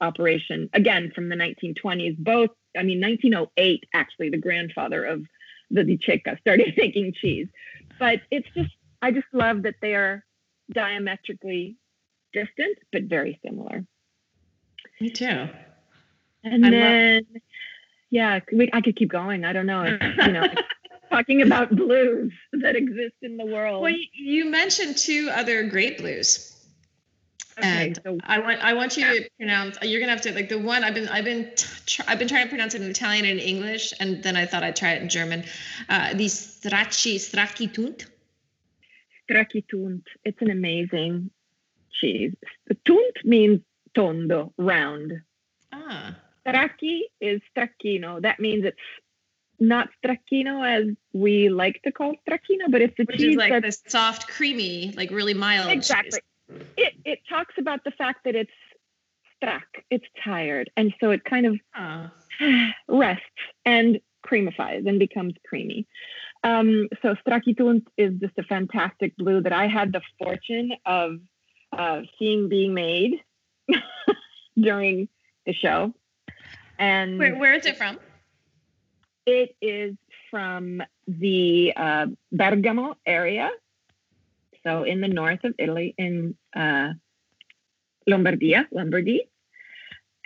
operation 0.00 0.68
again 0.72 1.12
from 1.14 1.28
the 1.28 1.36
1920s 1.36 2.16
both 2.18 2.50
i 2.76 2.82
mean 2.82 3.00
1908 3.00 3.84
actually 3.94 4.30
the 4.30 4.38
grandfather 4.38 5.04
of 5.04 5.22
the 5.70 5.84
Di 5.84 5.98
Cecca 6.04 6.38
started 6.40 6.74
making 6.76 7.12
cheese 7.20 7.48
but 7.98 8.20
it's 8.30 8.48
just 8.56 8.70
i 9.02 9.10
just 9.10 9.26
love 9.32 9.62
that 9.62 9.74
they 9.82 9.94
are 9.94 10.24
diametrically 10.72 11.76
distant 12.32 12.78
but 12.92 13.04
very 13.04 13.40
similar. 13.44 13.84
Me 15.00 15.10
too. 15.10 15.48
And 16.44 16.66
I 16.66 16.68
love- 16.68 16.70
then, 16.70 17.22
yeah, 18.10 18.40
we, 18.52 18.70
I 18.72 18.80
could 18.80 18.96
keep 18.96 19.10
going. 19.10 19.44
I 19.44 19.52
don't 19.52 19.66
know. 19.66 19.82
It's, 19.82 20.26
you 20.26 20.32
know, 20.32 20.46
talking 21.10 21.42
about 21.42 21.74
blues 21.74 22.32
that 22.52 22.76
exist 22.76 23.14
in 23.22 23.36
the 23.36 23.46
world. 23.46 23.82
Well, 23.82 23.94
you 24.12 24.46
mentioned 24.50 24.96
two 24.96 25.30
other 25.32 25.64
great 25.64 25.98
blues. 25.98 26.56
Okay, 27.60 27.86
and 27.86 28.00
so 28.04 28.18
I 28.24 28.38
want 28.38 28.64
I 28.64 28.72
want 28.74 28.96
you 28.96 29.04
to 29.04 29.30
pronounce. 29.38 29.78
You're 29.82 30.00
gonna 30.00 30.12
have 30.12 30.22
to 30.22 30.32
like 30.32 30.48
the 30.48 30.58
one 30.58 30.84
I've 30.84 30.94
been 30.94 31.08
I've 31.08 31.24
been 31.24 31.50
tr- 31.86 32.02
I've 32.08 32.18
been 32.18 32.28
trying 32.28 32.44
to 32.44 32.48
pronounce 32.48 32.74
it 32.74 32.82
in 32.82 32.90
Italian 32.90 33.24
and 33.26 33.40
English, 33.40 33.92
and 34.00 34.22
then 34.22 34.36
I 34.36 34.46
thought 34.46 34.62
I'd 34.62 34.76
try 34.76 34.92
it 34.92 35.02
in 35.02 35.08
German. 35.08 35.44
Uh, 35.88 36.14
the 36.14 36.26
stracci 36.26 37.16
stracci 37.16 37.72
tunt. 37.72 38.06
stracci 39.30 39.64
tunt. 39.70 40.04
It's 40.24 40.40
an 40.40 40.50
amazing 40.50 41.30
cheese. 42.00 42.34
The 42.66 42.76
tunt 42.86 43.24
means 43.24 43.60
tondo, 43.94 44.52
round. 44.56 45.12
Ah, 45.72 46.16
Stracci 46.46 47.00
is 47.20 47.40
stracchino. 47.54 48.22
That 48.22 48.40
means 48.40 48.64
it's 48.64 48.76
not 49.58 49.88
stracchino 50.02 50.66
as 50.66 50.96
we 51.12 51.48
like 51.48 51.80
to 51.84 51.92
call 51.92 52.14
stracchino, 52.26 52.70
but 52.70 52.80
it's 52.80 52.98
a 52.98 53.04
which 53.04 53.18
cheese 53.18 53.32
is 53.32 53.36
like 53.36 53.62
that's 53.62 53.82
soft, 53.86 54.26
creamy, 54.28 54.92
like 54.96 55.10
really 55.10 55.34
mild. 55.34 55.82
cheese. 55.82 56.18
It 56.76 56.94
it 57.04 57.20
talks 57.28 57.54
about 57.58 57.84
the 57.84 57.90
fact 57.92 58.24
that 58.24 58.34
it's 58.34 58.50
stuck, 59.36 59.66
it's 59.90 60.06
tired, 60.24 60.70
and 60.76 60.94
so 61.00 61.10
it 61.10 61.24
kind 61.24 61.46
of 61.46 61.58
rests 62.88 63.24
and 63.64 64.00
creamifies 64.26 64.86
and 64.86 64.98
becomes 64.98 65.34
creamy. 65.46 65.86
Um, 66.42 66.88
so 67.02 67.14
Strachitunt 67.26 67.84
is 67.96 68.14
just 68.20 68.34
a 68.38 68.42
fantastic 68.42 69.16
blue 69.16 69.42
that 69.42 69.52
I 69.52 69.66
had 69.66 69.92
the 69.92 70.00
fortune 70.18 70.72
of 70.86 71.18
uh, 71.76 72.02
seeing 72.18 72.48
being 72.48 72.74
made 72.74 73.20
during 74.58 75.08
the 75.46 75.52
show. 75.52 75.92
And 76.78 77.18
where 77.18 77.34
where 77.36 77.54
is 77.54 77.66
it 77.66 77.76
from? 77.76 77.98
it 79.26 79.56
is 79.60 79.94
from 80.30 80.82
the 81.06 81.72
uh, 81.76 82.06
Bergamo 82.32 82.96
area, 83.06 83.50
so 84.64 84.84
in 84.84 85.00
the 85.00 85.08
north 85.08 85.44
of 85.44 85.54
Italy, 85.58 85.94
in 85.98 86.36
uh, 86.54 86.92
Lombardia, 88.08 88.66
Lombardy. 88.72 89.28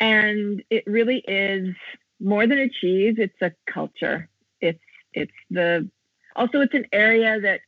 And 0.00 0.62
it 0.70 0.84
really 0.86 1.18
is 1.18 1.74
more 2.20 2.46
than 2.46 2.58
a 2.58 2.68
cheese; 2.68 3.16
it's 3.18 3.40
a 3.40 3.52
culture. 3.66 4.28
It's 4.60 4.82
it's 5.12 5.32
the 5.50 5.88
also 6.34 6.60
it's 6.60 6.74
an 6.74 6.86
area 6.92 7.40
that 7.40 7.60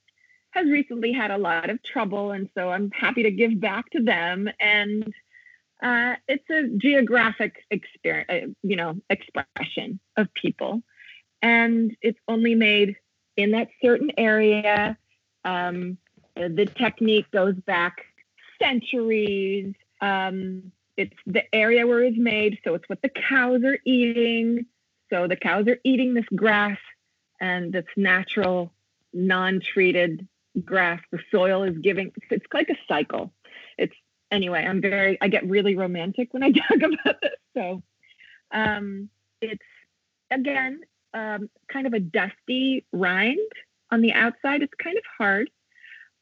has 0.51 0.67
recently 0.67 1.13
had 1.13 1.31
a 1.31 1.39
lot 1.39 1.71
of 1.71 1.83
trouble, 1.83 2.33
and 2.33 2.49
so 2.57 2.71
I'm 2.71 2.91
happy 2.91 3.23
to 3.25 3.31
give 3.31 3.61
back 3.61 3.91
to 3.91 4.03
them. 4.03 4.49
And 4.59 5.05
uh, 5.83 6.17
it's 6.27 6.49
a 6.51 6.69
geographic 6.79 7.65
experience, 7.71 8.29
uh, 8.29 8.53
you 8.63 8.77
know, 8.77 8.97
expression 9.09 10.01
of 10.17 10.33
people 10.35 10.83
and 11.43 11.97
it's 12.03 12.19
only 12.29 12.55
made 12.55 12.97
in 13.37 13.53
that 13.53 13.69
certain 13.83 14.11
area. 14.17 14.97
Um, 15.45 15.99
the 16.37 16.67
technique 16.67 17.31
goes 17.31 17.55
back 17.55 18.05
centuries. 18.61 19.75
Um, 20.01 20.73
it's 20.97 21.17
the 21.27 21.43
area 21.55 21.87
where 21.87 22.03
it's 22.05 22.19
made, 22.19 22.59
so 22.65 22.75
it's 22.75 22.89
what 22.89 23.03
the 23.03 23.09
cows 23.09 23.63
are 23.65 23.79
eating. 23.85 24.67
So 25.11 25.27
the 25.27 25.37
cows 25.37 25.67
are 25.69 25.79
eating 25.85 26.15
this 26.15 26.25
grass, 26.35 26.79
and 27.41 27.73
this 27.73 27.85
natural, 27.97 28.73
non-treated 29.13 30.27
grass. 30.65 31.01
The 31.13 31.19
soil 31.31 31.63
is 31.65 31.77
giving. 31.79 32.13
It's 32.31 32.47
like 32.53 32.71
a 32.71 32.77
cycle. 32.89 33.33
It's 33.79 33.95
anyway. 34.31 34.65
I'm 34.65 34.81
very. 34.81 35.19
I 35.21 35.29
get 35.29 35.49
really 35.49 35.77
romantic 35.77 36.33
when 36.33 36.43
I 36.43 36.51
talk 36.69 36.79
about 36.79 37.21
this. 37.21 37.33
So 37.55 37.83
um, 38.53 39.09
it's 39.41 39.63
again 40.31 40.81
um, 41.15 41.51
kind 41.73 41.87
of 41.87 41.93
a 41.93 42.01
dusty 42.01 42.85
rind 42.93 43.39
on 43.91 44.01
the 44.01 44.13
outside. 44.13 44.63
It's 44.63 44.75
kind 44.83 44.97
of 44.97 45.05
hard. 45.19 45.51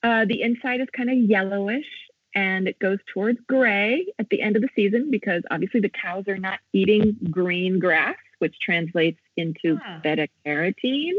Uh, 0.04 0.24
the 0.26 0.42
inside 0.42 0.80
is 0.80 0.88
kind 0.94 1.08
of 1.10 1.16
yellowish 1.16 1.86
and 2.34 2.68
it 2.68 2.78
goes 2.78 2.98
towards 3.12 3.38
gray 3.48 4.06
at 4.18 4.28
the 4.28 4.42
end 4.42 4.54
of 4.54 4.60
the 4.62 4.68
season 4.76 5.10
because 5.10 5.42
obviously 5.50 5.80
the 5.80 5.88
cows 5.88 6.24
are 6.28 6.36
not 6.36 6.58
eating 6.74 7.16
green 7.30 7.78
grass, 7.78 8.16
which 8.38 8.54
translates 8.60 9.18
into 9.38 9.78
Ah. 9.82 10.00
beta 10.02 10.28
carotene. 10.44 11.18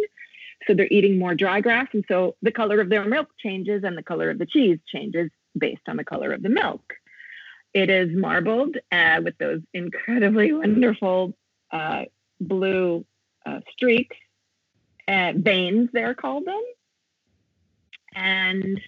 So 0.67 0.73
they're 0.75 0.87
eating 0.91 1.17
more 1.17 1.33
dry 1.33 1.61
grass. 1.61 1.87
And 1.93 2.05
so 2.07 2.35
the 2.43 2.51
color 2.51 2.79
of 2.79 2.89
their 2.89 3.05
milk 3.05 3.29
changes 3.39 3.83
and 3.83 3.97
the 3.97 4.03
color 4.03 4.29
of 4.29 4.37
the 4.37 4.45
cheese 4.45 4.79
changes 4.87 5.31
based 5.57 5.81
on 5.87 5.97
the 5.97 6.03
color 6.03 6.31
of 6.31 6.43
the 6.43 6.49
milk. 6.49 6.93
It 7.73 7.89
is 7.89 8.09
marbled 8.15 8.77
uh, 8.91 9.21
with 9.23 9.37
those 9.39 9.61
incredibly 9.73 10.53
wonderful 10.63 11.35
uh, 11.71 12.03
blue 12.39 13.05
uh, 13.45 13.61
streaks, 13.71 14.15
uh, 15.07 15.33
veins, 15.35 15.89
they're 15.91 16.13
called 16.13 16.45
them. 16.45 16.61
And 18.15 18.79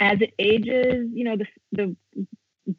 as 0.00 0.20
it 0.20 0.34
ages, 0.38 1.08
you 1.12 1.24
know, 1.24 1.36
the, 1.36 1.46
the 1.72 1.96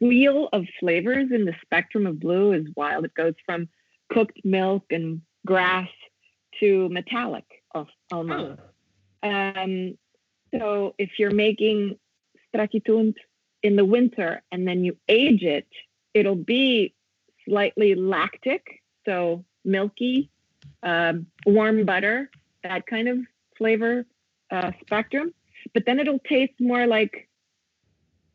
wheel 0.00 0.48
of 0.52 0.64
flavors 0.78 1.30
in 1.32 1.44
the 1.44 1.54
spectrum 1.62 2.06
of 2.06 2.20
blue 2.20 2.52
is 2.52 2.66
wild. 2.76 3.04
It 3.04 3.14
goes 3.14 3.34
from 3.44 3.68
cooked 4.10 4.40
milk 4.44 4.84
and 4.90 5.22
grass 5.44 5.88
to 6.60 6.88
metallic 6.88 7.44
al- 7.74 7.88
almost. 8.12 8.60
Oh, 9.22 9.28
Um, 9.28 9.98
so 10.52 10.94
if 10.98 11.18
you're 11.18 11.34
making 11.34 11.98
Strachitunt 12.54 13.14
in 13.62 13.76
the 13.76 13.84
winter 13.84 14.42
and 14.52 14.66
then 14.66 14.84
you 14.84 14.96
age 15.08 15.42
it, 15.42 15.66
it'll 16.14 16.34
be 16.36 16.94
slightly 17.48 17.94
lactic, 17.94 18.82
so 19.04 19.44
milky, 19.64 20.30
um, 20.82 21.26
warm 21.44 21.84
butter, 21.84 22.30
that 22.62 22.86
kind 22.86 23.08
of 23.08 23.18
flavor 23.56 24.06
uh, 24.50 24.72
spectrum. 24.80 25.32
But 25.74 25.84
then 25.86 26.00
it'll 26.00 26.18
taste 26.20 26.54
more 26.60 26.86
like, 26.86 27.28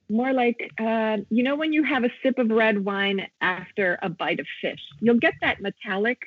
more 0.10 0.34
like, 0.34 0.72
uh, 0.80 1.18
you 1.30 1.44
know, 1.44 1.56
when 1.56 1.74
you 1.74 1.84
have 1.84 2.04
a 2.04 2.10
sip 2.22 2.38
of 2.38 2.50
red 2.50 2.84
wine 2.84 3.28
after 3.40 3.98
a 4.02 4.10
bite 4.10 4.40
of 4.40 4.48
fish, 4.62 4.80
you'll 5.00 5.20
get 5.20 5.36
that 5.42 5.62
metallic 5.62 6.20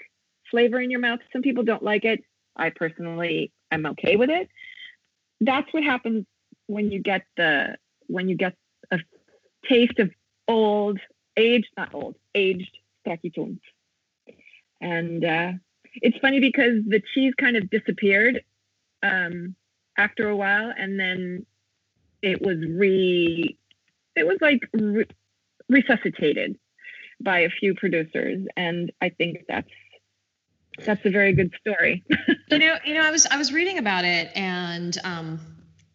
flavor 0.51 0.81
in 0.81 0.91
your 0.91 1.01
mouth. 1.01 1.21
Some 1.33 1.43
people 1.43 1.65
don't 1.65 1.83
like 1.83 2.05
it. 2.05 2.23
I 2.57 2.71
personally 2.71 3.53
am 3.71 3.87
okay 3.87 4.17
with 4.17 4.31
it. 4.31 4.49
That's 5.41 5.73
what 5.73 5.83
happens 5.83 6.27
when 6.67 6.91
you 6.91 7.01
get 7.01 7.23
the 7.37 7.77
when 8.07 8.29
you 8.29 8.37
get 8.37 8.55
a 8.91 8.99
taste 9.69 9.99
of 9.99 10.11
old, 10.47 10.99
aged, 11.37 11.69
not 11.77 11.95
old, 11.95 12.17
aged 12.35 12.77
stracciatella. 13.07 13.59
And 14.81 15.25
uh, 15.25 15.53
it's 15.95 16.19
funny 16.19 16.41
because 16.41 16.83
the 16.87 17.03
cheese 17.15 17.35
kind 17.39 17.57
of 17.57 17.71
disappeared 17.71 18.45
um, 19.03 19.55
after 19.97 20.29
a 20.29 20.37
while, 20.37 20.73
and 20.77 20.99
then 20.99 21.47
it 22.23 22.43
was 22.43 22.59
re, 22.59 23.57
it 24.17 24.27
was 24.27 24.39
like 24.41 24.61
re- 24.73 25.07
resuscitated 25.69 26.59
by 27.21 27.41
a 27.41 27.51
few 27.51 27.75
producers, 27.75 28.47
and 28.57 28.93
I 29.01 29.11
think 29.11 29.45
that's 29.49 29.69
that's 30.85 31.05
a 31.05 31.11
very 31.11 31.33
good 31.33 31.53
story. 31.61 32.03
you 32.51 32.59
know, 32.59 32.77
you 32.85 32.95
know, 32.95 33.03
I 33.03 33.11
was 33.11 33.27
I 33.27 33.37
was 33.37 33.53
reading 33.53 33.79
about 33.79 34.05
it, 34.05 34.31
and 34.35 34.97
um, 35.05 35.41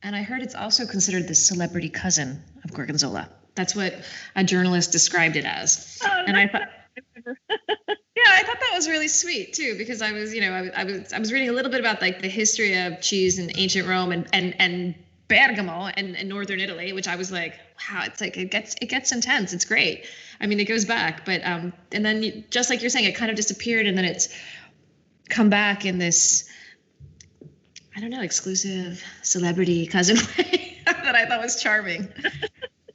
and 0.04 0.16
I 0.16 0.24
heard 0.24 0.41
it's 0.41 0.56
also 0.56 0.86
considered 0.86 1.28
the 1.28 1.36
celebrity 1.36 1.89
cousin 1.89 2.41
of 2.64 2.74
Gorgonzola. 2.74 3.30
That's 3.56 3.76
what 3.76 3.93
a 4.36 4.43
journalist 4.43 4.91
described 4.91 5.36
it 5.36 5.45
as. 5.45 6.00
Oh, 6.04 6.24
and 6.28 6.38
I 6.38 6.47
thought, 6.47 6.70
yeah, 8.26 8.32
I 8.34 8.43
thought 8.43 8.59
that 8.59 8.72
was 8.74 8.88
really 8.89 9.07
sweet 9.07 9.53
too, 9.53 9.76
because 9.78 10.01
I 10.01 10.11
was, 10.11 10.34
you 10.34 10.41
know, 10.41 10.53
I, 10.53 10.82
I, 10.82 10.84
was 10.84 11.13
I 11.13 11.20
was 11.20 11.32
reading 11.32 11.49
a 11.49 11.53
little 11.53 11.72
bit 11.72 11.80
about 11.80 12.01
like 12.01 12.22
the 12.22 12.28
history 12.28 12.78
of 12.78 13.01
cheese 13.01 13.39
in 13.39 13.51
ancient 13.55 13.88
Rome 13.88 14.11
and 14.11 14.28
and 14.34 14.55
and 14.59 14.95
Bergamo 15.28 15.86
and, 15.95 16.17
and 16.17 16.28
northern 16.28 16.59
Italy, 16.59 16.91
which 16.91 17.07
I 17.07 17.15
was 17.15 17.32
like, 17.32 17.53
wow, 17.89 18.03
it's 18.05 18.20
like 18.20 18.36
it 18.36 18.51
gets 18.51 18.76
it 18.82 18.88
gets 18.88 19.11
intense. 19.11 19.53
It's 19.53 19.65
great. 19.65 20.05
I 20.41 20.47
mean, 20.47 20.59
it 20.59 20.65
goes 20.65 20.86
back, 20.86 21.26
but 21.26 21.45
um, 21.45 21.74
and 21.91 22.05
then 22.05 22.24
you, 22.24 22.43
just 22.49 22.70
like 22.70 22.82
you're 22.82 22.89
saying, 22.89 23.05
it 23.05 23.15
kind 23.15 23.30
of 23.30 23.38
disappeared, 23.38 23.86
and 23.86 23.97
then 23.97 24.05
it's 24.05 24.30
come 25.30 25.49
back 25.49 25.86
in 25.86 25.99
this 25.99 26.49
I 27.95 28.01
don't 28.01 28.11
know, 28.11 28.22
exclusive 28.22 29.03
celebrity 29.24 29.86
cousin 29.86 30.15
way 30.38 30.78
that 30.86 31.15
I 31.15 31.26
thought 31.26 31.41
was 31.41 31.61
charming. 31.61 32.07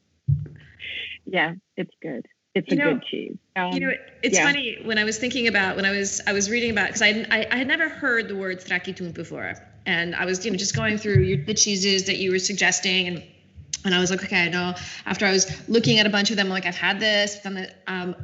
yeah, 1.26 1.54
it's 1.76 1.94
good. 2.00 2.26
It's 2.54 2.70
you 2.70 2.80
a 2.80 2.84
know, 2.84 2.94
good 2.94 3.02
cheese. 3.04 3.36
Um, 3.56 3.72
you 3.72 3.80
know, 3.80 3.92
it's 4.22 4.36
yeah. 4.36 4.44
funny 4.44 4.78
when 4.84 4.98
I 4.98 5.04
was 5.04 5.18
thinking 5.18 5.48
about 5.48 5.76
when 5.76 5.84
I 5.84 5.90
was 5.90 6.20
I 6.26 6.32
was 6.32 6.48
reading 6.48 6.70
about 6.70 6.86
because 6.86 7.02
I, 7.02 7.26
I, 7.30 7.46
I 7.50 7.56
had 7.56 7.66
never 7.66 7.88
heard 7.88 8.28
the 8.28 8.36
word 8.36 8.60
stracciatella 8.60 9.12
before, 9.12 9.54
and 9.86 10.14
I 10.14 10.24
was 10.24 10.44
you 10.44 10.50
know 10.50 10.56
just 10.56 10.76
going 10.76 10.96
through 10.98 11.22
your, 11.22 11.44
the 11.44 11.54
cheeses 11.54 12.04
that 12.04 12.16
you 12.16 12.30
were 12.30 12.38
suggesting 12.38 13.08
and. 13.08 13.22
And 13.86 13.94
I 13.94 14.00
was 14.00 14.10
like, 14.10 14.24
okay, 14.24 14.44
I 14.44 14.48
know. 14.48 14.72
After 15.04 15.26
I 15.26 15.30
was 15.30 15.68
looking 15.68 15.98
at 15.98 16.06
a 16.06 16.08
bunch 16.08 16.30
of 16.30 16.38
them, 16.38 16.46
I'm 16.46 16.52
like, 16.52 16.64
I've 16.64 16.74
had 16.74 17.00
this, 17.00 17.42
done 17.42 17.52
that. 17.56 17.82
Um, 17.86 18.16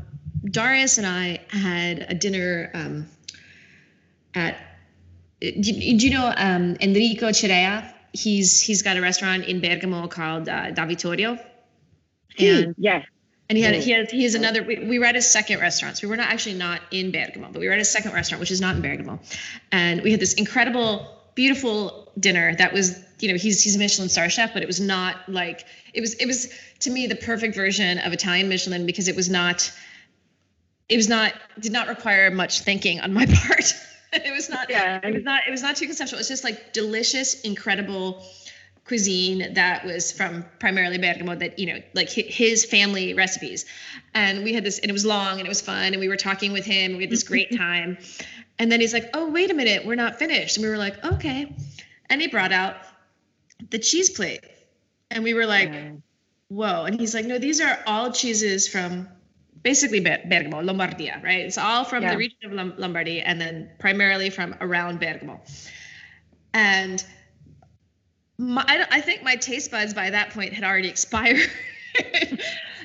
Darius 0.43 0.97
and 0.97 1.07
I 1.07 1.41
had 1.51 2.07
a 2.09 2.15
dinner 2.15 2.71
um, 2.73 3.07
at 4.35 4.57
do, 5.41 5.61
do 5.61 6.07
you 6.07 6.11
know 6.11 6.33
um, 6.37 6.77
Enrico 6.81 7.29
Cerea? 7.29 7.93
He's 8.13 8.61
he's 8.61 8.83
got 8.83 8.97
a 8.97 9.01
restaurant 9.01 9.45
in 9.45 9.61
Bergamo 9.61 10.07
called 10.09 10.49
uh, 10.49 10.71
Da 10.71 10.87
Vittorio. 10.87 11.39
And, 12.39 12.75
yes. 12.79 13.05
And 13.51 13.59
he 13.59 13.65
had 13.65 13.75
he 13.75 13.91
had 13.91 14.11
he 14.13 14.23
has 14.23 14.37
another. 14.37 14.63
We, 14.63 14.79
we 14.79 15.01
were 15.01 15.07
at 15.07 15.17
his 15.17 15.29
second 15.29 15.59
restaurant. 15.59 15.99
So 15.99 16.07
we 16.07 16.11
were 16.13 16.17
not 16.17 16.29
actually 16.31 16.55
not 16.55 16.83
in 16.93 17.11
Bergamo, 17.11 17.49
but 17.51 17.59
we 17.59 17.67
were 17.67 17.73
at 17.73 17.81
his 17.81 17.91
second 17.91 18.13
restaurant, 18.13 18.39
which 18.39 18.53
is 18.53 18.61
not 18.61 18.77
in 18.77 18.81
Bergamo. 18.83 19.19
And 19.73 20.03
we 20.03 20.13
had 20.13 20.21
this 20.21 20.35
incredible, 20.35 21.19
beautiful 21.35 22.13
dinner 22.17 22.55
that 22.55 22.73
was 22.73 22.97
you 23.19 23.29
know 23.29 23.37
he's 23.37 23.61
he's 23.61 23.75
a 23.75 23.79
Michelin 23.81 24.09
star 24.09 24.31
chef, 24.31 24.55
but 24.55 24.63
it 24.63 24.67
was 24.67 24.79
not 24.79 25.29
like 25.29 25.65
it 25.93 26.01
was 26.01 26.15
it 26.15 26.27
was 26.27 26.49
to 26.79 26.91
me 26.91 27.09
the 27.09 27.17
perfect 27.17 27.57
version 27.57 27.99
of 27.99 28.13
Italian 28.13 28.49
Michelin 28.49 28.87
because 28.87 29.09
it 29.09 29.17
was 29.17 29.29
not 29.29 29.73
it 30.89 30.97
was 30.97 31.09
not 31.09 31.33
did 31.59 31.73
not 31.73 31.89
require 31.89 32.31
much 32.31 32.61
thinking 32.61 33.01
on 33.01 33.13
my 33.13 33.27
part. 33.47 33.75
it 34.13 34.33
was 34.33 34.49
not 34.49 34.71
yeah. 34.71 35.01
it 35.03 35.13
was 35.13 35.25
not 35.25 35.43
it 35.49 35.51
was 35.51 35.63
not 35.63 35.75
too 35.75 35.87
conceptual. 35.87 36.21
It's 36.21 36.29
just 36.29 36.45
like 36.45 36.73
delicious, 36.73 37.41
incredible 37.41 38.25
cuisine 38.91 39.55
that 39.55 39.85
was 39.85 40.11
from 40.11 40.45
primarily 40.59 40.99
Bergamo 40.99 41.37
that 41.37 41.57
you 41.61 41.67
know 41.67 41.81
like 41.95 42.11
his 42.11 42.65
family 42.65 43.15
recipes. 43.15 43.65
And 44.15 44.43
we 44.43 44.53
had 44.53 44.65
this 44.65 44.81
and 44.81 44.91
it 44.91 44.93
was 44.93 45.07
long 45.07 45.39
and 45.39 45.47
it 45.47 45.49
was 45.49 45.61
fun 45.61 45.93
and 45.93 46.01
we 46.01 46.09
were 46.09 46.17
talking 46.17 46.53
with 46.53 46.65
him 46.65 46.97
we 46.97 47.05
had 47.05 47.11
this 47.11 47.23
great 47.23 47.57
time. 47.57 47.99
And 48.59 48.71
then 48.71 48.81
he's 48.81 48.93
like 48.93 49.09
oh 49.15 49.31
wait 49.31 49.49
a 49.53 49.55
minute 49.55 49.87
we're 49.87 49.95
not 49.95 50.19
finished. 50.19 50.57
And 50.57 50.65
we 50.65 50.71
were 50.71 50.77
like 50.77 51.05
okay. 51.05 51.55
And 52.09 52.21
he 52.21 52.27
brought 52.27 52.51
out 52.51 52.79
the 53.71 53.79
cheese 53.79 54.11
plate. 54.11 54.45
And 55.13 55.23
we 55.23 55.35
were 55.35 55.47
like 55.47 55.73
whoa. 56.49 56.85
And 56.85 56.99
he's 56.99 57.15
like 57.15 57.27
no 57.27 57.39
these 57.39 57.61
are 57.61 57.79
all 57.87 58.11
cheeses 58.11 58.67
from 58.67 59.09
basically 59.63 60.01
Bergamo, 60.01 60.63
Lombardia, 60.63 61.23
right? 61.23 61.47
It's 61.47 61.59
all 61.59 61.85
from 61.85 62.03
yeah. 62.03 62.11
the 62.11 62.17
region 62.17 62.59
of 62.59 62.77
Lombardy 62.77 63.21
and 63.21 63.41
then 63.41 63.71
primarily 63.79 64.31
from 64.31 64.57
around 64.61 64.99
Bergamo. 64.99 65.41
And 66.53 67.05
my, 68.41 68.65
I, 68.67 68.87
I 68.91 69.01
think 69.03 69.23
my 69.23 69.37
taste 69.37 69.71
buds 69.71 69.93
by 69.93 70.11
that 70.11 70.31
point 70.31 70.55
had 70.55 70.65
already 70.65 70.89
expired. 70.97 71.51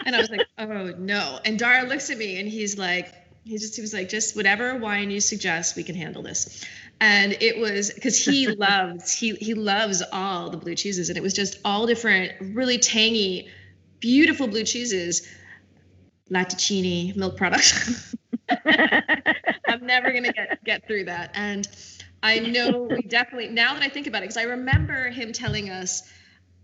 and 0.06 0.16
I 0.16 0.20
was 0.20 0.30
like, 0.30 0.46
oh 0.58 0.94
no. 0.98 1.40
And 1.46 1.58
Dara 1.58 1.88
looks 1.88 2.10
at 2.10 2.18
me 2.18 2.40
and 2.40 2.48
he's 2.48 2.78
like, 2.78 3.14
he 3.46 3.58
just 3.58 3.76
he 3.76 3.82
was 3.82 3.94
like, 3.94 4.10
just 4.10 4.36
whatever 4.36 4.78
wine 4.78 5.12
you 5.12 5.22
suggest, 5.22 5.76
we 5.76 5.84
can 5.84 5.96
handle 5.96 6.24
this. 6.24 6.66
And 7.00 7.38
it 7.42 7.58
was 7.58 7.92
because 7.94 8.24
he 8.24 8.48
loves 8.56 9.14
he 9.14 9.36
he 9.36 9.54
loves 9.54 10.04
all 10.12 10.50
the 10.50 10.58
blue 10.58 10.76
cheeses, 10.76 11.10
and 11.10 11.18
it 11.18 11.22
was 11.22 11.34
just 11.34 11.60
all 11.64 11.86
different, 11.86 12.34
really 12.56 12.78
tangy, 12.78 13.50
beautiful 14.00 14.48
blue 14.48 14.64
cheeses 14.64 15.28
latticini 16.32 17.16
milk 17.16 17.38
products. 17.38 18.16
I'm 18.66 19.86
never 19.86 20.12
gonna 20.12 20.34
get 20.34 20.64
get 20.64 20.88
through 20.88 21.06
that. 21.06 21.32
And 21.36 21.68
I 22.26 22.40
know 22.40 22.82
we 22.82 23.04
definitely 23.04 23.50
now 23.50 23.76
that 23.76 23.84
I 23.84 23.90
think 23.90 24.08
about 24.08 24.20
it, 24.20 24.24
because 24.24 24.38
I 24.38 24.44
remember 24.44 25.12
him 25.12 25.32
telling 25.32 25.70
us 25.70 26.02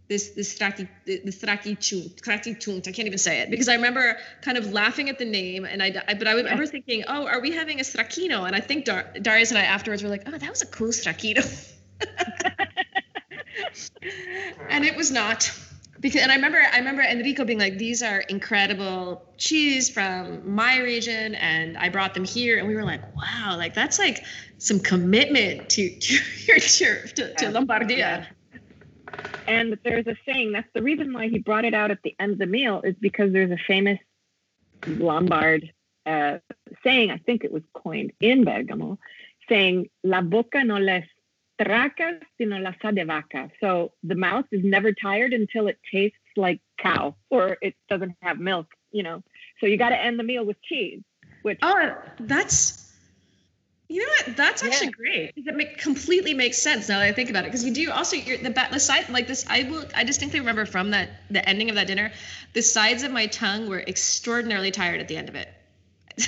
this 0.09 0.31
this 0.31 0.57
straki 0.57 0.89
the 1.05 1.31
straki 1.31 1.79
chunt 1.79 2.87
I 2.87 2.91
can't 2.91 3.07
even 3.07 3.19
say 3.19 3.41
it 3.41 3.51
because 3.51 3.69
I 3.69 3.75
remember 3.75 4.17
kind 4.41 4.57
of 4.57 4.73
laughing 4.73 5.09
at 5.09 5.19
the 5.19 5.25
name 5.25 5.65
and 5.65 5.81
I, 5.81 5.93
I 6.07 6.15
but 6.15 6.27
I 6.27 6.33
remember 6.33 6.63
yes. 6.63 6.71
thinking 6.71 7.03
oh 7.07 7.27
are 7.27 7.39
we 7.39 7.51
having 7.51 7.79
a 7.79 7.83
stracchino 7.83 8.45
and 8.45 8.55
I 8.55 8.59
think 8.59 8.85
Dar- 8.85 9.13
Darius 9.21 9.51
and 9.51 9.59
I 9.59 9.63
afterwards 9.63 10.03
were 10.03 10.09
like 10.09 10.23
oh 10.25 10.37
that 10.37 10.49
was 10.49 10.63
a 10.63 10.65
cool 10.65 10.89
stracchino 10.89 11.45
and 14.69 14.83
it 14.83 14.97
was 14.97 15.11
not 15.11 15.49
because 16.01 16.21
and 16.21 16.31
I 16.31 16.35
remember 16.35 16.59
I 16.73 16.77
remember 16.77 17.03
Enrico 17.03 17.45
being 17.45 17.59
like, 17.59 17.77
these 17.77 18.01
are 18.01 18.19
incredible 18.21 19.23
cheese 19.37 19.89
from 19.89 20.53
my 20.53 20.79
region, 20.79 21.35
and 21.35 21.77
I 21.77 21.89
brought 21.89 22.13
them 22.13 22.25
here, 22.25 22.57
and 22.57 22.67
we 22.67 22.75
were 22.75 22.83
like, 22.83 23.01
wow, 23.15 23.55
like 23.55 23.73
that's 23.73 23.99
like 23.99 24.23
some 24.57 24.79
commitment 24.79 25.69
to 25.69 25.89
to 25.99 26.13
your 26.45 26.59
to, 26.59 27.07
to, 27.07 27.33
to 27.35 27.45
Lombardia. 27.45 27.97
Yeah. 27.97 28.25
And 29.47 29.77
there's 29.83 30.07
a 30.07 30.15
saying 30.25 30.53
that's 30.53 30.69
the 30.73 30.81
reason 30.81 31.13
why 31.13 31.27
he 31.27 31.39
brought 31.39 31.65
it 31.65 31.73
out 31.73 31.91
at 31.91 32.01
the 32.03 32.15
end 32.19 32.33
of 32.33 32.37
the 32.39 32.45
meal 32.45 32.81
is 32.83 32.95
because 32.99 33.33
there's 33.33 33.51
a 33.51 33.57
famous 33.67 33.99
Lombard 34.87 35.71
uh, 36.05 36.39
saying, 36.83 37.11
I 37.11 37.17
think 37.17 37.43
it 37.43 37.51
was 37.51 37.63
coined 37.73 38.13
in 38.19 38.43
Bergamo, 38.43 38.97
saying 39.47 39.89
"La 40.03 40.21
boca 40.21 40.63
no 40.63 40.77
les 40.77 41.03
sino 42.37 42.57
la 42.59 42.71
de 42.91 43.03
vaca. 43.05 43.49
So 43.59 43.91
the 44.03 44.15
mouth 44.15 44.45
is 44.51 44.63
never 44.63 44.91
tired 44.91 45.33
until 45.33 45.67
it 45.67 45.77
tastes 45.91 46.17
like 46.35 46.61
cow 46.77 47.15
or 47.29 47.57
it 47.61 47.75
doesn't 47.89 48.15
have 48.21 48.39
milk, 48.39 48.67
you 48.91 49.03
know. 49.03 49.23
So 49.59 49.67
you 49.67 49.77
got 49.77 49.89
to 49.89 50.01
end 50.01 50.19
the 50.19 50.23
meal 50.23 50.45
with 50.45 50.61
cheese, 50.61 51.01
which 51.43 51.59
Oh, 51.61 51.95
that's 52.19 52.81
you 53.91 53.99
know 53.99 54.07
what? 54.07 54.37
That's 54.37 54.63
actually 54.63 54.87
yeah. 54.87 54.91
great. 54.91 55.33
It 55.35 55.53
make, 55.53 55.77
completely 55.77 56.33
makes 56.33 56.61
sense 56.61 56.87
now 56.87 56.99
that 56.99 57.07
I 57.07 57.11
think 57.11 57.29
about 57.29 57.43
it. 57.43 57.47
Because 57.47 57.65
you 57.65 57.73
do 57.73 57.91
also 57.91 58.15
you're, 58.15 58.37
the 58.37 58.49
the 58.71 58.79
side 58.79 59.09
like 59.09 59.27
this. 59.27 59.45
I 59.49 59.63
will. 59.63 59.83
I 59.93 60.05
distinctly 60.05 60.39
remember 60.39 60.65
from 60.65 60.91
that 60.91 61.09
the 61.29 61.47
ending 61.47 61.69
of 61.69 61.75
that 61.75 61.87
dinner, 61.87 62.13
the 62.53 62.61
sides 62.61 63.03
of 63.03 63.11
my 63.11 63.25
tongue 63.27 63.67
were 63.67 63.81
extraordinarily 63.81 64.71
tired 64.71 65.01
at 65.01 65.09
the 65.09 65.17
end 65.17 65.27
of 65.27 65.35
it. 65.35 65.49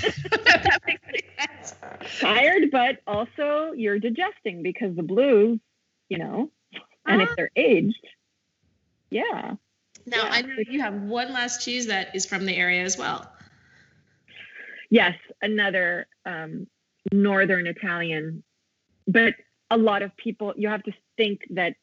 that 0.46 0.80
makes 0.86 1.02
sense. 1.38 1.76
Tired, 2.20 2.72
but 2.72 3.02
also 3.08 3.74
you're 3.76 4.00
digesting 4.00 4.64
because 4.64 4.96
the 4.96 5.04
blues, 5.04 5.60
you 6.10 6.18
know, 6.18 6.52
and 7.06 7.22
uh 7.22 7.24
if 7.24 7.30
ah. 7.30 7.34
they're 7.38 7.52
aged, 7.56 8.08
yeah. 9.10 9.56
Now 10.06 10.24
yeah. 10.24 10.30
I 10.30 10.42
know 10.42 10.56
you 10.70 10.82
have 10.82 10.96
one 11.02 11.32
last 11.32 11.64
cheese 11.64 11.88
that 11.88 12.16
is 12.16 12.26
from 12.26 12.46
the 12.46 12.56
area 12.56 12.84
as 12.84 12.98
well. 12.98 13.32
Yes, 14.90 15.16
another 15.42 16.08
um, 16.26 16.68
northern 17.12 17.68
Italian, 17.68 18.44
but 19.08 19.34
a 19.72 19.78
lot 19.78 20.02
of 20.02 20.16
people. 20.18 20.54
You 20.56 20.68
have 20.70 20.84
to 20.84 20.94
think 21.18 21.42
that 21.52 21.76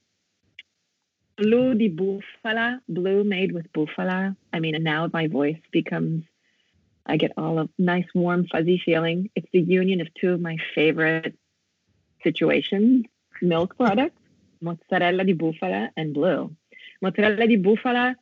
blue 1.36 1.74
di 1.74 1.88
bufala, 1.88 2.80
blue 2.88 3.24
made 3.24 3.52
with 3.52 3.72
bufala. 3.72 4.36
I 4.52 4.60
mean, 4.60 4.74
and 4.74 4.84
now 4.84 5.08
my 5.12 5.26
voice 5.26 5.58
becomes 5.72 6.24
I 7.06 7.16
get 7.16 7.32
all 7.36 7.58
of 7.58 7.70
nice, 7.78 8.06
warm, 8.14 8.46
fuzzy 8.46 8.80
feeling. 8.84 9.30
It's 9.34 9.48
the 9.52 9.60
union 9.60 10.00
of 10.00 10.08
two 10.14 10.32
of 10.32 10.40
my 10.40 10.56
favorite 10.74 11.34
situations 12.22 13.06
milk 13.42 13.76
products, 13.76 14.20
mozzarella 14.60 15.24
di 15.24 15.34
bufala 15.34 15.88
and 15.96 16.12
blue. 16.12 16.54
Mozzarella 17.00 17.46
di 17.46 17.56
bufala 17.56 18.14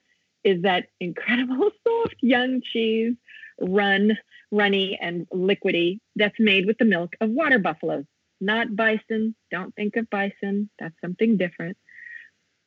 is 0.44 0.62
that 0.62 0.86
incredible, 1.00 1.70
soft, 1.86 2.14
young 2.20 2.62
cheese 2.62 3.14
run 3.60 4.16
runny 4.50 4.96
and 5.00 5.26
liquidy 5.30 5.98
that's 6.16 6.38
made 6.38 6.66
with 6.66 6.78
the 6.78 6.84
milk 6.84 7.14
of 7.20 7.30
water 7.30 7.58
buffaloes, 7.58 8.04
not 8.40 8.74
bison. 8.76 9.34
Don't 9.50 9.74
think 9.74 9.96
of 9.96 10.08
bison. 10.08 10.70
That's 10.78 10.94
something 11.00 11.36
different. 11.36 11.76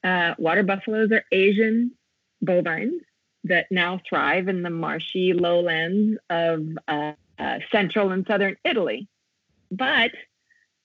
Uh, 0.04 0.36
water 0.38 0.64
buffaloes 0.64 1.12
are 1.12 1.24
Asian 1.32 1.92
bovines 2.42 3.02
that 3.44 3.68
now 3.72 4.00
thrive 4.08 4.48
in 4.48 4.62
the 4.62 4.70
marshy 4.70 5.34
lowlands 5.34 6.18
of 6.30 6.66
uh, 6.88 7.14
uh, 7.40 7.60
central 7.72 8.12
and 8.12 8.26
southern 8.28 8.56
Italy. 8.64 9.08
But 9.72 10.12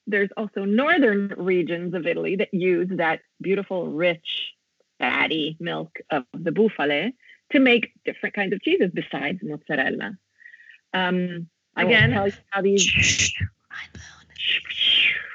there's 0.06 0.30
also 0.36 0.64
northern 0.64 1.34
regions 1.36 1.94
of 1.94 2.06
Italy 2.06 2.36
that 2.36 2.54
use 2.54 2.88
that 2.92 3.20
beautiful, 3.40 3.88
rich, 3.88 4.52
fatty 4.98 5.56
milk 5.60 5.98
of 6.10 6.24
the 6.32 6.52
bufale 6.52 7.12
to 7.52 7.60
make 7.60 7.92
different 8.04 8.34
kinds 8.34 8.52
of 8.52 8.62
cheeses 8.62 8.90
besides 8.92 9.40
mozzarella. 9.42 10.16
Um, 10.94 11.48
Again, 11.76 12.12
tell 12.12 12.28
you 12.28 12.32
how 12.50 12.62
these. 12.62 13.32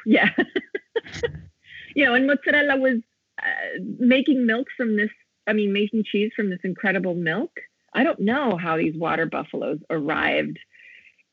yeah. 0.05 0.29
you 1.95 2.05
know, 2.05 2.15
and 2.15 2.25
mozzarella 2.25 2.77
was 2.77 2.97
uh, 3.41 3.79
making 3.99 4.45
milk 4.45 4.67
from 4.75 4.97
this. 4.97 5.11
I 5.47 5.53
mean, 5.53 5.73
making 5.73 6.03
cheese 6.03 6.31
from 6.35 6.49
this 6.49 6.59
incredible 6.63 7.15
milk. 7.15 7.51
I 7.93 8.03
don't 8.03 8.19
know 8.19 8.57
how 8.57 8.77
these 8.77 8.95
water 8.95 9.25
buffaloes 9.25 9.79
arrived 9.89 10.59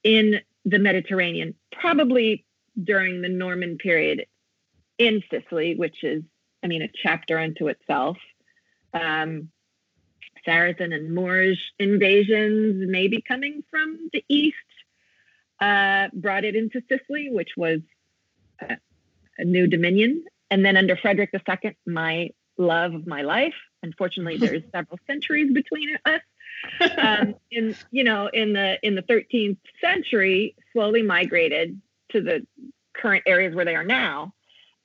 in 0.03 0.41
the 0.65 0.79
Mediterranean. 0.79 1.55
Probably 1.73 2.45
during 2.83 3.23
the 3.23 3.29
Norman 3.29 3.79
period 3.79 4.27
in 4.99 5.23
Sicily, 5.31 5.75
which 5.77 6.03
is, 6.03 6.23
I 6.63 6.67
mean, 6.67 6.83
a 6.83 6.89
chapter 7.03 7.39
unto 7.39 7.69
itself. 7.69 8.17
Um, 8.93 9.51
Saracen 10.45 10.93
and 10.93 11.15
Moorish 11.15 11.61
invasions, 11.79 12.85
maybe 12.89 13.21
coming 13.21 13.63
from 13.71 14.09
the 14.13 14.25
east, 14.29 14.57
uh, 15.61 16.09
brought 16.13 16.45
it 16.45 16.57
into 16.57 16.83
Sicily, 16.89 17.29
which 17.31 17.51
was 17.57 17.81
a, 18.61 18.77
a 19.39 19.45
new 19.45 19.67
dominion. 19.67 20.25
And 20.51 20.65
then 20.65 20.77
under 20.77 20.97
Frederick 20.97 21.31
II, 21.35 21.77
my 21.87 22.31
love 22.57 22.95
of 22.95 23.07
my 23.07 23.23
life. 23.23 23.55
Unfortunately, 23.83 24.37
there's 24.39 24.63
several 24.73 24.99
centuries 25.07 25.53
between 25.53 25.97
us. 26.05 26.21
Um, 26.99 27.35
in 27.51 27.77
you 27.91 28.05
know, 28.05 28.29
in 28.33 28.53
the 28.53 28.79
in 28.83 28.95
the 28.95 29.03
13th 29.03 29.59
century, 29.81 30.55
slowly 30.73 31.03
migrated 31.03 31.81
to 32.11 32.21
the 32.21 32.47
current 32.95 33.25
areas 33.27 33.55
where 33.55 33.65
they 33.65 33.77
are 33.77 33.85
now. 33.85 34.33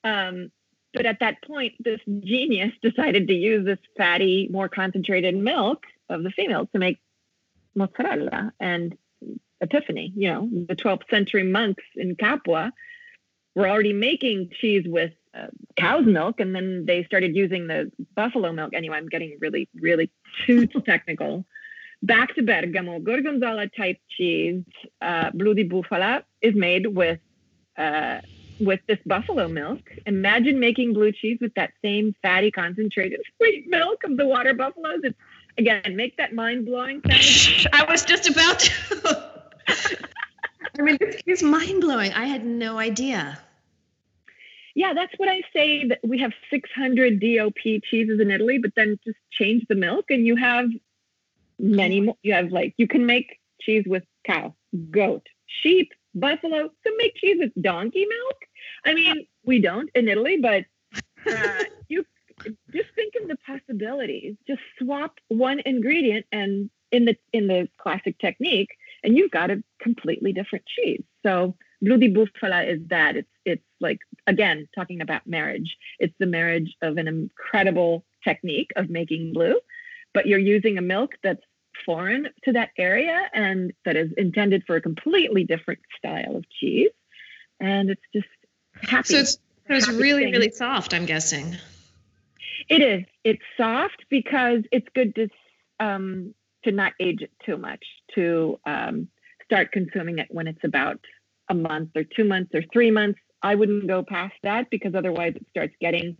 Um, 0.04 0.52
but 0.94 1.06
at 1.06 1.20
that 1.22 1.42
point, 1.44 1.74
this 1.80 2.00
genius 2.06 2.72
decided 2.82 3.28
to 3.28 3.34
use 3.34 3.66
this 3.66 3.80
fatty, 3.98 4.48
more 4.52 4.70
concentrated 4.70 5.36
milk 5.36 5.86
of 6.10 6.22
the 6.24 6.30
female 6.30 6.68
to 6.68 6.78
make 6.78 7.00
mozzarella. 7.76 8.54
And 8.60 8.96
Epiphany, 9.62 10.14
you 10.16 10.30
know, 10.30 10.50
the 10.68 10.76
12th 10.76 11.10
century 11.10 11.44
monks 11.44 11.84
in 11.96 12.16
Capua 12.16 12.72
were 13.56 13.68
already 13.68 13.94
making 13.94 14.52
cheese 14.60 14.86
with 14.86 15.14
uh, 15.36 15.48
cow's 15.78 16.06
milk, 16.06 16.40
and 16.40 16.56
then 16.56 16.86
they 16.86 17.04
started 17.04 17.36
using 17.36 17.68
the 17.68 17.92
buffalo 18.16 18.52
milk. 18.52 18.74
Anyway, 18.74 18.98
I'm 18.98 19.10
getting 19.10 19.38
really, 19.40 19.68
really 19.76 20.10
too 20.46 20.68
technical. 20.86 21.46
Back 22.02 22.36
to 22.36 22.44
Bergamo, 22.44 23.00
Gorgonzola 23.00 23.68
type 23.70 23.98
cheese, 24.10 24.64
uh, 25.02 25.32
Blue 25.34 25.54
di 25.54 25.68
Bufala, 25.68 26.24
is 26.42 26.54
made 26.54 26.88
with 26.88 27.20
uh, 27.78 28.20
with 28.60 28.82
this 28.88 29.00
buffalo 29.06 29.48
milk. 29.48 29.80
Imagine 30.06 30.60
making 30.60 30.94
blue 30.94 31.12
cheese 31.12 31.38
with 31.42 31.54
that 31.56 31.72
same 31.84 32.16
fatty, 32.22 32.52
concentrated 32.52 33.22
sweet 33.38 33.66
milk 33.68 34.04
of 34.04 34.18
the 34.18 34.26
water 34.26 34.54
buffaloes. 34.54 35.00
It's 35.04 35.18
again, 35.58 35.96
make 35.96 36.18
that 36.18 36.34
mind 36.34 36.66
blowing 36.66 37.02
sound. 37.10 37.70
I 37.74 37.86
was 37.90 38.04
just 38.04 38.30
about 38.30 38.60
to. 38.60 39.34
I 40.78 40.82
mean, 40.82 40.98
this 41.00 41.22
is 41.26 41.44
mind 41.44 41.82
blowing. 41.82 42.12
I 42.14 42.26
had 42.26 42.46
no 42.46 42.80
idea. 42.80 43.40
Yeah, 44.76 44.94
that's 44.94 45.14
what 45.18 45.30
I 45.30 45.42
say. 45.56 45.88
That 45.88 46.00
we 46.04 46.20
have 46.20 46.32
600 46.50 47.20
DOP 47.20 47.82
cheeses 47.84 48.20
in 48.20 48.32
Italy, 48.32 48.58
but 48.58 48.72
then 48.76 48.98
just 49.06 49.18
change 49.32 49.66
the 49.70 49.76
milk, 49.76 50.06
and 50.10 50.26
you 50.26 50.36
have 50.36 50.66
many 51.60 52.02
more. 52.02 52.18
You 52.24 52.34
have 52.34 52.52
like 52.52 52.74
you 52.78 52.88
can 52.88 53.06
make 53.06 53.40
cheese 53.62 53.84
with 53.86 54.04
cow, 54.26 54.56
goat, 54.92 55.28
sheep, 55.46 55.92
buffalo. 56.16 56.70
So 56.84 56.92
make 56.98 57.16
cheese 57.16 57.38
with 57.40 57.52
donkey 57.62 58.06
milk. 58.06 58.38
I 58.86 58.94
mean, 58.94 59.28
we 59.46 59.62
don't 59.62 59.90
in 59.94 60.08
Italy, 60.08 60.38
but 60.42 60.66
uh, 61.32 61.64
you 61.88 62.06
just 62.72 62.90
think 62.96 63.14
of 63.22 63.28
the 63.28 63.38
possibilities. 63.46 64.36
Just 64.48 64.62
swap 64.80 65.20
one 65.28 65.62
ingredient, 65.66 66.26
and 66.32 66.70
in 66.92 67.06
the 67.06 67.16
in 67.32 67.48
the 67.48 67.68
classic 67.78 68.18
technique, 68.20 68.70
and 69.04 69.18
you've 69.18 69.32
got 69.32 69.52
a 69.52 69.64
completely 69.82 70.34
different 70.34 70.66
cheese. 70.66 71.04
So 71.24 71.56
blue 71.84 71.98
di 71.98 72.14
bufala 72.14 72.68
is 72.68 72.80
that. 72.88 73.16
It's 73.16 73.30
it's 73.46 73.64
like 73.80 74.00
again 74.28 74.68
talking 74.74 75.02
about 75.02 75.28
marriage. 75.28 75.78
It's 76.00 76.16
the 76.20 76.26
marriage 76.26 76.76
of 76.82 76.98
an 76.98 77.08
incredible 77.08 78.06
technique 78.24 78.72
of 78.76 78.90
making 78.90 79.34
blue, 79.34 79.60
but 80.14 80.26
you're 80.26 80.40
using 80.40 80.78
a 80.78 80.82
milk 80.82 81.12
that's 81.24 81.44
foreign 81.86 82.30
to 82.44 82.54
that 82.54 82.70
area 82.78 83.20
and 83.34 83.74
that 83.86 83.96
is 83.96 84.12
intended 84.18 84.64
for 84.66 84.76
a 84.76 84.82
completely 84.82 85.44
different 85.44 85.80
style 85.98 86.38
of 86.38 86.46
cheese. 86.50 86.92
And 87.60 87.90
it's 87.90 88.02
just 88.14 88.28
happy. 88.82 89.14
So 89.14 89.18
it's, 89.18 89.34
so 89.34 89.40
it's 89.68 89.90
really, 89.90 90.26
thing. 90.26 90.34
really 90.34 90.52
soft, 90.52 90.94
I'm 90.94 91.06
guessing. 91.06 91.58
It 92.70 92.82
is. 92.82 93.04
It's 93.24 93.42
soft 93.58 94.06
because 94.10 94.62
it's 94.72 94.88
good 94.96 95.16
to 95.16 95.30
um, 95.80 96.34
to 96.64 96.72
not 96.72 96.94
age 97.00 97.22
it 97.22 97.32
too 97.46 97.58
much, 97.58 97.84
to 98.16 98.60
um, 98.66 99.10
start 99.44 99.72
consuming 99.72 100.20
it 100.20 100.28
when 100.30 100.48
it's 100.48 100.64
about 100.64 101.00
a 101.50 101.54
month 101.54 101.92
or 101.96 102.04
two 102.04 102.24
months 102.24 102.52
or 102.54 102.64
three 102.72 102.92
months. 102.92 103.20
I 103.42 103.56
wouldn't 103.56 103.88
go 103.88 104.04
past 104.04 104.36
that 104.44 104.70
because 104.70 104.96
otherwise 104.96 105.34
it 105.36 105.46
starts 105.50 105.74
getting 105.82 106.18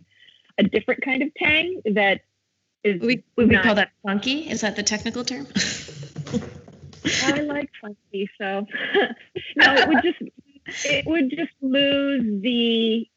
a 0.58 0.62
different 0.62 1.02
kind 1.02 1.22
of 1.22 1.32
tang 1.34 1.80
that 1.86 2.20
is. 2.82 3.00
We, 3.00 3.24
we 3.36 3.46
not, 3.46 3.64
call 3.64 3.74
that 3.76 3.90
funky. 4.02 4.50
Is 4.50 4.60
that 4.60 4.76
the 4.76 4.82
technical 4.82 5.24
term? 5.24 5.46
I 7.24 7.40
like 7.40 7.70
funky, 7.80 8.30
so 8.38 8.66
no, 9.56 9.74
it 9.74 9.88
would 9.88 10.02
just 10.02 10.22
it 10.84 11.06
would 11.06 11.30
just 11.30 11.52
lose 11.60 12.42
the 12.42 13.08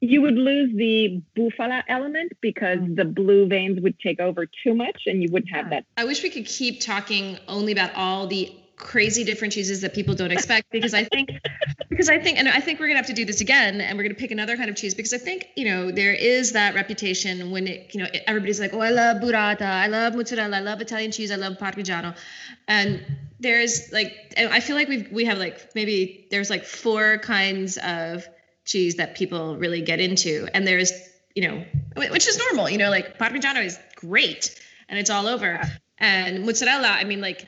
you 0.00 0.20
would 0.20 0.34
lose 0.34 0.70
the 0.76 1.22
bufala 1.36 1.82
element 1.88 2.32
because 2.42 2.78
mm. 2.78 2.96
the 2.96 3.04
blue 3.04 3.46
veins 3.46 3.80
would 3.80 3.98
take 4.00 4.20
over 4.20 4.46
too 4.62 4.74
much 4.74 5.02
and 5.06 5.22
you 5.22 5.28
wouldn't 5.32 5.54
have 5.54 5.70
that. 5.70 5.86
I 5.96 6.04
wish 6.04 6.22
we 6.22 6.28
could 6.28 6.46
keep 6.46 6.80
talking 6.80 7.38
only 7.48 7.72
about 7.72 7.94
all 7.94 8.26
the 8.26 8.54
crazy 8.76 9.24
different 9.24 9.52
cheeses 9.52 9.80
that 9.82 9.94
people 9.94 10.14
don't 10.14 10.32
expect 10.32 10.70
because 10.70 10.94
I 10.94 11.04
think 11.04 11.30
because 11.88 12.08
I 12.08 12.18
think 12.18 12.38
and 12.38 12.48
I 12.48 12.60
think 12.60 12.80
we're 12.80 12.88
gonna 12.88 12.98
have 12.98 13.06
to 13.06 13.12
do 13.12 13.24
this 13.24 13.40
again 13.40 13.80
and 13.80 13.96
we're 13.96 14.04
gonna 14.04 14.14
pick 14.14 14.30
another 14.30 14.56
kind 14.56 14.68
of 14.68 14.76
cheese 14.76 14.94
because 14.94 15.12
I 15.12 15.18
think 15.18 15.48
you 15.56 15.64
know 15.64 15.90
there 15.90 16.12
is 16.12 16.52
that 16.52 16.74
reputation 16.74 17.50
when 17.50 17.68
it 17.68 17.94
you 17.94 18.02
know 18.02 18.08
everybody's 18.26 18.60
like 18.60 18.74
oh 18.74 18.80
I 18.80 18.90
love 18.90 19.18
burrata 19.18 19.62
I 19.62 19.86
love 19.86 20.14
mozzarella 20.14 20.56
I 20.56 20.60
love 20.60 20.80
Italian 20.80 21.12
cheese 21.12 21.30
I 21.30 21.36
love 21.36 21.54
parmigiano 21.58 22.16
and 22.66 23.04
there's 23.38 23.92
like 23.92 24.34
I 24.36 24.60
feel 24.60 24.76
like 24.76 24.88
we 24.88 25.06
we 25.12 25.24
have 25.26 25.38
like 25.38 25.74
maybe 25.74 26.26
there's 26.30 26.50
like 26.50 26.64
four 26.64 27.18
kinds 27.18 27.78
of 27.78 28.26
cheese 28.64 28.96
that 28.96 29.14
people 29.14 29.56
really 29.56 29.82
get 29.82 30.00
into. 30.00 30.48
And 30.54 30.66
there's, 30.66 30.92
you 31.34 31.48
know, 31.48 31.64
which 31.96 32.26
is 32.26 32.38
normal, 32.38 32.70
you 32.70 32.78
know, 32.78 32.90
like 32.90 33.18
Parmigiano 33.18 33.64
is 33.64 33.78
great 33.96 34.58
and 34.88 34.98
it's 34.98 35.10
all 35.10 35.26
over. 35.26 35.60
And 35.98 36.44
mozzarella, 36.44 36.88
I 36.88 37.04
mean, 37.04 37.20
like, 37.20 37.46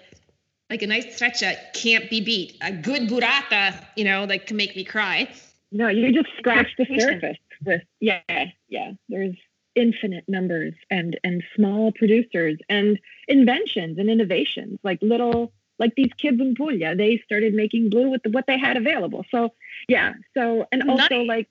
like 0.70 0.82
a 0.82 0.86
nice 0.86 1.18
treccia 1.18 1.56
can't 1.74 2.10
be 2.10 2.20
beat. 2.20 2.56
A 2.62 2.72
good 2.72 3.08
burrata, 3.08 3.86
you 3.96 4.04
know, 4.04 4.24
like 4.24 4.46
can 4.46 4.56
make 4.56 4.74
me 4.76 4.84
cry. 4.84 5.28
No, 5.72 5.88
you 5.88 6.12
just 6.12 6.28
scratch 6.38 6.68
the 6.78 6.86
surface 6.98 7.38
with 7.64 7.82
yeah, 8.00 8.20
yeah. 8.68 8.92
There's 9.08 9.36
infinite 9.74 10.24
numbers 10.26 10.74
and 10.90 11.18
and 11.22 11.42
small 11.54 11.92
producers 11.92 12.58
and 12.68 12.98
inventions 13.28 13.98
and 13.98 14.08
innovations 14.08 14.78
like 14.82 14.98
little 15.02 15.52
like 15.78 15.94
these 15.94 16.10
kids 16.16 16.40
in 16.40 16.54
Puglia, 16.54 16.96
they 16.96 17.20
started 17.24 17.52
making 17.52 17.90
blue 17.90 18.08
with 18.08 18.22
the, 18.22 18.30
what 18.30 18.46
they 18.46 18.58
had 18.58 18.76
available. 18.76 19.24
So 19.30 19.52
yeah, 19.88 20.14
so 20.34 20.66
and 20.72 20.88
also 20.88 21.18
nice. 21.18 21.28
like 21.28 21.48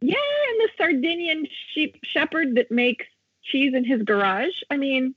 yeah, 0.00 0.16
and 0.16 0.60
the 0.60 0.68
Sardinian 0.76 1.46
sheep 1.72 1.98
shepherd 2.02 2.56
that 2.56 2.70
makes 2.70 3.06
cheese 3.44 3.72
in 3.74 3.84
his 3.84 4.02
garage. 4.02 4.52
I 4.70 4.76
mean, 4.76 5.14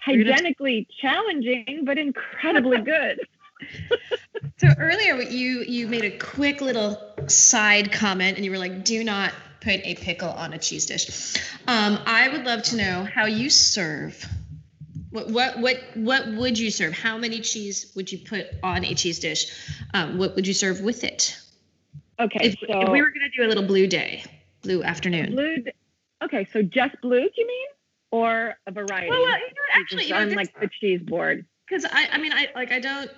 hygienically 0.00 0.86
challenging, 1.00 1.82
but 1.84 1.98
incredibly 1.98 2.80
good. 2.82 3.20
so 4.56 4.68
earlier 4.78 5.16
you 5.20 5.62
you 5.62 5.86
made 5.86 6.04
a 6.04 6.16
quick 6.18 6.60
little 6.60 6.98
side 7.26 7.92
comment 7.92 8.36
and 8.36 8.44
you 8.44 8.50
were 8.50 8.58
like, 8.58 8.84
do 8.84 9.04
not 9.04 9.32
put 9.60 9.80
a 9.84 9.94
pickle 9.96 10.30
on 10.30 10.54
a 10.54 10.58
cheese 10.58 10.86
dish. 10.86 11.36
Um, 11.68 11.98
I 12.06 12.28
would 12.28 12.44
love 12.44 12.62
to 12.64 12.76
know 12.76 13.04
how 13.04 13.26
you 13.26 13.50
serve 13.50 14.26
what 15.10 15.28
what 15.28 15.58
what 15.58 15.80
what 15.96 16.28
would 16.34 16.58
you 16.58 16.70
serve? 16.70 16.92
How 16.92 17.18
many 17.18 17.40
cheese 17.40 17.92
would 17.96 18.10
you 18.10 18.18
put 18.18 18.46
on 18.62 18.84
a 18.84 18.94
cheese 18.94 19.18
dish? 19.18 19.52
Um, 19.92 20.18
what 20.18 20.34
would 20.36 20.46
you 20.46 20.54
serve 20.54 20.80
with 20.80 21.04
it? 21.04 21.38
Okay, 22.18 22.38
if, 22.42 22.58
so 22.60 22.80
if 22.80 22.88
we 22.90 23.00
were 23.00 23.10
going 23.10 23.28
to 23.30 23.36
do 23.36 23.46
a 23.46 23.48
little 23.48 23.64
blue 23.64 23.86
day, 23.86 24.24
blue 24.62 24.82
afternoon. 24.82 25.32
Blue. 25.32 25.64
Okay, 26.22 26.46
so 26.52 26.62
just 26.62 27.00
blue, 27.00 27.22
do 27.22 27.30
you 27.36 27.46
mean, 27.46 27.68
or 28.10 28.54
a 28.66 28.72
variety? 28.72 29.10
Well, 29.10 29.22
well 29.22 29.38
you 29.38 29.46
know, 29.46 29.80
actually, 29.80 30.04
you 30.04 30.10
know, 30.10 30.20
on 30.20 30.32
like 30.32 30.58
the 30.60 30.68
cheese 30.68 31.00
board. 31.02 31.46
Because 31.68 31.84
I, 31.84 32.08
I 32.12 32.18
mean, 32.18 32.32
I 32.32 32.48
like 32.54 32.72
I 32.72 32.80
don't. 32.80 33.10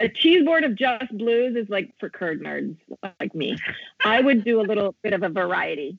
a 0.00 0.08
cheese 0.08 0.44
board 0.44 0.64
of 0.64 0.74
just 0.74 1.16
blues 1.16 1.56
is 1.56 1.68
like 1.68 1.92
for 1.98 2.08
curd 2.08 2.42
nerds 2.42 2.76
like 3.20 3.34
me. 3.34 3.56
I 4.04 4.20
would 4.20 4.44
do 4.44 4.60
a 4.60 4.62
little 4.62 4.94
bit 5.02 5.12
of 5.12 5.22
a 5.22 5.28
variety. 5.28 5.98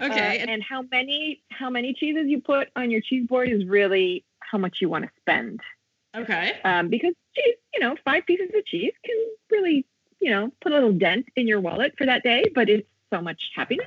Okay. 0.00 0.42
Uh, 0.42 0.46
and 0.48 0.62
how 0.62 0.82
many 0.90 1.42
how 1.50 1.70
many 1.70 1.92
cheeses 1.92 2.26
you 2.28 2.40
put 2.40 2.68
on 2.76 2.90
your 2.90 3.00
cheese 3.00 3.26
board 3.26 3.48
is 3.48 3.64
really 3.64 4.24
how 4.40 4.58
much 4.58 4.80
you 4.80 4.88
want 4.88 5.04
to 5.04 5.10
spend. 5.20 5.60
Okay. 6.16 6.58
Um, 6.64 6.88
because 6.88 7.12
cheese, 7.34 7.56
you 7.74 7.80
know, 7.80 7.96
five 8.04 8.24
pieces 8.26 8.48
of 8.54 8.64
cheese 8.64 8.92
can 9.04 9.16
really, 9.50 9.86
you 10.20 10.30
know, 10.30 10.50
put 10.60 10.72
a 10.72 10.74
little 10.74 10.92
dent 10.92 11.26
in 11.36 11.46
your 11.46 11.60
wallet 11.60 11.94
for 11.98 12.06
that 12.06 12.22
day, 12.22 12.44
but 12.54 12.68
it's 12.70 12.88
so 13.12 13.20
much 13.20 13.50
happiness. 13.54 13.86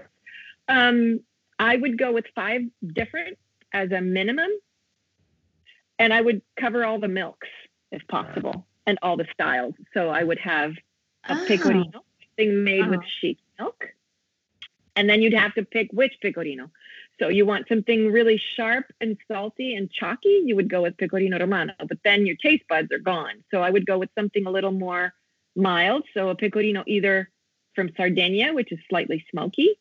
Um, 0.67 1.21
I 1.59 1.75
would 1.75 1.97
go 1.97 2.11
with 2.11 2.25
five 2.33 2.61
different 2.93 3.37
as 3.73 3.91
a 3.91 4.01
minimum, 4.01 4.49
and 5.99 6.13
I 6.13 6.21
would 6.21 6.41
cover 6.59 6.85
all 6.85 6.99
the 6.99 7.09
milks 7.09 7.47
if 7.91 8.01
possible 8.07 8.65
and 8.87 8.97
all 9.01 9.17
the 9.17 9.27
styles. 9.33 9.75
So 9.93 10.09
I 10.09 10.23
would 10.23 10.39
have 10.39 10.71
a 10.71 11.33
ah. 11.33 11.39
Oh. 11.41 11.45
pecorino, 11.47 12.03
thing 12.37 12.63
made 12.63 12.87
with 12.87 13.01
Oh. 13.01 13.09
sheep 13.19 13.39
milk, 13.59 13.93
and 14.95 15.09
then 15.09 15.21
you'd 15.21 15.33
have 15.33 15.53
to 15.55 15.65
pick 15.65 15.91
which 15.91 16.13
pecorino. 16.21 16.71
So 17.19 17.27
you 17.27 17.45
want 17.45 17.67
something 17.67 18.11
really 18.11 18.41
sharp 18.55 18.85
and 19.01 19.17
salty 19.27 19.75
and 19.75 19.91
chalky, 19.91 20.41
you 20.45 20.55
would 20.55 20.69
go 20.69 20.83
with 20.83 20.95
pecorino 20.97 21.37
romano, 21.37 21.73
but 21.85 21.97
then 22.05 22.25
your 22.25 22.37
taste 22.37 22.63
buds 22.69 22.89
are 22.93 22.99
gone. 22.99 23.43
So 23.51 23.61
I 23.61 23.69
would 23.69 23.85
go 23.85 23.97
with 23.97 24.09
something 24.17 24.45
a 24.45 24.49
little 24.49 24.71
more 24.71 25.13
mild. 25.53 26.05
So 26.13 26.29
a 26.29 26.35
pecorino 26.35 26.85
either 26.87 27.29
from 27.75 27.91
Sardinia, 27.97 28.53
which 28.53 28.71
is 28.71 28.79
slightly 28.89 29.25
smoky, 29.31 29.77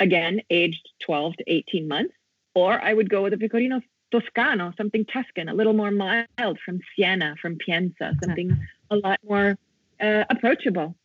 again, 0.00 0.40
aged 0.50 0.88
12 1.04 1.36
to 1.36 1.44
18 1.46 1.86
months, 1.86 2.14
or 2.54 2.80
I 2.82 2.92
would 2.92 3.08
go 3.08 3.22
with 3.22 3.32
a 3.34 3.38
pecorino 3.38 3.80
toscano, 4.10 4.72
something 4.76 5.04
Tuscan, 5.04 5.48
a 5.48 5.54
little 5.54 5.72
more 5.72 5.90
mild 5.90 6.58
from 6.64 6.80
Siena, 6.96 7.36
from 7.40 7.56
Pienza, 7.56 8.14
something 8.22 8.58
a 8.90 8.96
lot 8.96 9.20
more 9.24 9.56
uh, 10.00 10.24
approachable. 10.28 10.96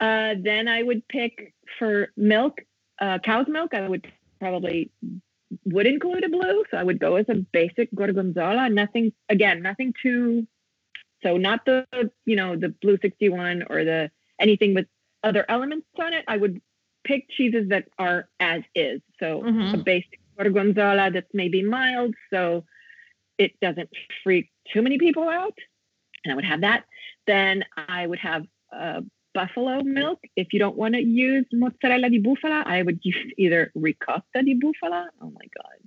Uh, 0.00 0.34
then 0.42 0.68
I 0.68 0.82
would 0.82 1.06
pick 1.08 1.54
for 1.78 2.10
milk, 2.16 2.60
uh, 3.00 3.18
cow's 3.18 3.46
milk. 3.48 3.74
I 3.74 3.88
would 3.88 4.10
probably 4.40 4.90
would 5.66 5.86
include 5.86 6.24
a 6.24 6.28
blue, 6.28 6.64
so 6.70 6.76
I 6.76 6.82
would 6.82 6.98
go 6.98 7.14
with 7.14 7.28
a 7.28 7.34
basic 7.34 7.94
gorgonzola. 7.94 8.70
Nothing 8.70 9.12
again, 9.28 9.62
nothing 9.62 9.94
too. 10.02 10.46
So 11.22 11.36
not 11.36 11.64
the 11.64 11.86
you 12.24 12.36
know 12.36 12.56
the 12.56 12.68
blue 12.68 12.98
sixty 13.00 13.28
one 13.28 13.64
or 13.68 13.84
the 13.84 14.10
anything 14.38 14.74
with 14.74 14.86
other 15.22 15.44
elements 15.48 15.86
on 15.98 16.12
it. 16.12 16.24
I 16.28 16.36
would 16.36 16.60
pick 17.04 17.28
cheeses 17.30 17.68
that 17.68 17.86
are 17.98 18.28
as 18.40 18.62
is. 18.74 19.00
So 19.20 19.40
a 19.42 19.50
Mhm. 19.50 19.84
basic 19.84 20.20
gorgonzola 20.36 21.10
that's 21.10 21.32
maybe 21.32 21.62
mild, 21.62 22.14
so 22.32 22.64
it 23.38 23.52
doesn't 23.60 23.90
freak 24.22 24.50
too 24.72 24.82
many 24.82 24.98
people 24.98 25.28
out. 25.28 25.56
And 26.24 26.32
I 26.32 26.34
would 26.36 26.44
have 26.44 26.62
that. 26.62 26.84
Then 27.26 27.64
I 27.76 28.06
would 28.06 28.18
have 28.18 28.46
uh, 28.72 29.02
buffalo 29.34 29.82
milk. 29.82 30.20
If 30.36 30.52
you 30.52 30.58
don't 30.58 30.76
want 30.76 30.94
to 30.94 31.00
use 31.00 31.44
mozzarella 31.52 32.08
di 32.08 32.20
bufala, 32.20 32.64
I 32.66 32.82
would 32.82 33.00
use 33.02 33.32
either 33.36 33.70
ricotta 33.74 34.42
di 34.42 34.54
bufala. 34.54 35.08
Oh 35.20 35.30
my 35.30 35.46
god. 35.58 35.78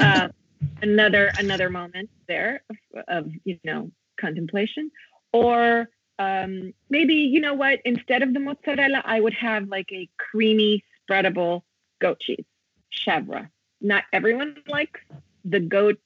Uh, 0.00 0.28
another 0.82 1.32
another 1.36 1.68
moment 1.68 2.08
there 2.28 2.62
of, 2.70 2.76
of 3.08 3.32
you 3.44 3.58
know 3.64 3.90
contemplation, 4.18 4.90
or 5.32 5.88
um, 6.20 6.74
maybe 6.90 7.14
you 7.14 7.40
know 7.40 7.54
what? 7.54 7.80
Instead 7.86 8.22
of 8.22 8.34
the 8.34 8.40
mozzarella, 8.40 9.02
I 9.04 9.20
would 9.20 9.32
have 9.34 9.68
like 9.68 9.90
a 9.90 10.08
creamy 10.18 10.84
spreadable 11.00 11.62
goat 11.98 12.20
cheese, 12.20 12.44
chèvre. 12.92 13.48
Not 13.80 14.04
everyone 14.12 14.56
likes 14.68 15.00
the 15.46 15.60
goat 15.60 15.98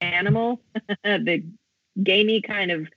animal, 0.00 0.60
the 1.04 1.44
gamey 2.02 2.42
kind 2.42 2.72
of 2.72 2.88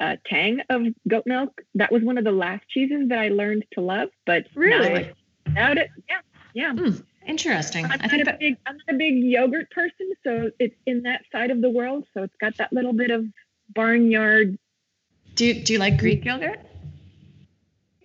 uh, 0.00 0.16
tang 0.24 0.62
of 0.70 0.86
goat 1.06 1.24
milk. 1.26 1.60
That 1.74 1.92
was 1.92 2.02
one 2.02 2.16
of 2.16 2.24
the 2.24 2.32
last 2.32 2.66
cheeses 2.68 3.10
that 3.10 3.18
I 3.18 3.28
learned 3.28 3.66
to 3.72 3.82
love. 3.82 4.08
But 4.24 4.46
Really? 4.54 4.86
It, 4.94 5.16
yeah, 6.08 6.20
yeah. 6.54 6.72
Interesting. 7.26 7.84
I'm 7.84 7.98
not, 7.98 8.10
think 8.10 8.22
a 8.22 8.24
that 8.24 8.40
big, 8.40 8.56
I'm 8.64 8.78
not 8.78 8.94
a 8.94 8.96
big 8.96 9.18
yogurt 9.18 9.70
person, 9.70 10.12
so 10.24 10.50
it's 10.58 10.76
in 10.86 11.02
that 11.02 11.22
side 11.30 11.50
of 11.50 11.60
the 11.60 11.68
world. 11.68 12.06
So 12.14 12.22
it's 12.22 12.36
got 12.40 12.56
that 12.56 12.72
little 12.72 12.94
bit 12.94 13.10
of 13.10 13.26
barnyard. 13.74 14.58
Do 15.38 15.46
you, 15.46 15.54
do 15.62 15.72
you 15.74 15.78
like 15.78 15.98
Greek 15.98 16.24
yogurt? 16.24 16.58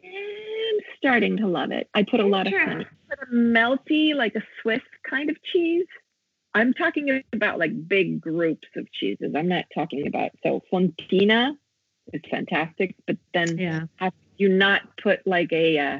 I'm 0.05 0.79
starting 0.97 1.37
to 1.37 1.47
love 1.47 1.71
it. 1.71 1.89
I 1.95 2.03
put 2.03 2.19
a 2.19 2.27
lot 2.27 2.45
of 2.45 2.53
honey. 2.53 2.85
Put 3.09 3.19
a 3.27 3.31
melty, 3.33 4.13
like 4.15 4.35
a 4.35 4.43
Swiss 4.61 4.81
kind 5.09 5.31
of 5.31 5.37
cheese. 5.41 5.87
I'm 6.53 6.73
talking 6.73 7.23
about 7.33 7.57
like 7.57 7.87
big 7.87 8.21
groups 8.21 8.67
of 8.75 8.85
cheeses. 8.91 9.33
I'm 9.35 9.47
not 9.47 9.65
talking 9.73 10.05
about 10.05 10.29
so 10.43 10.61
Fontina 10.71 11.57
is 12.13 12.21
fantastic, 12.29 12.95
but 13.07 13.17
then 13.33 13.57
Yeah. 13.57 13.81
have 13.95 14.13
you 14.37 14.49
not 14.49 14.81
put 15.01 15.25
like 15.25 15.51
a 15.51 15.79
uh, 15.79 15.99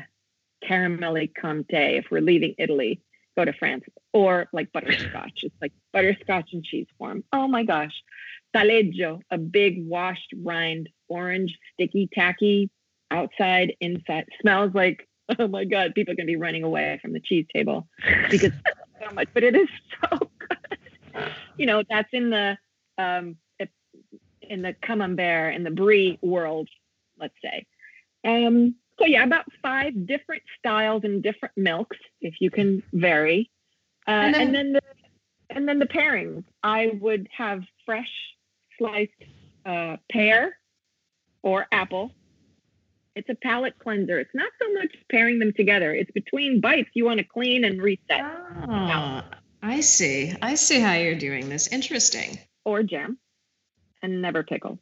caramelly 0.70 1.32
Comte 1.34 1.66
if 1.72 2.06
we're 2.12 2.22
leaving 2.22 2.54
Italy, 2.60 3.02
go 3.36 3.44
to 3.44 3.54
France, 3.54 3.86
or 4.14 4.48
like 4.54 4.72
butterscotch. 4.72 5.40
It's 5.42 5.56
like 5.60 5.74
butterscotch 5.94 6.54
and 6.54 6.64
cheese 6.64 6.88
form. 7.00 7.24
Oh 7.34 7.48
my 7.48 7.64
gosh. 7.64 8.04
Taleggio, 8.56 9.20
a 9.32 9.38
big 9.40 9.84
washed 9.88 10.32
rind, 10.44 10.88
orange, 11.14 11.58
sticky, 11.74 12.10
tacky, 12.14 12.70
outside, 13.12 13.76
inside. 13.80 14.26
Smells 14.42 14.74
like, 14.74 15.08
oh 15.40 15.48
my 15.48 15.64
God, 15.66 15.94
people 15.96 16.12
are 16.12 16.16
going 16.16 16.28
to 16.28 16.32
be 16.32 16.36
running 16.36 16.64
away 16.64 17.00
from 17.02 17.14
the 17.14 17.20
cheese 17.20 17.46
table 17.54 17.88
because 18.30 18.52
so 19.08 19.14
much, 19.14 19.28
but 19.34 19.44
it 19.44 19.56
is 19.56 19.70
so 20.12 20.18
good. 20.40 21.30
You 21.58 21.66
know, 21.68 21.84
that's 21.90 22.10
in 22.12 22.30
the, 22.30 22.58
um, 22.98 23.38
in 24.42 24.62
the 24.62 24.76
camembert, 24.82 25.56
in 25.56 25.64
the 25.64 25.72
brie 25.72 26.18
world, 26.22 26.68
let's 27.20 27.36
say. 27.42 27.66
Um, 28.26 28.76
so 29.00 29.06
yeah, 29.06 29.24
about 29.24 29.46
five 29.62 30.06
different 30.06 30.44
styles 30.60 31.04
and 31.04 31.22
different 31.24 31.56
milks, 31.58 31.98
if 32.22 32.36
you 32.40 32.50
can 32.52 32.84
vary. 32.94 33.50
Uh, 34.08 34.12
And 34.12 34.36
and, 34.36 34.54
then- 34.54 34.54
then, 34.54 34.74
the 34.74 34.82
and 35.56 35.68
then 35.68 35.80
the 35.80 35.86
pairings. 35.86 36.44
I 36.64 36.92
would 37.00 37.28
have 37.36 37.64
fresh 37.86 38.10
sliced 38.78 39.12
uh, 39.66 39.98
pear 40.12 40.58
or 41.44 41.68
apple. 41.72 42.12
It's 43.16 43.30
a 43.30 43.36
palate 43.36 43.78
cleanser. 43.78 44.18
It's 44.20 44.34
not 44.34 44.52
so 44.60 44.74
much 44.74 44.96
pairing 45.12 45.38
them 45.38 45.54
together. 45.54 45.94
It's 45.94 46.10
between 46.12 46.60
bites 46.62 46.90
you 46.96 47.06
want 47.06 47.20
to 47.20 47.24
clean 47.24 47.64
and 47.64 47.80
reset 47.80 48.22
Oh, 48.68 49.22
I 49.62 49.82
see. 49.82 50.34
I 50.42 50.56
see 50.56 50.80
how 50.80 50.94
you're 50.94 51.14
doing 51.20 51.48
this. 51.50 51.68
Interesting. 51.68 52.40
or 52.66 52.82
jam, 52.82 53.18
and 54.02 54.22
never 54.22 54.42
pickle. 54.44 54.80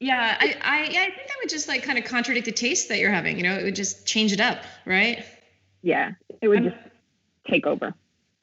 Yeah, 0.00 0.36
I, 0.38 0.56
I, 0.60 0.82
yeah, 0.90 1.02
I 1.02 1.04
think 1.06 1.28
that 1.28 1.36
would 1.40 1.48
just 1.48 1.68
like 1.68 1.82
kind 1.84 1.98
of 1.98 2.04
contradict 2.04 2.44
the 2.46 2.52
taste 2.52 2.88
that 2.88 2.98
you're 2.98 3.12
having. 3.12 3.36
You 3.38 3.44
know, 3.44 3.54
it 3.56 3.62
would 3.64 3.76
just 3.76 4.06
change 4.06 4.32
it 4.32 4.40
up, 4.40 4.58
right? 4.84 5.24
Yeah, 5.82 6.12
it 6.42 6.48
would 6.48 6.58
I'm- 6.64 6.70
just 6.72 6.82
take 7.48 7.64
over. 7.66 7.94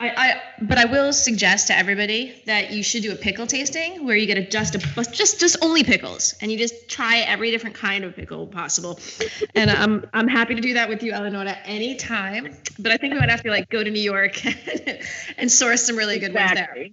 I, 0.01 0.09
I, 0.17 0.41
but 0.63 0.79
I 0.79 0.85
will 0.85 1.13
suggest 1.13 1.67
to 1.67 1.77
everybody 1.77 2.41
that 2.47 2.71
you 2.71 2.81
should 2.81 3.03
do 3.03 3.11
a 3.11 3.15
pickle 3.15 3.45
tasting 3.45 4.03
where 4.03 4.15
you 4.15 4.25
get 4.25 4.37
a 4.37 4.41
just 4.41 4.73
a 4.73 4.79
just 5.11 5.39
just 5.39 5.57
only 5.61 5.83
pickles 5.83 6.33
and 6.41 6.51
you 6.51 6.57
just 6.57 6.89
try 6.89 7.19
every 7.19 7.51
different 7.51 7.75
kind 7.75 8.03
of 8.03 8.15
pickle 8.15 8.47
possible. 8.47 8.99
And 9.53 9.69
I'm 9.69 10.09
I'm 10.13 10.27
happy 10.27 10.55
to 10.55 10.61
do 10.61 10.73
that 10.73 10.89
with 10.89 11.03
you, 11.03 11.11
Eleonora, 11.11 11.55
anytime. 11.65 12.57
But 12.79 12.91
I 12.91 12.97
think 12.97 13.13
we 13.13 13.19
would 13.19 13.29
have 13.29 13.43
to 13.43 13.51
like 13.51 13.69
go 13.69 13.83
to 13.83 13.91
New 13.91 14.01
York 14.01 14.41
and 15.37 15.51
source 15.51 15.83
some 15.83 15.95
really 15.95 16.17
good 16.17 16.33
ones 16.33 16.53
there. 16.53 16.87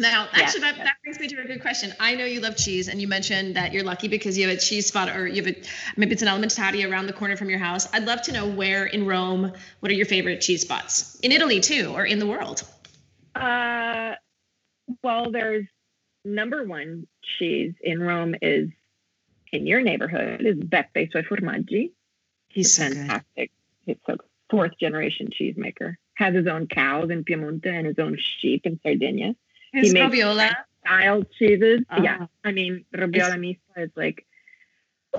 Now, 0.00 0.28
Yeah. 0.34 0.42
actually, 0.42 0.60
that, 0.62 0.76
that 0.78 0.96
brings 1.04 1.20
me 1.20 1.28
to 1.28 1.40
a 1.40 1.44
good 1.44 1.60
question. 1.60 1.92
I 2.00 2.14
know 2.14 2.24
you 2.24 2.40
love 2.40 2.56
cheese, 2.56 2.88
and 2.88 3.00
you 3.00 3.06
mentioned 3.06 3.56
that 3.56 3.72
you're 3.72 3.84
lucky 3.84 4.08
because 4.08 4.36
you 4.36 4.48
have 4.48 4.56
a 4.56 4.60
cheese 4.60 4.86
spot, 4.86 5.08
or 5.14 5.26
you 5.26 5.42
have 5.44 5.54
a 5.54 5.62
maybe 5.96 6.12
it's 6.12 6.22
an 6.22 6.28
alimentari 6.28 6.90
around 6.90 7.06
the 7.06 7.12
corner 7.12 7.36
from 7.36 7.50
your 7.50 7.58
house. 7.58 7.86
I'd 7.92 8.06
love 8.06 8.22
to 8.22 8.32
know 8.32 8.46
where 8.48 8.86
in 8.86 9.06
Rome, 9.06 9.52
what 9.80 9.92
are 9.92 9.94
your 9.94 10.06
favorite 10.06 10.40
cheese 10.40 10.62
spots 10.62 11.18
in 11.20 11.32
Italy 11.32 11.60
too, 11.60 11.92
or 11.94 12.04
in 12.04 12.18
the 12.18 12.26
world? 12.26 12.62
Uh, 13.34 14.14
well, 15.02 15.30
there's 15.30 15.66
number 16.24 16.64
one 16.64 17.06
cheese 17.38 17.74
in 17.80 18.02
Rome 18.02 18.34
is 18.42 18.70
in 19.52 19.66
your 19.66 19.82
neighborhood 19.82 20.42
is 20.42 20.56
Beppe 20.56 21.10
Suoi 21.12 21.22
Formaggi. 21.22 21.90
He's 22.48 22.72
so 22.72 22.88
good. 22.88 22.96
fantastic. 22.96 23.50
He's 23.84 23.96
so 24.06 24.16
fourth 24.50 24.72
generation 24.78 25.28
cheesemaker. 25.28 25.96
Has 26.14 26.34
his 26.34 26.46
own 26.46 26.66
cows 26.66 27.10
in 27.10 27.24
Piemonte 27.24 27.66
and 27.66 27.86
his 27.86 27.98
own 27.98 28.18
sheep 28.18 28.66
in 28.66 28.78
Sardinia. 28.82 29.34
His 29.72 29.92
makes- 29.92 30.14
robiola. 30.14 30.54
Style 30.86 31.22
cheeses. 31.38 31.80
Ah. 31.90 32.00
Yeah. 32.02 32.26
I 32.42 32.52
mean, 32.52 32.84
Robiola 32.94 33.38
Mista 33.38 33.60
is 33.76 33.90
like, 33.96 34.26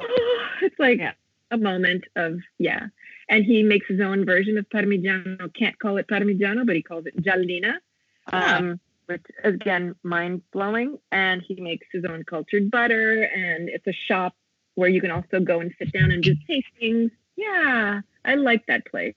it's 0.61 0.79
like 0.79 0.97
Yeah. 0.99 1.13
a 1.51 1.57
moment 1.57 2.05
of, 2.15 2.39
yeah. 2.57 2.87
And 3.29 3.45
he 3.45 3.61
makes 3.63 3.87
his 3.87 4.01
own 4.01 4.25
version 4.25 4.57
of 4.57 4.67
Parmigiano. 4.69 5.53
Can't 5.53 5.77
call 5.79 5.97
it 5.97 6.07
Parmigiano, 6.07 6.65
but 6.65 6.75
he 6.75 6.81
calls 6.81 7.05
it 7.05 7.15
Giallina 7.21 7.75
um, 8.31 8.79
which 9.07 9.21
again 9.43 9.95
mind 10.03 10.41
blowing. 10.51 10.97
And 11.11 11.41
he 11.47 11.55
makes 11.61 11.87
his 11.91 12.03
own 12.05 12.23
cultured 12.23 12.71
butter, 12.71 13.23
and 13.23 13.69
it's 13.69 13.87
a 13.87 13.93
shop 14.07 14.35
where 14.75 14.89
you 14.89 15.01
can 15.01 15.11
also 15.11 15.39
go 15.39 15.59
and 15.59 15.71
sit 15.77 15.91
down 15.93 16.11
and 16.11 16.23
do 16.23 16.35
tastings. 16.49 17.11
Yeah, 17.35 18.01
I 18.25 18.35
like 18.35 18.65
that 18.67 18.85
place. 18.85 19.15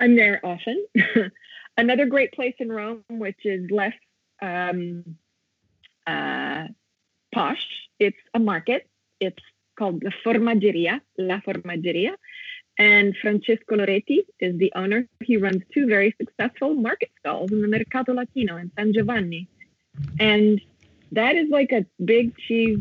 I'm 0.00 0.16
there 0.16 0.40
often. 0.44 0.84
Another 1.76 2.06
great 2.06 2.32
place 2.32 2.54
in 2.58 2.70
Rome, 2.70 3.04
which 3.08 3.44
is 3.44 3.70
less 3.70 3.94
um, 4.42 5.16
uh, 6.06 6.66
posh, 7.32 7.66
it's 7.98 8.18
a 8.34 8.38
market. 8.38 8.88
It's 9.20 9.42
called 9.78 10.02
La 10.02 10.10
Formaggeria, 10.24 11.00
La 11.18 11.40
Formaggeria. 11.40 12.14
And 12.78 13.14
Francesco 13.20 13.76
Loretti 13.76 14.20
is 14.38 14.56
the 14.58 14.72
owner. 14.74 15.06
He 15.22 15.36
runs 15.36 15.62
two 15.72 15.86
very 15.86 16.14
successful 16.18 16.74
market 16.74 17.10
stalls 17.18 17.52
in 17.52 17.60
the 17.60 17.68
Mercato 17.68 18.14
Latino 18.14 18.56
in 18.56 18.70
San 18.76 18.92
Giovanni. 18.92 19.48
And 20.18 20.60
that 21.12 21.34
is 21.36 21.50
like 21.50 21.72
a 21.72 21.84
big 22.02 22.36
cheese 22.38 22.78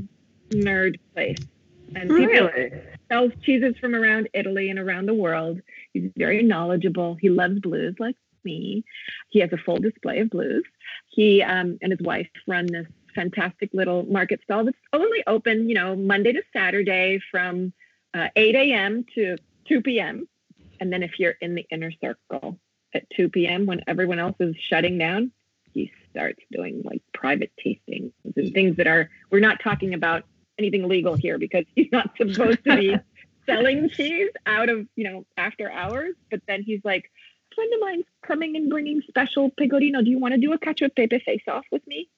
nerd 0.51 0.99
place. 1.14 1.39
And 1.95 2.10
really? 2.10 2.72
sells 3.12 3.34
cheeses 3.41 3.76
from 3.80 3.95
around 3.95 4.30
Italy 4.34 4.70
and 4.70 4.80
around 4.80 5.07
the 5.07 5.14
world. 5.14 5.60
He's 5.93 6.12
very 6.16 6.43
knowledgeable. 6.43 7.18
He 7.20 7.30
loves 7.30 7.60
blues 7.60 7.95
like 7.99 8.16
me. 8.44 8.84
He 9.30 9.40
has 9.40 9.52
a 9.54 9.58
full 9.58 9.78
display 9.78 10.20
of 10.20 10.30
blues. 10.30 10.64
He 11.08 11.42
um, 11.44 11.78
and 11.82 11.92
his 11.92 12.02
wife 12.02 12.30
run 12.48 12.68
this 12.68 12.88
fantastic 13.16 13.70
little 13.74 14.04
market 14.06 14.40
stall 14.44 14.66
that's 14.66 14.78
only 14.94 15.24
open, 15.28 15.68
you 15.68 15.76
know, 15.76 15.96
Monday 15.96 16.34
to 16.34 16.42
Saturday 16.54 17.20
from 17.32 17.74
uh, 18.14 18.28
8 18.36 18.56
a.m. 18.56 19.06
to 19.16 19.38
2 19.68 19.82
p.m. 19.82 20.28
And 20.80 20.92
then 20.92 21.04
if 21.04 21.20
you're 21.20 21.36
in 21.42 21.56
the 21.56 21.66
inner 21.72 21.92
circle 22.02 22.60
at 22.94 23.10
2 23.12 23.30
p.m. 23.30 23.66
when 23.66 23.82
everyone 23.88 24.20
else 24.20 24.36
is 24.40 24.56
shutting 24.58 24.98
down, 24.98 25.32
he 25.74 25.92
starts 26.10 26.40
doing 26.52 26.82
like 26.84 27.02
private 27.14 27.52
tastings 27.64 28.12
and 28.24 28.54
things 28.54 28.78
that 28.78 28.88
are, 28.88 29.10
we're 29.30 29.40
not 29.40 29.60
talking 29.62 29.94
about 29.94 30.24
anything 30.58 30.88
legal 30.88 31.16
here 31.16 31.38
because 31.38 31.66
he's 31.76 31.92
not 31.92 32.10
supposed 32.18 32.64
to 32.64 32.76
be 32.76 32.96
selling 33.46 33.90
cheese 33.90 34.32
out 34.46 34.70
of, 34.70 34.88
you 34.96 35.04
know, 35.04 35.26
after 35.38 35.72
hours. 35.72 36.16
But 36.32 36.42
then 36.48 36.64
he's 36.64 36.82
like, 36.84 37.12
friend 37.54 37.74
of 37.74 37.80
mine's 37.82 38.06
coming 38.22 38.56
and 38.56 38.70
bringing 38.70 39.02
special 39.08 39.50
pecorino. 39.52 40.02
Do 40.02 40.10
you 40.10 40.20
want 40.20 40.34
to 40.34 40.39
do 40.39 40.54
a 40.54 40.60
cacio 40.60 40.93
pepe 40.95 41.20
face 41.20 41.43
off 41.47 41.66
with 41.72 41.86
me? 41.88 42.10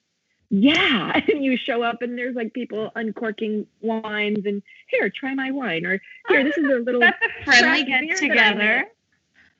Yeah. 0.50 1.20
And 1.28 1.42
you 1.42 1.56
show 1.56 1.82
up 1.82 2.02
and 2.02 2.16
there's 2.18 2.36
like 2.36 2.52
people 2.52 2.90
uncorking 2.94 3.66
wines 3.80 4.44
and 4.44 4.62
here, 4.88 5.08
try 5.10 5.34
my 5.34 5.50
wine. 5.50 5.86
Or 5.86 6.00
here, 6.28 6.44
this 6.44 6.58
is 6.58 6.64
a 6.64 6.78
little 6.78 7.02
friendly 7.44 7.84
get 7.84 8.16
together. 8.16 8.84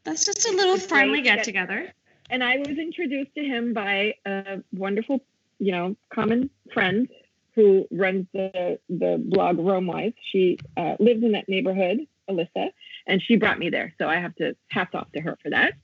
That's 0.04 0.24
just 0.24 0.48
a 0.48 0.52
little 0.52 0.78
friendly 0.78 1.22
get 1.22 1.44
together. 1.44 1.92
and 2.30 2.44
I 2.44 2.58
was 2.58 2.78
introduced 2.78 3.34
to 3.36 3.44
him 3.44 3.72
by 3.72 4.14
a 4.26 4.62
wonderful, 4.72 5.20
you 5.58 5.72
know, 5.72 5.96
common 6.12 6.50
friend 6.74 7.08
who 7.54 7.86
runs 7.90 8.26
the 8.32 8.78
the 8.88 9.22
blog 9.24 9.58
Romewise. 9.58 10.14
She 10.30 10.58
uh, 10.76 10.96
lives 10.98 11.22
in 11.22 11.32
that 11.32 11.48
neighborhood, 11.48 12.06
Alyssa, 12.28 12.70
and 13.06 13.22
she 13.22 13.36
brought 13.36 13.58
me 13.58 13.70
there. 13.70 13.94
So 13.98 14.08
I 14.08 14.16
have 14.16 14.34
to 14.36 14.56
hats 14.70 14.94
off 14.94 15.10
to 15.12 15.20
her 15.20 15.36
for 15.42 15.50
that. 15.50 15.74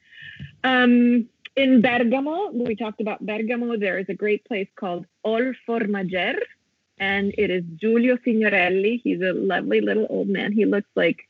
Um, 0.64 1.28
in 1.56 1.80
Bergamo, 1.80 2.50
we 2.52 2.76
talked 2.76 3.00
about 3.00 3.24
Bergamo. 3.24 3.76
There 3.76 3.98
is 3.98 4.06
a 4.08 4.14
great 4.14 4.44
place 4.44 4.68
called 4.76 5.06
Ol 5.24 5.52
Formagger, 5.66 6.38
and 6.98 7.34
it 7.36 7.50
is 7.50 7.64
Giulio 7.76 8.16
Signorelli. 8.24 9.00
He's 9.02 9.20
a 9.20 9.32
lovely 9.32 9.80
little 9.80 10.06
old 10.08 10.28
man. 10.28 10.52
He 10.52 10.64
looks 10.64 10.90
like 10.94 11.28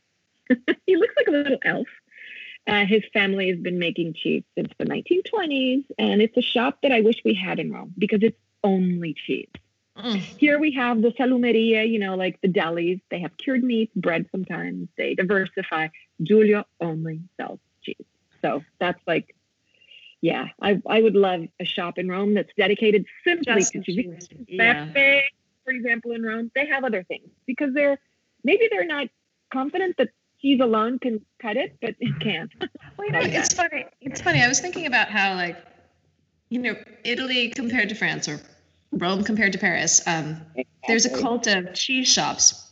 he 0.86 0.96
looks 0.96 1.14
like 1.16 1.28
a 1.28 1.30
little 1.30 1.58
elf. 1.64 1.88
Uh, 2.66 2.84
his 2.84 3.02
family 3.14 3.48
has 3.48 3.58
been 3.58 3.78
making 3.78 4.12
cheese 4.12 4.42
since 4.54 4.70
the 4.78 4.84
1920s, 4.84 5.84
and 5.98 6.20
it's 6.20 6.36
a 6.36 6.42
shop 6.42 6.78
that 6.82 6.92
I 6.92 7.00
wish 7.00 7.16
we 7.24 7.32
had 7.32 7.58
in 7.58 7.72
Rome 7.72 7.94
because 7.96 8.22
it's 8.22 8.36
only 8.62 9.14
cheese. 9.14 9.48
Mm. 9.98 10.18
Here 10.18 10.58
we 10.58 10.72
have 10.72 11.02
the 11.02 11.10
salumeria, 11.10 11.88
you 11.88 11.98
know, 11.98 12.14
like 12.14 12.40
the 12.40 12.48
delis. 12.48 13.00
They 13.10 13.20
have 13.20 13.36
cured 13.36 13.64
meats, 13.64 13.92
bread 13.96 14.26
sometimes. 14.30 14.88
They 14.96 15.14
diversify. 15.14 15.88
Giulio 16.22 16.64
only 16.80 17.20
sells 17.36 17.58
cheese. 17.82 17.96
So 18.42 18.62
that's 18.78 19.00
like, 19.06 19.34
yeah, 20.20 20.48
I, 20.60 20.80
I 20.88 21.02
would 21.02 21.14
love 21.14 21.46
a 21.60 21.64
shop 21.64 21.98
in 21.98 22.08
Rome 22.08 22.34
that's 22.34 22.52
dedicated 22.56 23.06
simply 23.24 23.54
Just 23.54 23.72
to 23.72 23.82
cheese. 23.82 24.28
Yeah. 24.46 24.90
For 25.64 25.72
example, 25.72 26.12
in 26.12 26.22
Rome, 26.22 26.50
they 26.54 26.66
have 26.66 26.84
other 26.84 27.02
things 27.02 27.28
because 27.46 27.74
they're 27.74 27.98
maybe 28.42 28.68
they're 28.70 28.86
not 28.86 29.08
confident 29.52 29.96
that 29.98 30.08
cheese 30.40 30.60
alone 30.60 30.98
can 30.98 31.24
cut 31.40 31.56
it, 31.56 31.76
but 31.80 31.94
it 32.00 32.20
can't. 32.20 32.50
Well, 32.96 33.06
you 33.06 33.12
know, 33.12 33.20
Like 33.20 33.32
it's 33.32 33.54
funny. 33.54 33.86
It's 34.00 34.20
funny. 34.20 34.42
I 34.42 34.48
was 34.48 34.58
thinking 34.58 34.86
about 34.86 35.08
how, 35.08 35.36
like, 35.36 35.56
you 36.48 36.58
know, 36.58 36.74
Italy 37.04 37.48
compared 37.50 37.88
to 37.90 37.94
France 37.94 38.26
or 38.28 38.40
Rome 38.92 39.24
compared 39.24 39.52
to 39.52 39.58
Paris. 39.58 40.00
Um, 40.06 40.40
there's 40.86 41.06
a 41.06 41.10
cult 41.10 41.46
of 41.46 41.74
cheese 41.74 42.08
shops. 42.08 42.64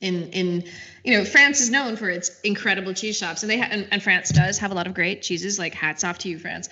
In 0.00 0.28
in 0.30 0.64
you 1.04 1.16
know, 1.16 1.24
France 1.24 1.60
is 1.60 1.70
known 1.70 1.96
for 1.96 2.10
its 2.10 2.40
incredible 2.40 2.92
cheese 2.92 3.16
shops, 3.16 3.42
and 3.42 3.50
they 3.50 3.58
ha- 3.58 3.68
and, 3.70 3.88
and 3.90 4.02
France 4.02 4.30
does 4.30 4.58
have 4.58 4.70
a 4.72 4.74
lot 4.74 4.86
of 4.86 4.94
great 4.94 5.22
cheeses. 5.22 5.58
Like, 5.58 5.74
hats 5.74 6.02
off 6.04 6.18
to 6.18 6.28
you, 6.28 6.38
France. 6.38 6.68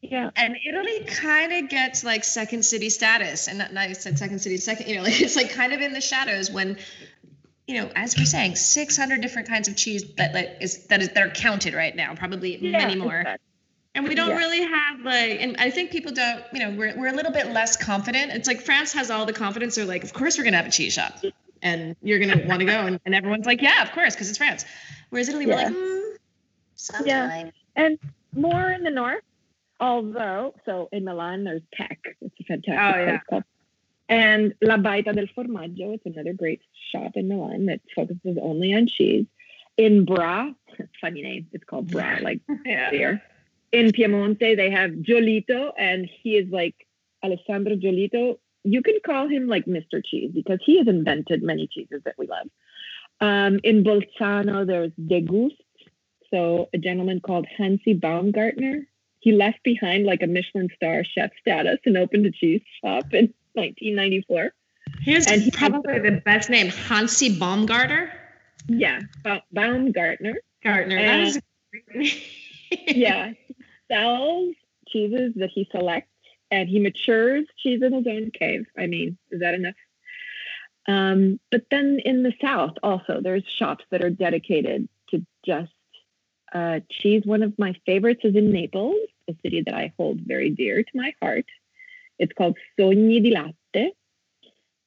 Yeah. 0.00 0.30
And 0.36 0.56
Italy 0.66 1.04
kind 1.04 1.52
of 1.52 1.68
gets 1.70 2.02
like 2.04 2.24
second 2.24 2.64
city 2.64 2.90
status, 2.90 3.48
and 3.48 3.58
not, 3.58 3.72
not 3.72 3.88
I 3.88 3.92
said 3.92 4.18
second 4.18 4.38
city, 4.38 4.56
second. 4.56 4.88
You 4.88 4.96
know, 4.96 5.02
like 5.04 5.20
it's 5.20 5.36
like 5.36 5.50
kind 5.50 5.72
of 5.72 5.80
in 5.80 5.92
the 5.92 6.00
shadows 6.00 6.50
when 6.50 6.78
you 7.66 7.80
know, 7.80 7.90
as 7.96 8.16
we're 8.16 8.24
saying, 8.24 8.54
600 8.54 9.20
different 9.20 9.48
kinds 9.48 9.66
of 9.68 9.76
cheese 9.76 10.04
that 10.16 10.32
like 10.32 10.56
is 10.60 10.86
that 10.86 11.02
is 11.02 11.08
that 11.10 11.26
are 11.26 11.30
counted 11.30 11.74
right 11.74 11.94
now, 11.94 12.14
probably 12.14 12.56
Yeah, 12.56 12.78
many 12.78 12.94
more. 12.96 13.22
that. 13.24 13.40
And 13.96 14.06
we 14.06 14.14
don't 14.14 14.28
Yeah. 14.28 14.36
really 14.36 14.62
have 14.62 15.00
like, 15.00 15.40
and 15.40 15.56
I 15.58 15.70
think 15.70 15.90
people 15.90 16.12
don't, 16.12 16.44
you 16.52 16.60
know, 16.60 16.70
we're 16.70 16.96
we're 16.98 17.08
a 17.08 17.12
little 17.14 17.32
bit 17.32 17.48
less 17.52 17.76
confident. 17.76 18.30
It's 18.32 18.46
like 18.46 18.60
France 18.60 18.92
has 18.92 19.10
all 19.10 19.24
the 19.26 19.32
confidence. 19.32 19.74
They're 19.74 19.84
like, 19.86 20.04
of 20.04 20.12
course 20.12 20.36
we're 20.38 20.44
gonna 20.44 20.58
have 20.58 20.66
a 20.66 20.70
cheese 20.70 20.92
shop, 20.92 21.18
and 21.62 21.96
you're 22.02 22.18
gonna 22.18 22.46
want 22.46 22.60
to 22.60 22.66
go, 22.66 22.86
and, 22.86 23.00
and 23.06 23.14
everyone's 23.14 23.46
like, 23.46 23.62
yeah, 23.62 23.82
of 23.82 23.90
course, 23.92 24.14
because 24.14 24.28
it's 24.28 24.38
France. 24.38 24.64
Whereas 25.10 25.28
Italy, 25.28 25.46
we're 25.46 25.56
like, 25.56 25.68
mm, 25.68 26.02
sometime. 26.74 27.50
And 27.74 27.98
more 28.34 28.70
in 28.70 28.82
the 28.84 28.90
north, 28.90 29.22
although, 29.80 30.54
so 30.66 30.88
in 30.92 31.04
Milan, 31.04 31.44
there's 31.44 31.62
Tech. 31.74 31.98
It's 32.20 32.34
a 32.40 32.44
fantastic 32.44 32.72
Oh, 32.96 32.98
yeah. 33.00 33.10
place 33.10 33.20
called. 33.30 33.44
And 34.08 34.54
La 34.62 34.76
Baita 34.76 35.14
del 35.14 35.26
Formaggio, 35.36 35.94
it's 35.94 36.06
another 36.06 36.32
great 36.32 36.60
shop 36.92 37.12
in 37.16 37.28
Milan 37.28 37.66
that 37.66 37.80
focuses 37.94 38.38
only 38.40 38.72
on 38.74 38.86
cheese. 38.86 39.26
In 39.76 40.04
Bra, 40.04 40.52
funny 41.00 41.22
name, 41.22 41.46
it's 41.52 41.64
called 41.64 41.90
Bra, 41.90 42.18
like 42.22 42.40
Yeah. 42.66 42.90
beer. 42.90 43.22
In 43.72 43.92
Piemonte, 43.92 44.56
they 44.56 44.70
have 44.70 44.90
Giolito, 44.92 45.72
and 45.76 46.08
he 46.22 46.36
is 46.36 46.48
like 46.50 46.74
Alessandro 47.24 47.76
Giolito. 47.76 48.38
You 48.64 48.82
can 48.82 48.98
call 49.04 49.28
him 49.28 49.46
like 49.48 49.66
Mr. 49.66 50.04
Cheese 50.04 50.30
because 50.34 50.58
he 50.64 50.78
has 50.78 50.88
invented 50.88 51.42
many 51.42 51.66
cheeses 51.66 52.02
that 52.04 52.14
we 52.18 52.26
love. 52.26 52.48
Um, 53.20 53.60
in 53.64 53.82
Bolzano, 53.84 54.66
there's 54.66 54.92
Degust. 55.00 55.56
So 56.30 56.68
a 56.74 56.78
gentleman 56.78 57.20
called 57.20 57.46
Hansi 57.56 57.94
Baumgartner. 57.94 58.86
He 59.20 59.32
left 59.32 59.62
behind 59.62 60.04
like 60.04 60.22
a 60.22 60.26
Michelin 60.26 60.68
star 60.74 61.04
chef 61.04 61.30
status 61.40 61.78
and 61.86 61.96
opened 61.96 62.26
a 62.26 62.30
cheese 62.30 62.62
shop 62.82 63.04
in 63.14 63.32
1994. 63.54 64.52
Here's 65.00 65.26
And 65.26 65.42
he- 65.42 65.50
probably 65.50 65.98
the 65.98 66.20
best 66.24 66.50
name, 66.50 66.68
Hansi 66.68 67.38
Baumgartner. 67.38 68.12
Yeah, 68.68 69.00
ba- 69.22 69.42
Baumgartner. 69.52 70.34
Gardner. 70.62 70.96
That 71.00 71.20
is 71.20 71.36
a 71.36 71.40
great 71.72 71.94
name. 71.94 72.12
yeah, 72.88 73.32
sells 73.90 74.54
cheeses 74.88 75.32
that 75.36 75.50
he 75.50 75.68
selects 75.70 76.10
and 76.50 76.68
he 76.68 76.78
matures 76.78 77.46
cheese 77.58 77.82
in 77.82 77.92
his 77.92 78.06
own 78.06 78.30
cave. 78.30 78.66
I 78.78 78.86
mean, 78.86 79.18
is 79.30 79.40
that 79.40 79.54
enough? 79.54 79.74
Um, 80.88 81.40
but 81.50 81.64
then 81.70 82.00
in 82.04 82.22
the 82.22 82.32
South, 82.40 82.74
also, 82.82 83.20
there's 83.20 83.44
shops 83.44 83.84
that 83.90 84.04
are 84.04 84.10
dedicated 84.10 84.88
to 85.10 85.26
just 85.44 85.72
uh, 86.52 86.80
cheese. 86.88 87.22
One 87.24 87.42
of 87.42 87.58
my 87.58 87.74
favorites 87.84 88.20
is 88.24 88.36
in 88.36 88.52
Naples, 88.52 88.96
a 89.28 89.34
city 89.42 89.62
that 89.66 89.74
I 89.74 89.92
hold 89.96 90.20
very 90.20 90.50
dear 90.50 90.82
to 90.82 90.90
my 90.94 91.12
heart. 91.20 91.46
It's 92.18 92.32
called 92.32 92.56
Sogni 92.78 93.22
di 93.22 93.34
Latte. 93.34 93.92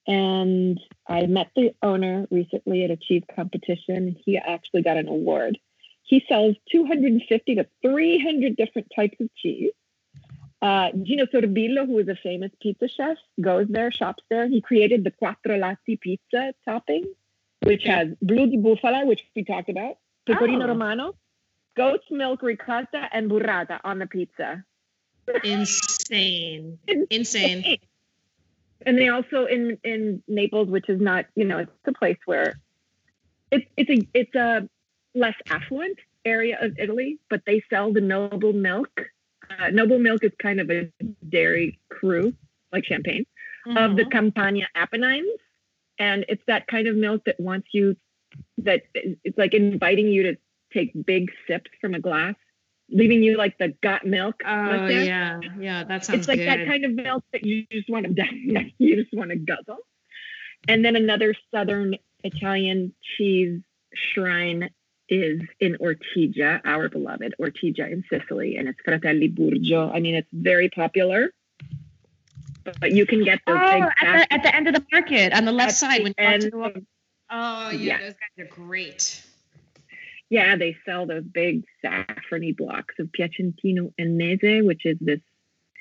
And 0.08 0.80
I 1.08 1.28
met 1.28 1.52
the 1.56 1.76
owner 1.84 2.26
recently 2.32 2.84
at 2.84 2.92
a 2.92 2.98
cheese 2.98 3.24
competition. 3.36 4.16
He 4.26 4.38
actually 4.38 4.82
got 4.82 4.98
an 4.98 5.08
award. 5.08 5.60
He 6.10 6.26
sells 6.28 6.56
250 6.72 7.56
to 7.56 7.68
300 7.84 8.56
different 8.56 8.88
types 8.96 9.16
of 9.22 9.30
cheese. 9.36 9.74
Uh, 10.60 10.90
Gino 11.04 11.26
Sorbillo, 11.28 11.86
who 11.86 12.00
is 12.00 12.08
a 12.08 12.16
famous 12.16 12.50
pizza 12.60 12.88
chef, 12.88 13.18
goes 13.40 13.68
there, 13.70 13.92
shops 13.92 14.24
there. 14.28 14.48
He 14.48 14.60
created 14.60 15.04
the 15.04 15.12
Quattro 15.12 15.60
Latti 15.60 16.02
pizza 16.02 16.56
topping, 16.66 17.06
which 17.62 17.84
has 17.84 18.08
blue 18.24 18.48
di 18.48 18.58
bufala, 18.58 19.06
which 19.06 19.24
we 19.36 19.44
talked 19.44 19.70
about, 19.70 19.98
pecorino 20.26 20.66
Oh. 20.66 20.70
romano, 20.70 21.14
goat's 21.78 22.10
milk 22.10 22.42
ricotta, 22.42 23.08
and 23.12 23.30
burrata 23.30 23.80
on 23.84 24.00
the 24.00 24.08
pizza. 24.08 24.64
Insane. 25.44 26.80
Insane. 27.12 27.78
And 28.84 28.98
they 28.98 29.10
also 29.10 29.46
in 29.46 29.78
in 29.84 30.24
Naples, 30.28 30.70
which 30.70 30.90
is 30.90 31.00
not, 31.00 31.26
you 31.36 31.46
know, 31.46 31.60
it's 31.60 31.72
a 31.86 31.94
place 31.94 32.18
where 32.26 32.60
it's 33.52 33.68
it's 33.78 33.90
a 33.92 34.08
it's 34.16 34.36
a 34.36 34.68
less 35.16 35.36
affluent 35.50 35.98
area 36.26 36.58
of 36.62 36.78
Italy, 36.78 37.20
but 37.30 37.42
they 37.46 37.64
sell 37.70 37.92
the 37.94 38.02
noble 38.02 38.54
milk. 38.54 38.90
Uh, 39.60 39.70
noble 39.70 40.00
milk 40.00 40.24
is 40.24 40.32
kind 40.42 40.60
of 40.60 40.70
a 40.70 40.92
dairy 41.30 41.80
crew, 41.90 42.34
like 42.72 42.86
champagne, 42.86 43.26
of 43.76 43.96
the 43.96 44.04
Mhm. 44.04 44.12
Campania 44.12 44.68
Apennines, 44.76 45.40
and 45.98 46.26
it's 46.30 46.44
that 46.48 46.68
kind 46.68 46.88
of 46.88 46.96
milk 46.96 47.24
that 47.26 47.40
wants 47.40 47.68
you 47.74 47.96
that 48.60 48.84
it's 48.94 49.38
like 49.38 49.54
inviting 49.54 50.08
you 50.08 50.24
to 50.24 50.38
take 50.72 50.92
big 51.06 51.32
sips 51.48 51.72
from 51.82 51.96
a 51.96 52.00
glass, 52.00 52.36
leaving 52.90 53.24
you 53.24 53.38
like 53.38 53.58
the 53.58 53.70
got 53.82 54.06
milk. 54.06 54.42
Oh 54.46 54.88
yeah, 54.88 55.42
yeah. 55.60 55.84
That 55.84 56.06
sounds 56.06 56.20
It's 56.20 56.28
like 56.28 56.38
good. 56.40 56.48
that 56.48 56.66
kind 56.68 56.86
of 56.86 56.92
milk 56.94 57.24
that 57.34 57.44
you 57.44 57.66
just 57.72 57.90
want 57.90 58.06
to 58.16 58.26
you 58.78 58.96
just 58.96 59.14
want 59.14 59.32
to 59.32 59.38
guzzle. 59.38 59.80
And 60.68 60.86
then 60.86 60.96
another 60.96 61.34
Southern 61.52 61.96
Italian 62.24 62.94
cheese 63.18 63.62
shrine 63.96 64.70
is 65.10 65.42
in 65.60 65.76
Ortigia, 65.78 66.62
our 66.66 66.90
beloved 66.90 67.36
Ortigia 67.40 67.92
in 67.92 68.04
Sicily, 68.10 68.58
and 68.58 68.68
it's 68.68 68.80
Fratelli 68.84 69.30
Burgio. 69.30 69.94
I 69.94 70.00
mean, 70.00 70.16
it's 70.16 70.30
very 70.32 70.70
popular. 70.70 71.34
But 72.80 72.92
you 72.92 73.06
can 73.06 73.24
get 73.24 73.40
those 73.48 73.58
oh, 73.58 73.62
at 73.62 73.94
the, 74.02 74.34
at 74.34 74.44
the 74.44 74.56
end 74.56 74.68
of 74.68 74.76
the 74.76 74.86
market 74.92 75.34
on 75.34 75.46
the 75.46 75.52
left 75.52 75.74
side. 75.74 76.04
When 76.04 76.14
you 76.18 76.24
and 76.24 76.52
oh, 77.32 77.70
yeah, 77.70 77.72
yeah, 77.72 77.98
those 78.00 78.14
guys 78.14 78.46
are 78.46 78.50
great. 78.50 79.24
Yeah, 80.30 80.56
they 80.56 80.78
sell 80.86 81.08
those 81.08 81.24
big 81.24 81.64
saffrony 81.82 82.52
blocks 82.52 82.96
of 83.00 83.08
Piacentino 83.08 83.92
Ennese, 83.98 84.64
which 84.64 84.86
is 84.86 84.98
this 85.02 85.22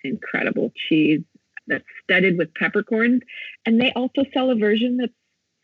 incredible 0.05 0.73
cheese 0.89 1.23
that's 1.67 1.85
studded 2.05 2.39
with 2.39 2.55
peppercorns. 2.55 3.23
And 3.67 3.79
they 3.81 3.93
also 3.93 4.25
sell 4.33 4.51
a 4.51 4.55
version 4.55 4.97
that's 4.97 5.13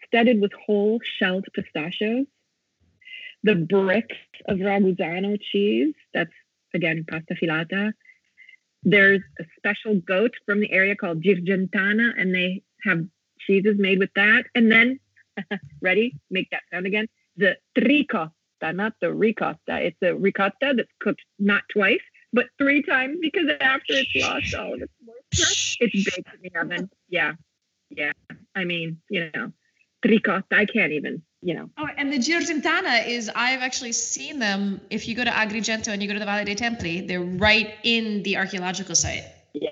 studded 0.06 0.40
with 0.40 0.52
whole 0.52 1.00
shelled 1.18 1.46
pistachios. 1.54 2.26
The 3.44 3.54
bricks 3.54 4.16
of 4.46 4.58
Ragusano 4.58 5.38
cheese, 5.40 5.94
that's 6.12 6.32
again 6.74 7.04
pasta 7.08 7.34
filata. 7.34 7.92
There's 8.82 9.20
a 9.38 9.44
special 9.56 10.00
goat 10.00 10.32
from 10.44 10.60
the 10.60 10.72
area 10.72 10.96
called 10.96 11.22
Girgentana, 11.22 12.12
and 12.18 12.34
they 12.34 12.62
have 12.84 13.04
cheeses 13.40 13.76
made 13.78 13.98
with 13.98 14.10
that. 14.16 14.44
And 14.54 14.70
then, 14.72 14.98
ready? 15.80 16.14
Make 16.30 16.50
that 16.50 16.62
sound 16.72 16.86
again. 16.86 17.06
The 17.36 17.56
tricotta, 17.76 18.30
not 18.62 18.94
the 19.00 19.12
ricotta. 19.12 19.86
It's 19.86 20.02
a 20.02 20.14
ricotta 20.14 20.74
that's 20.76 20.88
cooked 21.00 21.22
not 21.38 21.62
twice, 21.70 22.00
but 22.32 22.46
three 22.58 22.82
times 22.82 23.18
because 23.20 23.46
after 23.60 23.94
it's 23.94 24.10
lost 24.16 24.54
all 24.54 24.74
of 24.74 24.82
its 24.82 24.92
moisture, 25.04 25.76
it's 25.80 26.04
baked 26.04 26.28
in 26.34 26.50
the 26.50 26.60
oven. 26.60 26.90
Yeah. 27.08 27.32
Yeah. 27.90 28.12
I 28.54 28.64
mean, 28.64 29.00
you 29.08 29.30
know, 29.34 29.52
ricotta, 30.04 30.44
I 30.52 30.64
can't 30.64 30.92
even, 30.92 31.22
you 31.42 31.54
know. 31.54 31.70
Oh, 31.78 31.86
and 31.96 32.12
the 32.12 32.18
Girgentana 32.18 33.06
is, 33.06 33.30
I've 33.34 33.60
actually 33.60 33.92
seen 33.92 34.38
them. 34.38 34.80
If 34.90 35.08
you 35.08 35.14
go 35.14 35.24
to 35.24 35.30
Agrigento 35.30 35.88
and 35.88 36.02
you 36.02 36.08
go 36.08 36.14
to 36.14 36.20
the 36.20 36.26
Valle 36.26 36.44
dei 36.44 36.54
Templi, 36.54 37.06
they're 37.06 37.20
right 37.20 37.74
in 37.82 38.22
the 38.22 38.36
archaeological 38.36 38.94
site. 38.94 39.24
Yeah. 39.52 39.70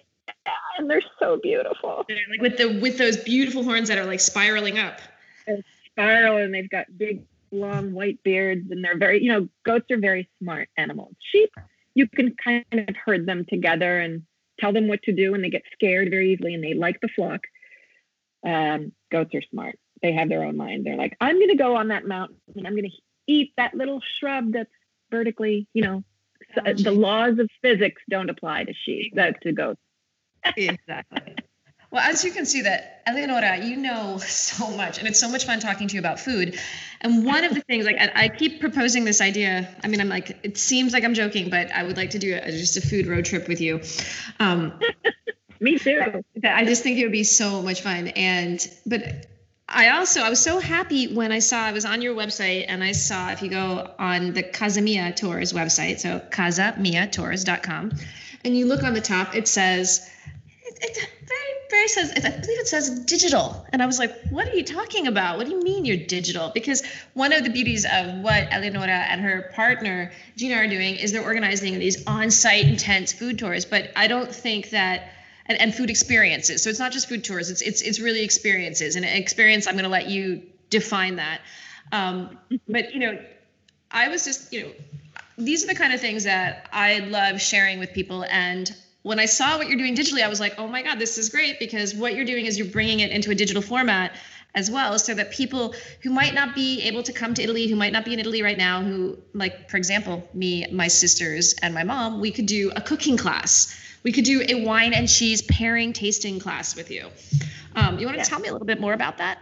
And 0.79 0.91
they're 0.91 1.03
so 1.19 1.39
beautiful. 1.43 2.05
They're 2.09 2.19
like 2.31 2.41
with 2.41 2.57
the 2.57 2.81
with 2.81 2.99
those 2.99 3.17
beautiful 3.19 3.63
horns 3.63 3.89
that 3.89 3.99
are 3.99 4.07
like 4.07 4.21
spiraling 4.21 4.79
up. 4.79 5.01
And 5.47 5.63
spiral 5.87 6.39
and 6.39 6.55
they've 6.55 6.71
got 6.71 6.87
big 6.97 7.25
long 7.51 7.93
white 7.93 8.23
beards 8.23 8.71
and 8.71 8.83
they're 8.83 8.97
very, 8.97 9.23
you 9.23 9.31
know, 9.31 9.49
goats 9.65 9.91
are 9.91 9.99
very 9.99 10.29
smart 10.43 10.69
animals. 10.77 11.15
Sheep, 11.31 11.51
you 11.95 12.09
can 12.09 12.35
kind 12.43 12.65
of 12.73 12.97
herd 13.05 13.27
them 13.27 13.45
together 13.49 14.01
and 14.01 14.23
tell 14.59 14.73
them 14.73 14.89
what 14.89 15.03
to 15.03 15.13
do 15.13 15.35
and 15.35 15.45
they 15.45 15.51
get 15.51 15.63
scared 15.73 16.09
very 16.11 16.33
easily 16.33 16.55
and 16.55 16.65
they 16.65 16.75
like 16.75 17.01
the 17.01 17.09
flock. 17.09 17.41
Um, 18.45 18.93
goats 19.11 19.35
are 19.35 19.43
smart 19.51 19.79
they 20.03 20.13
have 20.13 20.29
their 20.29 20.45
own 20.45 20.57
mind. 20.57 20.85
They're 20.85 20.97
like, 20.97 21.17
I'm 21.21 21.37
going 21.37 21.49
to 21.49 21.57
go 21.57 21.77
on 21.77 21.89
that 21.89 22.07
mountain 22.07 22.37
and 22.57 22.67
I'm 22.67 22.75
going 22.75 22.91
to 22.91 22.97
eat 23.27 23.53
that 23.57 23.75
little 23.75 24.01
shrub 24.19 24.53
that's 24.53 24.71
vertically, 25.11 25.67
you 25.73 25.83
know, 25.83 26.05
oh, 26.59 26.63
the 26.65 26.91
mm. 26.91 26.99
laws 26.99 27.39
of 27.39 27.49
physics 27.61 28.03
don't 28.11 28.31
apply 28.31 28.65
to 28.65 28.75
sheep, 28.75 29.15
that 29.15 29.41
to 29.43 29.53
goats. 29.53 29.81
exactly. 30.57 31.37
Well, 31.93 32.03
as 32.03 32.25
you 32.25 32.33
can 32.33 32.47
see 32.47 32.63
that 32.63 33.03
Eleonora, 33.07 33.59
you 33.59 33.77
know 33.77 34.17
so 34.19 34.71
much, 34.71 34.99
and 34.99 35.07
it's 35.07 35.21
so 35.21 35.29
much 35.29 35.45
fun 35.45 35.61
talking 35.61 35.89
to 35.89 35.95
you 35.95 36.01
about 36.01 36.19
food. 36.19 36.59
And 37.03 37.27
one 37.27 37.45
of 37.45 37.53
the 37.55 37.61
things, 37.61 37.85
like 37.85 37.99
I, 37.99 38.11
I 38.15 38.29
keep 38.29 38.61
proposing 38.61 39.05
this 39.05 39.21
idea. 39.21 39.69
I 39.85 39.89
mean, 39.89 40.01
I'm 40.01 40.09
like, 40.09 40.39
it 40.43 40.57
seems 40.57 40.95
like 40.95 41.05
I'm 41.05 41.13
joking, 41.13 41.51
but 41.51 41.71
I 41.71 41.83
would 41.83 41.99
like 41.99 42.09
to 42.11 42.19
do 42.19 42.35
a, 42.43 42.51
just 42.51 42.79
a 42.79 42.81
food 42.81 43.07
road 43.07 43.27
trip 43.27 43.47
with 43.47 43.61
you. 43.61 43.83
Um, 44.41 44.73
Me 45.61 45.79
too. 45.79 46.25
I 46.43 46.65
just 46.65 46.83
think 46.83 46.99
it 46.99 47.05
would 47.05 47.13
be 47.13 47.23
so 47.25 47.63
much 47.63 47.83
fun. 47.83 48.09
And 48.09 48.67
but 48.87 49.27
I 49.73 49.89
also 49.89 50.21
I 50.21 50.29
was 50.29 50.41
so 50.41 50.59
happy 50.59 51.15
when 51.15 51.33
I 51.33 51.39
saw 51.39 51.65
I 51.65 51.73
was 51.73 51.85
on 51.85 52.03
your 52.03 52.15
website 52.15 52.67
and 52.69 52.85
I 52.85 52.93
saw 52.93 53.31
if 53.31 53.43
you 53.43 53.49
go 53.49 53.91
on 53.99 54.35
the 54.35 54.43
Casa 54.43 54.83
Mia 54.83 55.13
Tours 55.13 55.53
website, 55.53 55.99
so 56.01 56.21
casamiatours.com, 56.31 57.93
and 58.45 58.57
you 58.57 58.67
look 58.67 58.83
on 58.83 58.93
the 58.93 59.01
top, 59.01 59.35
it 59.35 59.49
says 59.49 60.09
it, 60.27 60.97
it 60.97 61.11
very 61.27 61.53
very 61.71 61.89
says 61.89 62.13
I 62.13 62.21
believe 62.21 62.61
it 62.61 62.69
says 62.69 62.91
digital, 63.07 63.67
and 63.73 63.83
I 63.83 63.87
was 63.87 63.99
like, 63.99 64.15
what 64.29 64.47
are 64.47 64.55
you 64.55 64.63
talking 64.63 65.07
about? 65.07 65.39
What 65.39 65.47
do 65.47 65.53
you 65.53 65.63
mean 65.63 65.87
you're 65.87 65.97
digital? 65.97 66.51
Because 66.53 66.83
one 67.15 67.33
of 67.33 67.43
the 67.43 67.51
beauties 67.51 67.87
of 67.91 68.21
what 68.21 68.53
Eleonora 68.53 69.07
and 69.09 69.23
her 69.23 69.51
partner 69.55 70.13
Gina 70.37 70.57
are 70.57 70.69
doing 70.69 70.97
is 70.97 71.13
they're 71.13 71.25
organizing 71.25 71.79
these 71.79 72.07
on-site 72.07 72.67
intense 72.67 73.13
food 73.13 73.39
tours, 73.39 73.65
but 73.65 73.91
I 73.97 74.07
don't 74.07 74.33
think 74.33 74.71
that 74.71 75.13
and, 75.47 75.61
and 75.61 75.75
food 75.75 75.91
experiences. 75.91 76.63
So 76.63 76.71
it's 76.71 76.79
not 76.79 76.93
just 76.93 77.09
food 77.09 77.25
tours. 77.25 77.51
It's 77.51 77.63
it's 77.63 77.83
it's 77.83 78.01
really 78.01 78.23
experiences. 78.23 78.97
And 78.97 79.05
experience, 79.05 79.67
I'm 79.67 79.75
going 79.75 79.85
to 79.85 79.91
let 79.91 80.09
you 80.09 80.43
define 80.71 81.17
that. 81.17 81.41
Um, 81.93 82.39
but 82.69 82.93
you 82.93 83.01
know, 83.01 83.19
I 83.91 84.09
was 84.09 84.25
just 84.25 84.53
you 84.53 84.63
know, 84.63 84.73
these 85.39 85.65
are 85.65 85.67
the 85.67 85.75
kind 85.75 85.93
of 85.93 86.01
things 86.01 86.25
that 86.25 86.69
I 86.73 87.01
love 87.01 87.41
sharing 87.41 87.79
with 87.79 87.93
people. 87.93 88.25
And 88.25 88.75
when 89.03 89.19
I 89.19 89.27
saw 89.27 89.59
what 89.59 89.69
you're 89.69 89.79
doing 89.79 89.97
digitally, 89.97 90.23
I 90.23 90.29
was 90.29 90.41
like, 90.41 90.55
oh 90.59 90.69
my 90.69 90.83
god, 90.83 90.99
this 90.99 91.19
is 91.19 91.29
great 91.29 91.59
because 91.59 91.95
what 91.95 92.15
you're 92.15 92.25
doing 92.25 92.47
is 92.47 92.57
you're 92.57 92.69
bringing 92.69 93.01
it 93.01 93.11
into 93.11 93.31
a 93.31 93.35
digital 93.35 93.63
format 93.63 94.13
as 94.55 94.71
well 94.71 94.99
so 94.99 95.15
that 95.15 95.31
people 95.33 95.75
who 96.03 96.11
might 96.11 96.35
not 96.35 96.55
be 96.55 96.83
able 96.83 97.03
to 97.03 97.13
come 97.13 97.35
to 97.35 97.43
Italy, 97.43 97.69
who 97.69 97.77
might 97.77 97.93
not 97.93 98.05
be 98.05 98.13
in 98.13 98.21
Italy 98.21 98.43
right 98.43 98.59
now, 98.59 98.83
who, 98.83 99.19
like, 99.33 99.71
for 99.71 99.79
example, 99.79 100.29
me, 100.35 100.67
my 100.71 100.89
sisters, 100.89 101.55
and 101.63 101.75
my 101.75 101.83
mom, 101.83 102.21
we 102.21 102.31
could 102.31 102.47
do 102.47 102.71
a 102.77 102.81
cooking 102.81 103.17
class 103.17 103.75
we 104.03 104.13
could 104.13 104.25
do 104.25 104.45
a 104.49 104.65
wine 104.65 104.93
and 104.93 105.09
cheese 105.09 105.43
pairing 105.43 105.93
tasting 105.93 106.39
class 106.39 106.77
with 106.77 106.91
you. 106.91 107.09
Um, 107.75 107.99
you 107.99 108.07
want 108.07 108.17
to 108.17 108.19
yeah. 108.19 108.25
tell 108.25 108.41
me 108.41 108.49
a 108.49 108.53
little 108.53 108.67
bit 108.67 108.81
more 108.81 108.93
about 108.93 109.19
that? 109.19 109.39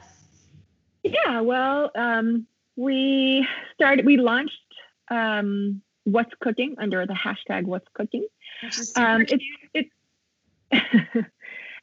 Yeah, 1.02 1.40
well, 1.40 1.90
um, 1.94 2.46
we 2.76 3.46
started, 3.74 4.04
we 4.04 4.16
launched 4.16 4.54
um, 5.10 5.82
What's 6.04 6.32
Cooking 6.40 6.76
under 6.78 7.06
the 7.06 7.14
hashtag 7.14 7.64
What's 7.64 7.88
Cooking. 7.94 8.26
Um, 8.96 9.24
it's, 9.28 9.44
it's 9.74 9.90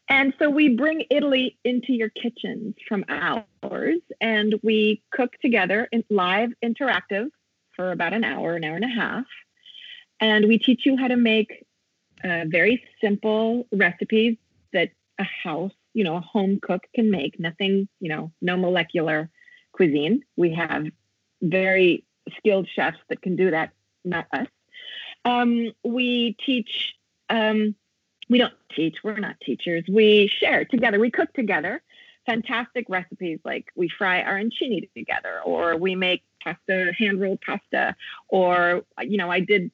and 0.09 0.33
so 0.39 0.49
we 0.49 0.75
bring 0.75 1.03
Italy 1.09 1.57
into 1.63 1.93
your 1.93 2.09
kitchens 2.09 2.75
from 2.87 3.03
ours, 3.09 3.99
and 4.21 4.55
we 4.63 5.01
cook 5.11 5.33
together 5.41 5.89
in 5.91 6.03
live 6.09 6.51
interactive 6.63 7.29
for 7.75 7.91
about 7.91 8.13
an 8.13 8.23
hour, 8.23 8.55
an 8.55 8.63
hour 8.63 8.75
and 8.75 8.85
a 8.85 8.87
half. 8.87 9.25
And 10.19 10.47
we 10.47 10.57
teach 10.57 10.85
you 10.85 10.97
how 10.97 11.07
to 11.07 11.15
make 11.15 11.66
uh, 12.23 12.45
very 12.47 12.83
simple 13.01 13.67
recipes 13.71 14.37
that 14.73 14.91
a 15.19 15.23
house, 15.23 15.71
you 15.93 16.03
know, 16.03 16.15
a 16.15 16.21
home 16.21 16.59
cook 16.61 16.83
can 16.93 17.11
make. 17.11 17.39
Nothing, 17.39 17.87
you 17.99 18.09
know, 18.09 18.31
no 18.41 18.57
molecular 18.57 19.29
cuisine. 19.71 20.23
We 20.35 20.53
have 20.53 20.85
very 21.41 22.05
skilled 22.37 22.67
chefs 22.67 22.97
that 23.09 23.21
can 23.21 23.35
do 23.35 23.51
that, 23.51 23.71
not 24.03 24.27
us. 24.31 24.47
Um, 25.25 25.71
we 25.83 26.35
teach, 26.45 26.95
um, 27.29 27.75
we 28.29 28.37
don't 28.37 28.53
teach, 28.75 28.97
we're 29.03 29.19
not 29.19 29.39
teachers. 29.41 29.83
We 29.89 30.27
share 30.27 30.65
together, 30.65 30.99
we 30.99 31.11
cook 31.11 31.33
together 31.33 31.81
fantastic 32.27 32.85
recipes 32.89 33.39
like 33.45 33.67
we 33.75 33.89
fry 33.97 34.21
arancini 34.21 34.91
together 34.93 35.39
or 35.45 35.77
we 35.77 35.95
make 35.95 36.23
pasta 36.43 36.91
hand 36.99 37.21
rolled 37.21 37.39
pasta 37.41 37.95
or 38.27 38.83
you 39.01 39.17
know 39.17 39.31
i 39.31 39.39
did 39.39 39.71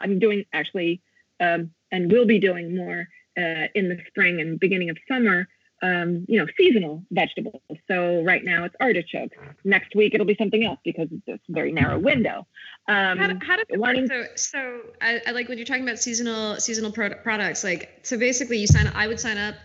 i'm 0.00 0.20
doing 0.20 0.44
actually 0.52 1.02
um, 1.40 1.70
and 1.92 2.10
will 2.10 2.26
be 2.26 2.38
doing 2.38 2.76
more 2.76 3.06
uh, 3.38 3.66
in 3.74 3.88
the 3.88 3.98
spring 4.08 4.40
and 4.40 4.58
beginning 4.58 4.90
of 4.90 4.96
summer. 5.08 5.48
Um, 5.82 6.24
you 6.26 6.38
know, 6.38 6.46
seasonal 6.56 7.04
vegetables. 7.10 7.60
So 7.86 8.22
right 8.22 8.42
now 8.42 8.64
it's 8.64 8.74
artichokes. 8.80 9.36
Next 9.62 9.94
week 9.94 10.14
it'll 10.14 10.26
be 10.26 10.34
something 10.38 10.64
else 10.64 10.78
because 10.82 11.08
it's 11.26 11.44
a 11.46 11.52
very 11.52 11.70
narrow 11.70 11.98
window. 11.98 12.46
Um, 12.88 13.18
how, 13.18 13.28
how 13.46 13.56
does? 13.56 13.66
So, 14.08 14.24
so 14.36 14.80
I, 15.02 15.20
I, 15.26 15.32
like 15.32 15.50
when 15.50 15.58
you're 15.58 15.66
talking 15.66 15.82
about 15.82 15.98
seasonal 15.98 16.56
seasonal 16.56 16.92
pro- 16.92 17.16
products. 17.16 17.62
Like, 17.62 18.00
so 18.04 18.16
basically, 18.16 18.56
you 18.56 18.66
sign. 18.66 18.90
I 18.94 19.06
would 19.06 19.20
sign 19.20 19.36
up, 19.36 19.56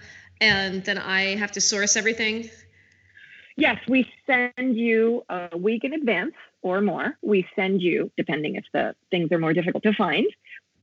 and 0.41 0.83
then 0.83 0.97
I 0.97 1.37
have 1.37 1.53
to 1.53 1.61
source 1.61 1.95
everything. 1.95 2.49
Yes, 3.55 3.77
we 3.87 4.05
send 4.25 4.75
you 4.77 5.23
a 5.29 5.57
week 5.57 5.85
in 5.85 5.93
advance 5.93 6.33
or 6.61 6.81
more. 6.81 7.17
We 7.21 7.47
send 7.55 7.81
you, 7.81 8.11
depending 8.17 8.55
if 8.55 8.65
the 8.73 8.95
things 9.11 9.31
are 9.31 9.39
more 9.39 9.53
difficult 9.53 9.83
to 9.83 9.93
find, 9.93 10.27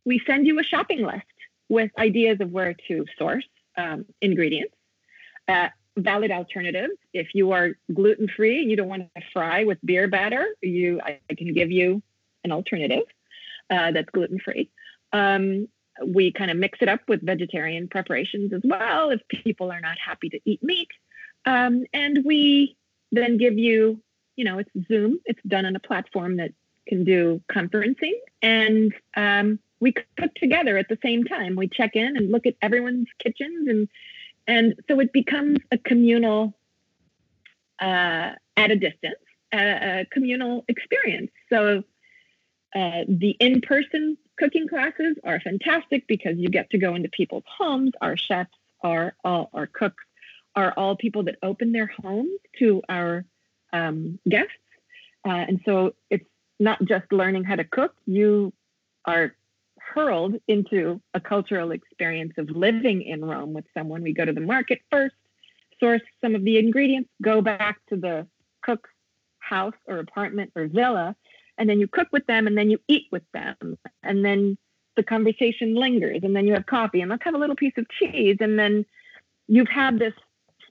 we 0.04 0.20
send 0.26 0.46
you 0.46 0.58
a 0.58 0.64
shopping 0.64 1.02
list 1.02 1.24
with 1.68 1.90
ideas 1.98 2.38
of 2.40 2.50
where 2.50 2.74
to 2.88 3.04
source 3.18 3.46
um, 3.76 4.06
ingredients, 4.20 4.74
uh, 5.48 5.68
valid 5.96 6.30
alternatives. 6.30 6.94
If 7.12 7.28
you 7.34 7.52
are 7.52 7.72
gluten 7.92 8.28
free 8.28 8.62
you 8.62 8.76
don't 8.76 8.88
want 8.88 9.02
to 9.14 9.22
fry 9.32 9.64
with 9.64 9.78
beer 9.84 10.08
batter, 10.08 10.46
you 10.62 11.00
I, 11.02 11.20
I 11.30 11.34
can 11.34 11.52
give 11.52 11.70
you 11.70 12.02
an 12.44 12.52
alternative 12.52 13.04
uh, 13.70 13.92
that's 13.92 14.08
gluten 14.10 14.38
free. 14.38 14.70
Um, 15.12 15.68
we 16.06 16.32
kind 16.32 16.50
of 16.50 16.56
mix 16.56 16.78
it 16.80 16.88
up 16.88 17.00
with 17.08 17.24
vegetarian 17.24 17.88
preparations 17.88 18.52
as 18.52 18.60
well 18.64 19.10
if 19.10 19.20
people 19.28 19.72
are 19.72 19.80
not 19.80 19.98
happy 19.98 20.28
to 20.30 20.40
eat 20.44 20.62
meat. 20.62 20.88
Um, 21.44 21.84
and 21.92 22.24
we 22.24 22.76
then 23.10 23.36
give 23.36 23.58
you, 23.58 24.00
you 24.36 24.44
know, 24.44 24.58
it's 24.58 24.70
Zoom. 24.86 25.18
It's 25.24 25.42
done 25.46 25.66
on 25.66 25.76
a 25.76 25.80
platform 25.80 26.36
that 26.36 26.52
can 26.86 27.04
do 27.04 27.42
conferencing, 27.50 28.14
and 28.42 28.94
um, 29.16 29.58
we 29.80 29.92
cook 29.92 30.34
together 30.34 30.76
at 30.78 30.88
the 30.88 30.98
same 31.02 31.24
time. 31.24 31.56
We 31.56 31.68
check 31.68 31.94
in 31.94 32.16
and 32.16 32.30
look 32.30 32.46
at 32.46 32.54
everyone's 32.62 33.08
kitchens 33.18 33.68
and 33.68 33.88
and 34.46 34.74
so 34.88 34.98
it 34.98 35.12
becomes 35.12 35.58
a 35.70 35.76
communal 35.76 36.54
uh, 37.80 38.30
at 38.56 38.70
a 38.70 38.76
distance, 38.76 39.20
a, 39.52 39.58
a 40.00 40.06
communal 40.10 40.64
experience. 40.68 41.30
So 41.50 41.84
uh, 42.74 43.04
the 43.06 43.36
in-person 43.40 44.16
cooking 44.38 44.66
classes 44.66 45.16
are 45.22 45.38
fantastic 45.40 46.06
because 46.06 46.38
you 46.38 46.48
get 46.48 46.70
to 46.70 46.78
go 46.78 46.94
into 46.94 47.10
people's 47.10 47.44
homes. 47.58 47.92
Our 48.00 48.16
chefs 48.16 48.50
are 48.82 49.14
all 49.24 49.50
our 49.52 49.66
cooks 49.66 50.04
are 50.56 50.72
all 50.76 50.96
people 50.96 51.24
that 51.24 51.36
open 51.42 51.72
their 51.72 51.90
homes 52.02 52.40
to 52.58 52.82
our 52.88 53.24
um, 53.72 54.18
guests, 54.28 54.52
uh, 55.26 55.30
and 55.30 55.60
so 55.64 55.94
it's 56.10 56.24
not 56.58 56.82
just 56.84 57.12
learning 57.12 57.44
how 57.44 57.56
to 57.56 57.64
cook. 57.64 57.94
You 58.06 58.52
are 59.04 59.34
hurled 59.94 60.36
into 60.48 61.00
a 61.14 61.20
cultural 61.20 61.70
experience 61.72 62.34
of 62.38 62.50
living 62.50 63.02
in 63.02 63.24
Rome 63.24 63.52
with 63.52 63.64
someone. 63.74 64.02
We 64.02 64.12
go 64.12 64.24
to 64.24 64.32
the 64.32 64.40
market 64.40 64.80
first, 64.90 65.14
source 65.80 66.02
some 66.20 66.34
of 66.34 66.44
the 66.44 66.58
ingredients, 66.58 67.10
go 67.22 67.40
back 67.40 67.78
to 67.88 67.96
the 67.96 68.26
cook's 68.62 68.90
house 69.38 69.74
or 69.86 69.98
apartment 69.98 70.52
or 70.54 70.66
villa, 70.66 71.16
and 71.56 71.68
then 71.68 71.80
you 71.80 71.88
cook 71.88 72.08
with 72.12 72.26
them 72.26 72.46
and 72.46 72.56
then 72.56 72.70
you 72.70 72.78
eat 72.88 73.06
with 73.10 73.24
them. 73.32 73.78
And 74.02 74.24
then 74.24 74.58
the 74.96 75.02
conversation 75.02 75.74
lingers, 75.74 76.20
and 76.22 76.34
then 76.34 76.46
you 76.46 76.54
have 76.54 76.66
coffee, 76.66 77.00
and 77.00 77.10
let's 77.10 77.24
have 77.24 77.34
a 77.34 77.38
little 77.38 77.56
piece 77.56 77.74
of 77.76 77.88
cheese. 77.88 78.36
And 78.40 78.58
then 78.58 78.84
you've 79.46 79.68
had 79.68 79.98
this 79.98 80.14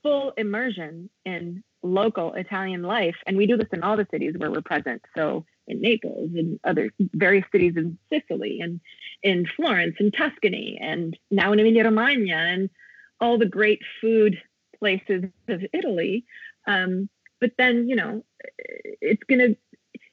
full 0.03 0.32
immersion 0.38 1.09
in 1.26 1.63
local 1.84 2.34
Italian 2.34 2.84
life. 2.84 3.16
And 3.26 3.38
we 3.38 3.48
do 3.48 3.58
this 3.58 3.68
in 3.72 3.84
all 3.84 3.98
the 3.98 4.08
cities 4.12 4.36
where 4.38 4.52
we're 4.52 4.62
present. 4.62 5.02
So 5.16 5.46
in 5.68 5.82
Naples 5.82 6.32
and 6.36 6.60
other 6.64 6.92
various 7.14 7.46
cities 7.52 7.74
in 7.76 7.98
Sicily 8.12 8.60
and 8.62 8.80
in 9.24 9.46
Florence 9.56 9.96
and 10.00 10.14
Tuscany 10.14 10.78
and 10.82 11.18
now 11.30 11.52
in 11.52 11.60
Emilia 11.60 11.84
Romagna 11.84 12.36
and 12.36 12.70
all 13.20 13.38
the 13.38 13.46
great 13.46 13.82
food 14.02 14.42
places 14.80 15.26
of 15.48 15.62
Italy. 15.74 16.26
Um, 16.68 17.10
but 17.40 17.52
then, 17.58 17.88
you 17.88 17.96
know, 17.96 18.24
it's 19.02 19.24
going 19.24 19.40
to, 19.40 19.58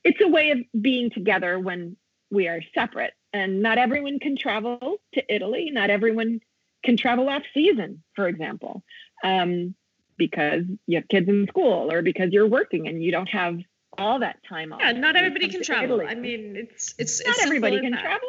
it's 0.03 0.21
a 0.21 0.29
way 0.29 0.51
of 0.51 0.59
being 0.81 1.11
together 1.11 1.59
when 1.59 1.97
we 2.31 2.49
are 2.49 2.61
separate. 2.75 3.13
And 3.33 3.63
not 3.63 3.79
everyone 3.79 4.19
can 4.19 4.37
travel 4.37 4.99
to 5.15 5.35
Italy. 5.35 5.71
Not 5.73 5.91
everyone 5.91 6.41
can 6.85 6.97
travel 6.97 7.29
off 7.29 7.43
season, 7.53 8.03
for 8.15 8.29
example, 8.29 8.83
um, 9.25 9.75
because 10.17 10.65
you 10.87 10.97
have 10.97 11.09
kids 11.09 11.29
in 11.29 11.47
school 11.49 11.93
or 11.93 12.03
because 12.03 12.31
you're 12.33 12.47
working 12.47 12.89
and 12.89 13.03
you 13.03 13.11
don't 13.11 13.29
have 13.29 13.59
all 13.99 14.19
that 14.21 14.39
time 14.49 14.73
off. 14.73 14.81
Yeah, 14.81 14.93
not 14.93 15.17
everybody 15.17 15.49
can 15.49 15.63
travel. 15.63 16.01
Italy. 16.01 16.07
I 16.07 16.15
mean, 16.15 16.57
it's 16.57 16.95
it's 16.99 17.25
not 17.25 17.37
it's 17.37 17.45
everybody 17.45 17.81
can 17.81 17.93
that. 17.93 18.01
travel, 18.01 18.29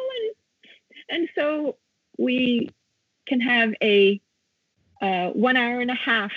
and 1.10 1.20
and 1.20 1.28
so 1.34 1.76
we 2.18 2.70
can 3.26 3.40
have 3.40 3.72
a 3.82 4.20
uh, 5.00 5.28
one 5.30 5.56
hour 5.56 5.80
and 5.80 5.90
a 5.90 5.94
half 5.94 6.32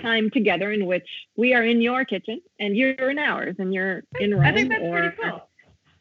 time 0.00 0.30
together 0.30 0.72
in 0.72 0.86
which 0.86 1.06
we 1.36 1.52
are 1.54 1.62
in 1.62 1.82
your 1.82 2.04
kitchen 2.04 2.40
and 2.58 2.76
you're 2.76 3.10
in 3.10 3.18
ours 3.18 3.56
and 3.58 3.74
you're 3.74 4.02
in 4.18 4.34
Rome. 4.34 4.44
I 4.44 4.52
think 4.52 4.70
that's 4.70 4.82
or, 4.82 4.98
pretty 4.98 5.16
cool. 5.22 5.48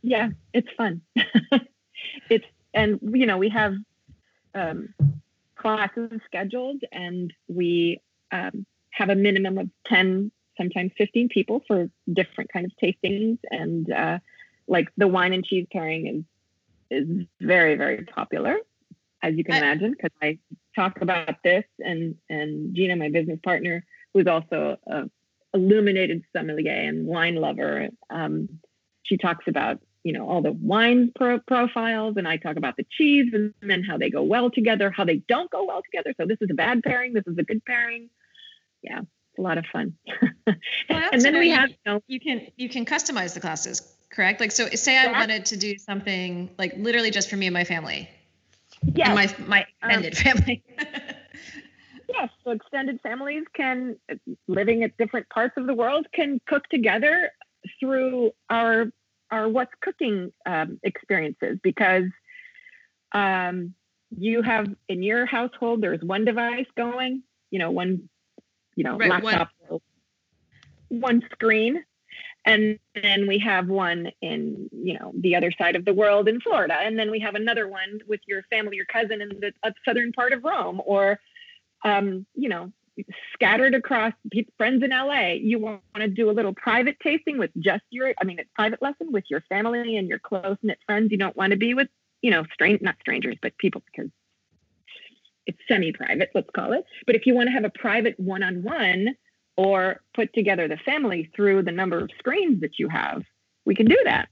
Yeah, 0.02 0.30
it's 0.54 0.70
fun. 0.78 1.02
it's 2.30 2.46
and 2.74 3.00
you 3.14 3.26
know 3.26 3.38
we 3.38 3.50
have 3.50 3.76
um, 4.56 4.94
classes 5.56 6.12
scheduled 6.26 6.82
and 6.92 7.34
we 7.48 8.00
um, 8.32 8.66
have 8.92 9.10
a 9.10 9.16
minimum 9.16 9.58
of 9.58 9.70
ten 9.86 10.32
sometimes 10.58 10.92
15 10.98 11.30
people 11.30 11.64
for 11.66 11.90
different 12.12 12.52
kind 12.52 12.66
of 12.66 12.72
tastings. 12.82 13.40
And 13.50 13.92
uh, 13.92 14.20
like 14.68 14.90
the 14.98 15.08
wine 15.08 15.34
and 15.34 15.46
cheese 15.46 15.68
pairing 15.72 16.08
is 16.08 16.24
is 16.92 17.26
very 17.40 17.76
very 17.76 18.04
popular 18.04 18.58
as 19.24 19.36
you 19.36 19.44
can 19.44 19.56
I, 19.56 19.58
imagine 19.60 19.92
because 19.92 20.12
i 20.22 20.38
talk 20.76 21.02
about 21.02 21.36
this 21.44 21.64
and 21.80 22.16
and 22.30 22.76
gina 22.76 22.96
my 22.96 23.10
business 23.10 23.40
partner 23.44 23.86
who's 24.14 24.28
also 24.28 24.78
a 24.88 25.04
illuminated 25.54 26.24
sommelier 26.36 26.72
and 26.72 27.06
wine 27.06 27.36
lover 27.36 27.90
um, 28.10 28.50
she 29.04 29.18
talks 29.18 29.46
about 29.48 29.80
you 30.04 30.14
know 30.14 30.28
all 30.28 30.42
the 30.42 30.52
wine 30.52 31.12
pro- 31.16 31.40
profiles 31.40 32.16
and 32.18 32.28
i 32.28 32.36
talk 32.38 32.58
about 32.58 32.76
the 32.78 32.86
cheese 32.92 33.32
and 33.34 33.54
then 33.62 33.84
how 33.84 33.98
they 33.98 34.10
go 34.10 34.24
well 34.24 34.50
together 34.50 34.92
how 34.92 35.06
they 35.06 35.18
don't 35.28 35.52
go 35.52 35.64
well 35.66 35.82
together. 35.84 36.14
So 36.20 36.26
this 36.26 36.38
is 36.42 36.50
a 36.52 36.54
bad 36.54 36.84
pairing 36.84 37.14
this 37.14 37.24
is 37.28 37.38
a 37.38 37.44
good 37.44 37.64
pairing 37.66 38.10
yeah 38.82 39.02
it's 39.32 39.40
a 39.40 39.42
lot 39.42 39.58
of 39.58 39.66
fun. 39.72 39.94
well, 40.90 41.10
and 41.14 41.22
then 41.22 41.40
we 41.40 41.50
have 41.52 41.70
you, 41.70 41.76
know, 41.86 42.02
you 42.08 42.20
can 42.20 42.48
you 42.58 42.68
can 42.68 42.86
customize 42.86 43.34
the 43.34 43.40
classes, 43.40 43.96
correct? 44.10 44.42
Like 44.42 44.52
so 44.52 44.68
say 44.70 44.98
I 44.98 45.12
wanted 45.12 45.46
to 45.48 45.58
do 45.58 45.78
something 45.78 46.50
like 46.58 46.74
literally 46.76 47.12
just 47.12 47.30
for 47.30 47.38
me 47.38 47.48
and 47.48 47.54
my 47.54 47.64
family. 47.64 48.10
Yeah. 48.94 49.14
My 49.14 49.34
my 49.48 49.66
extended 49.82 50.18
um, 50.18 50.24
family. 50.24 50.64
yes, 52.10 52.30
so 52.44 52.52
extended 52.52 53.00
families 53.02 53.44
can 53.56 53.96
living 54.48 54.84
at 54.84 54.98
different 54.98 55.30
parts 55.30 55.54
of 55.56 55.66
the 55.66 55.74
world 55.74 56.08
can 56.14 56.42
cook 56.46 56.68
together 56.70 57.32
through 57.80 58.32
our 58.50 58.88
our 59.30 59.48
what's 59.48 59.72
cooking 59.82 60.34
um, 60.46 60.78
experiences 60.84 61.58
because 61.64 62.10
um, 63.14 63.74
you 64.18 64.42
have 64.42 64.68
in 64.90 65.04
your 65.04 65.26
household 65.26 65.82
there's 65.82 66.02
one 66.02 66.26
device 66.26 66.66
going 66.76 67.24
you 67.50 67.60
know 67.60 67.72
one 67.72 68.10
you 68.76 68.84
know, 68.84 68.98
right, 68.98 69.10
laptop, 69.10 69.50
one. 69.68 69.82
one 70.90 71.24
screen. 71.32 71.84
And 72.44 72.80
then 72.96 73.28
we 73.28 73.38
have 73.40 73.68
one 73.68 74.12
in, 74.22 74.70
you 74.72 74.98
know, 74.98 75.12
the 75.16 75.36
other 75.36 75.52
side 75.52 75.76
of 75.76 75.86
the 75.86 75.94
world 75.94 76.28
in 76.28 76.42
Florida. 76.42 76.74
And 76.74 76.98
then 76.98 77.12
we 77.12 77.20
have 77.20 77.36
another 77.36 77.68
one 77.68 78.00
with 78.08 78.22
your 78.28 78.42
family, 78.50 78.78
your 78.78 78.86
cousin 78.86 79.22
in 79.22 79.30
the 79.40 79.54
southern 79.86 80.12
part 80.12 80.34
of 80.34 80.44
Rome, 80.44 80.82
or, 80.84 81.20
um, 81.84 82.26
you 82.34 82.50
know, 82.50 82.72
scattered 83.34 83.76
across 83.76 84.14
friends 84.58 84.84
in 84.84 84.90
LA. 84.90 85.34
You 85.34 85.60
want 85.60 85.82
to 85.96 86.08
do 86.08 86.30
a 86.30 86.34
little 86.34 86.54
private 86.54 86.98
tasting 87.00 87.38
with 87.38 87.52
just 87.60 87.84
your, 87.92 88.14
I 88.20 88.24
mean, 88.26 88.40
a 88.40 88.44
private 88.56 88.82
lesson 88.82 89.12
with 89.12 89.26
your 89.30 89.42
family 89.42 89.98
and 89.98 90.08
your 90.08 90.20
close 90.20 90.58
knit 90.64 90.80
friends. 90.88 91.12
You 91.12 91.18
don't 91.18 91.38
want 91.38 91.52
to 91.52 91.58
be 91.58 91.76
with, 91.76 91.90
you 92.22 92.32
know, 92.32 92.44
strange, 92.54 92.82
not 92.82 92.96
strangers, 93.00 93.38
but 93.40 93.56
people 93.60 93.84
because 93.86 94.10
it's 95.46 95.58
semi-private, 95.68 96.30
let's 96.34 96.50
call 96.56 96.74
it. 96.74 96.86
But 97.06 97.16
if 97.16 97.26
you 97.26 97.36
want 97.36 97.48
to 97.48 97.54
have 97.54 97.64
a 97.64 97.70
private 97.70 98.20
one-on-one 98.20 99.16
or 99.58 100.02
put 100.14 100.34
together 100.34 100.68
the 100.68 100.78
family 100.78 101.30
through 101.36 101.64
the 101.64 101.72
number 101.72 102.00
of 102.00 102.10
screens 102.18 102.62
that 102.62 102.80
you 102.80 102.88
have, 102.90 103.24
we 103.66 103.76
can 103.76 103.88
do 103.88 103.98
that. 104.06 104.30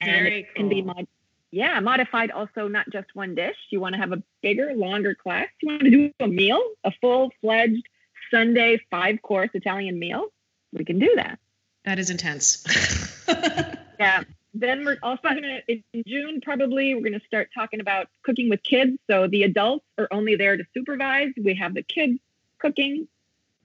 And 0.00 0.10
Very 0.10 0.40
it 0.40 0.46
cool. 0.46 0.54
can 0.62 0.68
be 0.68 0.82
mod- 0.82 1.08
yeah, 1.50 1.80
modified 1.80 2.30
also 2.30 2.68
not 2.68 2.86
just 2.90 3.06
one 3.14 3.34
dish. 3.34 3.56
You 3.70 3.80
want 3.80 3.94
to 3.94 4.00
have 4.00 4.12
a 4.12 4.22
bigger, 4.42 4.72
longer 4.74 5.14
class. 5.14 5.48
You 5.62 5.68
want 5.68 5.82
to 5.82 5.90
do 5.90 6.12
a 6.20 6.28
meal, 6.28 6.60
a 6.84 6.92
full-fledged 7.00 7.88
Sunday 8.30 8.80
five-course 8.90 9.50
Italian 9.54 9.98
meal. 9.98 10.26
We 10.72 10.84
can 10.84 10.98
do 10.98 11.12
that. 11.16 11.38
That 11.84 11.98
is 11.98 12.10
intense. 12.10 12.64
yeah 13.98 14.24
then 14.60 14.84
we're 14.84 14.98
also 15.02 15.28
going 15.28 15.42
to 15.42 15.60
in 15.68 16.02
June 16.06 16.40
probably 16.40 16.94
we're 16.94 17.00
going 17.00 17.18
to 17.18 17.26
start 17.26 17.50
talking 17.54 17.80
about 17.80 18.08
cooking 18.22 18.48
with 18.48 18.62
kids. 18.62 18.98
So 19.08 19.26
the 19.28 19.42
adults 19.42 19.84
are 19.98 20.08
only 20.10 20.36
there 20.36 20.56
to 20.56 20.64
supervise. 20.74 21.32
We 21.36 21.54
have 21.54 21.74
the 21.74 21.82
kids 21.82 22.18
cooking. 22.58 23.08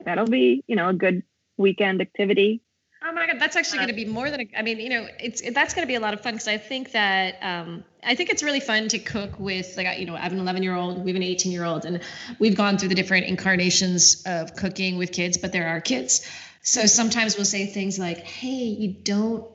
That'll 0.04 0.28
be 0.28 0.64
you 0.68 0.76
know 0.76 0.90
a 0.90 0.94
good 0.94 1.24
weekend 1.58 2.02
activity. 2.02 2.62
Oh 3.04 3.12
my 3.12 3.26
god, 3.26 3.40
that's 3.40 3.56
actually 3.56 3.80
uh, 3.80 3.88
going 3.88 3.96
to 3.96 4.06
be 4.06 4.06
more 4.06 4.30
than 4.30 4.42
a, 4.42 4.48
I 4.56 4.62
mean, 4.62 4.80
you 4.80 4.90
know, 4.90 5.08
it's 5.20 5.42
it, 5.42 5.56
that's 5.56 5.74
going 5.74 5.84
to 5.84 5.88
be 5.88 5.96
a 5.96 6.00
lot 6.00 6.14
of 6.14 6.22
fun 6.22 6.34
because 6.34 6.48
I 6.48 6.58
think 6.58 6.92
that 6.92 7.38
um, 7.42 7.84
I 8.04 8.14
think 8.14 8.30
it's 8.30 8.44
really 8.44 8.60
fun 8.60 8.90
to 8.90 9.00
cook 9.00 9.40
with 9.40 9.76
like 9.76 10.00
you 10.00 10.06
know 10.06 10.16
I 10.16 10.20
have 10.20 10.34
an 10.34 10.40
11 10.40 10.62
year 10.62 10.76
old, 10.76 11.04
we 11.04 11.10
have 11.10 11.16
an 11.16 11.24
18 11.24 11.52
year 11.52 11.66
old, 11.66 11.86
and 11.86 12.02
we've 12.38 12.56
gone 12.56 12.78
through 12.78 12.90
the 12.90 12.96
different 12.96 13.26
incarnations 13.26 14.22
of 14.26 14.56
cooking 14.56 14.98
with 14.98 15.12
kids, 15.12 15.38
but 15.38 15.52
there 15.52 15.68
are 15.70 15.82
kids. 15.82 16.30
So 16.64 16.86
sometimes 16.86 17.38
we'll 17.38 17.46
say 17.46 17.66
things 17.66 17.98
like, 17.98 18.20
"Hey, 18.20 18.66
you 18.66 18.94
don't 18.94 19.48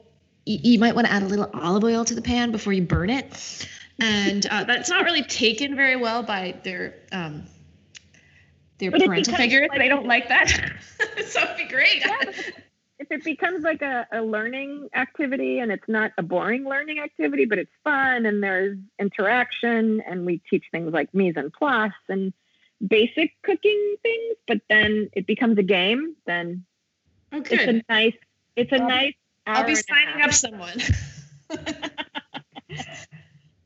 you 0.47 0.78
might 0.78 0.94
want 0.94 1.07
to 1.07 1.12
add 1.12 1.22
a 1.22 1.26
little 1.26 1.51
olive 1.55 1.84
oil 1.84 2.05
to 2.05 2.14
the 2.14 2.22
pan 2.22 2.53
before 2.53 2.72
you 2.72 2.82
burn 2.82 3.11
it. 3.11 3.68
And 3.99 4.47
uh, 4.47 4.64
that's 4.64 4.88
not 4.88 5.05
really 5.05 5.22
taken 5.22 5.74
very 5.74 5.97
well 5.97 6.22
by 6.22 6.55
their 6.62 6.94
um, 7.12 7.44
their 8.78 8.90
but 8.90 9.03
parental 9.03 9.34
figures. 9.34 9.68
Like, 9.70 9.78
they 9.78 9.88
don't 9.88 10.07
like 10.07 10.28
that. 10.28 10.49
so 11.26 11.42
it'd 11.42 11.57
be 11.57 11.64
great. 11.64 12.05
Yeah, 12.05 12.32
if 12.99 13.11
it 13.11 13.24
becomes 13.24 13.62
like 13.62 13.82
a, 13.82 14.07
a 14.12 14.22
learning 14.22 14.88
activity 14.94 15.59
and 15.59 15.70
it's 15.70 15.88
not 15.88 16.12
a 16.18 16.22
boring 16.22 16.64
learning 16.64 16.99
activity, 16.99 17.44
but 17.44 17.59
it's 17.59 17.70
fun 17.84 18.26
and 18.26 18.42
there's 18.42 18.78
interaction 18.99 20.01
and 20.03 20.24
we 20.24 20.40
teach 20.49 20.64
things 20.70 20.92
like 20.92 21.12
mise 21.12 21.36
en 21.36 21.51
place 21.51 21.92
and 22.09 22.32
basic 22.86 23.32
cooking 23.42 23.97
things, 24.03 24.36
but 24.47 24.61
then 24.68 25.11
it 25.12 25.26
becomes 25.26 25.59
a 25.59 25.62
game, 25.62 26.14
then 26.26 26.64
oh, 27.32 27.42
it's 27.44 27.53
a 27.53 27.82
nice 27.88 28.14
it's 28.57 28.72
a 28.72 28.78
nice 28.78 29.14
I'll 29.47 29.64
be 29.64 29.74
signing 29.74 30.22
up 30.22 30.32
someone. 30.32 30.80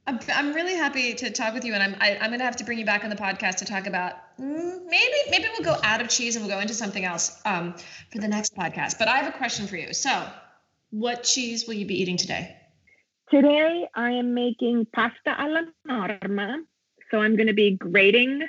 I'm, 0.06 0.18
I'm 0.34 0.52
really 0.52 0.74
happy 0.74 1.14
to 1.14 1.30
talk 1.30 1.54
with 1.54 1.64
you, 1.64 1.72
and 1.74 1.82
I'm 1.82 1.94
I, 2.00 2.10
am 2.10 2.22
i 2.22 2.24
am 2.24 2.30
going 2.30 2.40
to 2.40 2.44
have 2.44 2.56
to 2.56 2.64
bring 2.64 2.78
you 2.78 2.84
back 2.84 3.04
on 3.04 3.10
the 3.10 3.16
podcast 3.16 3.56
to 3.56 3.64
talk 3.64 3.86
about 3.86 4.14
mm, 4.38 4.84
maybe 4.86 5.14
maybe 5.30 5.44
we'll 5.52 5.64
go 5.64 5.80
out 5.82 6.00
of 6.00 6.08
cheese 6.08 6.36
and 6.36 6.44
we'll 6.44 6.54
go 6.54 6.60
into 6.60 6.74
something 6.74 7.04
else 7.04 7.40
um, 7.44 7.74
for 8.10 8.18
the 8.18 8.28
next 8.28 8.56
podcast. 8.56 8.98
But 8.98 9.08
I 9.08 9.18
have 9.18 9.32
a 9.32 9.36
question 9.36 9.66
for 9.66 9.76
you. 9.76 9.94
So, 9.94 10.26
what 10.90 11.22
cheese 11.22 11.66
will 11.66 11.74
you 11.74 11.86
be 11.86 12.00
eating 12.00 12.16
today? 12.16 12.56
Today 13.30 13.86
I 13.94 14.10
am 14.10 14.34
making 14.34 14.86
pasta 14.92 15.40
alla 15.40 15.66
norma. 15.84 16.62
So 17.10 17.20
I'm 17.22 17.36
going 17.36 17.48
to 17.48 17.54
be 17.54 17.72
grating 17.72 18.42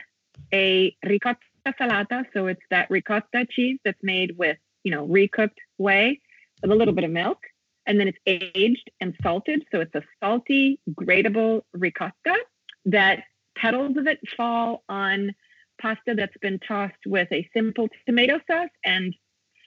a 0.54 0.96
ricotta 1.06 1.40
salata. 1.68 2.26
So 2.34 2.48
it's 2.48 2.62
that 2.72 2.90
ricotta 2.90 3.46
cheese 3.50 3.80
that's 3.84 4.02
made 4.02 4.38
with 4.38 4.58
you 4.84 4.92
know, 4.92 5.08
recooked 5.08 5.58
way 5.78 6.20
with 6.62 6.72
a 6.72 6.76
little 6.76 6.94
bit 6.94 7.04
of 7.04 7.12
milk. 7.12 7.40
And 7.88 8.00
then 8.00 8.08
it's 8.08 8.20
aged 8.28 8.92
and 9.00 9.16
salted. 9.24 9.64
So 9.72 9.82
it's 9.82 9.96
a 9.96 10.04
salty, 10.22 10.80
gradable 10.92 11.64
ricotta 11.74 12.38
that 12.86 13.24
petals 13.56 13.98
of 13.98 14.08
it 14.08 14.20
fall 14.38 14.84
on 14.88 15.34
pasta 15.82 16.14
that's 16.16 16.38
been 16.42 16.60
tossed 16.60 16.94
with 17.06 17.28
a 17.32 17.50
simple 17.54 17.90
tomato 18.06 18.40
sauce 18.48 18.70
and 18.86 19.16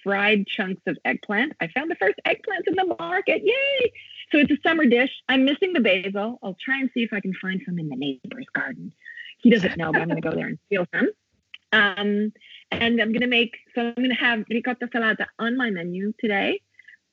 fried 0.05 0.47
chunks 0.47 0.83
of 0.87 0.97
eggplant. 1.05 1.55
I 1.61 1.69
found 1.69 1.91
the 1.91 1.97
first 1.97 2.21
eggplants 2.27 2.69
in 2.69 2.75
the 2.75 2.95
market. 2.99 3.43
Yay! 3.45 3.93
So 4.31 4.39
it's 4.39 4.51
a 4.53 4.59
summer 4.67 4.85
dish. 4.85 5.11
I'm 5.29 5.45
missing 5.45 5.73
the 5.73 5.81
basil. 5.81 6.39
I'll 6.43 6.57
try 6.63 6.79
and 6.79 6.91
see 6.95 7.03
if 7.03 7.13
I 7.13 7.21
can 7.21 7.35
find 7.41 7.61
some 7.65 7.79
in 7.79 7.89
the 7.89 7.97
neighbor's 7.97 8.47
garden. 8.55 8.93
He 9.39 9.51
doesn't 9.51 9.77
know, 9.77 9.93
but 9.93 10.01
I'm 10.01 10.09
going 10.09 10.23
to 10.23 10.29
go 10.29 10.35
there 10.35 10.47
and 10.47 10.59
steal 10.67 10.87
some. 10.95 11.11
Um, 11.73 12.33
and 12.71 13.01
I'm 13.01 13.13
going 13.13 13.21
to 13.21 13.27
make, 13.27 13.57
so 13.75 13.83
I'm 13.83 13.95
going 13.95 14.11
to 14.11 14.15
have 14.15 14.45
ricotta 14.49 14.87
salata 14.87 15.27
on 15.39 15.57
my 15.57 15.71
menu 15.71 16.13
today. 16.21 16.61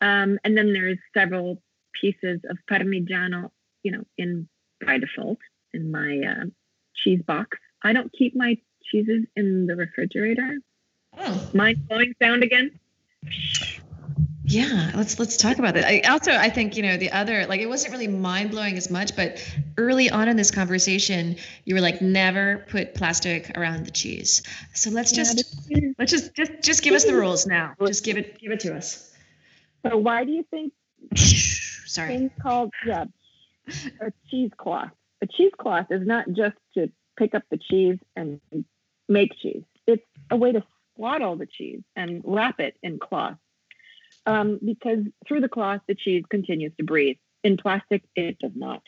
Um, 0.01 0.39
and 0.43 0.57
then 0.57 0.73
there's 0.73 0.97
several 1.13 1.61
pieces 1.99 2.41
of 2.49 2.57
parmigiano, 2.69 3.51
you 3.83 3.91
know, 3.91 4.03
in 4.17 4.49
by 4.85 4.97
default 4.97 5.37
in 5.73 5.91
my 5.91 6.21
uh, 6.27 6.45
cheese 6.95 7.21
box. 7.21 7.57
I 7.83 7.93
don't 7.93 8.11
keep 8.11 8.35
my 8.35 8.57
cheeses 8.83 9.25
in 9.35 9.67
the 9.67 9.75
refrigerator. 9.75 10.57
Oh. 11.17 11.49
Mind 11.53 11.87
blowing 11.87 12.13
sound 12.21 12.43
again? 12.43 12.79
Yeah, 14.43 14.91
let's 14.95 15.19
let's 15.19 15.37
talk 15.37 15.59
about 15.59 15.75
that. 15.75 15.85
I 15.85 16.01
also 16.09 16.31
I 16.31 16.49
think 16.49 16.75
you 16.75 16.83
know 16.83 16.97
the 16.97 17.11
other 17.11 17.45
like 17.45 17.61
it 17.61 17.67
wasn't 17.67 17.93
really 17.93 18.07
mind 18.07 18.51
blowing 18.51 18.75
as 18.75 18.89
much, 18.89 19.15
but 19.15 19.39
early 19.77 20.09
on 20.09 20.27
in 20.27 20.35
this 20.35 20.51
conversation, 20.51 21.37
you 21.65 21.75
were 21.75 21.81
like 21.81 22.01
never 22.01 22.65
put 22.69 22.93
plastic 22.95 23.55
around 23.57 23.85
the 23.85 23.91
cheese. 23.91 24.41
So 24.73 24.89
let's 24.89 25.11
just 25.11 25.55
let's 25.97 26.11
just 26.11 26.33
just 26.33 26.51
just 26.61 26.83
give 26.83 26.93
us 26.93 27.05
the 27.05 27.13
rules 27.13 27.45
now. 27.45 27.73
Just 27.85 28.03
give 28.03 28.17
it 28.17 28.39
give 28.39 28.51
it 28.51 28.59
to 28.61 28.75
us. 28.75 29.10
So 29.85 29.97
why 29.97 30.25
do 30.25 30.31
you 30.31 30.45
think 30.49 30.73
sorry 31.15 32.17
things 32.17 32.31
called 32.41 32.71
yeah 32.85 33.05
a 33.99 34.11
cheesecloth? 34.29 34.91
A 35.21 35.27
cheesecloth 35.27 35.87
is 35.91 36.05
not 36.05 36.25
just 36.31 36.55
to 36.75 36.91
pick 37.17 37.35
up 37.35 37.43
the 37.51 37.57
cheese 37.57 37.97
and 38.15 38.39
make 39.07 39.31
cheese. 39.41 39.63
It's 39.87 40.03
a 40.29 40.35
way 40.35 40.51
to 40.51 40.63
swaddle 40.95 41.35
the 41.35 41.45
cheese 41.45 41.81
and 41.95 42.21
wrap 42.25 42.59
it 42.59 42.75
in 42.81 42.99
cloth 42.99 43.37
um, 44.25 44.59
because 44.63 44.99
through 45.27 45.41
the 45.41 45.49
cloth, 45.49 45.81
the 45.87 45.95
cheese 45.95 46.23
continues 46.29 46.73
to 46.77 46.83
breathe. 46.83 47.17
In 47.43 47.57
plastic, 47.57 48.03
it 48.15 48.37
does 48.39 48.51
not. 48.55 48.83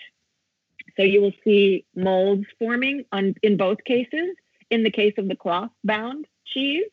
So 0.98 1.04
you 1.04 1.22
will 1.22 1.34
see 1.44 1.86
molds 1.96 2.46
forming 2.60 3.06
on, 3.12 3.36
in 3.42 3.58
both 3.58 3.84
cases. 3.84 4.36
In 4.70 4.84
the 4.84 4.92
case 4.92 5.14
of 5.18 5.28
the 5.28 5.36
cloth 5.36 5.70
bound 5.84 6.26
cheese, 6.46 6.86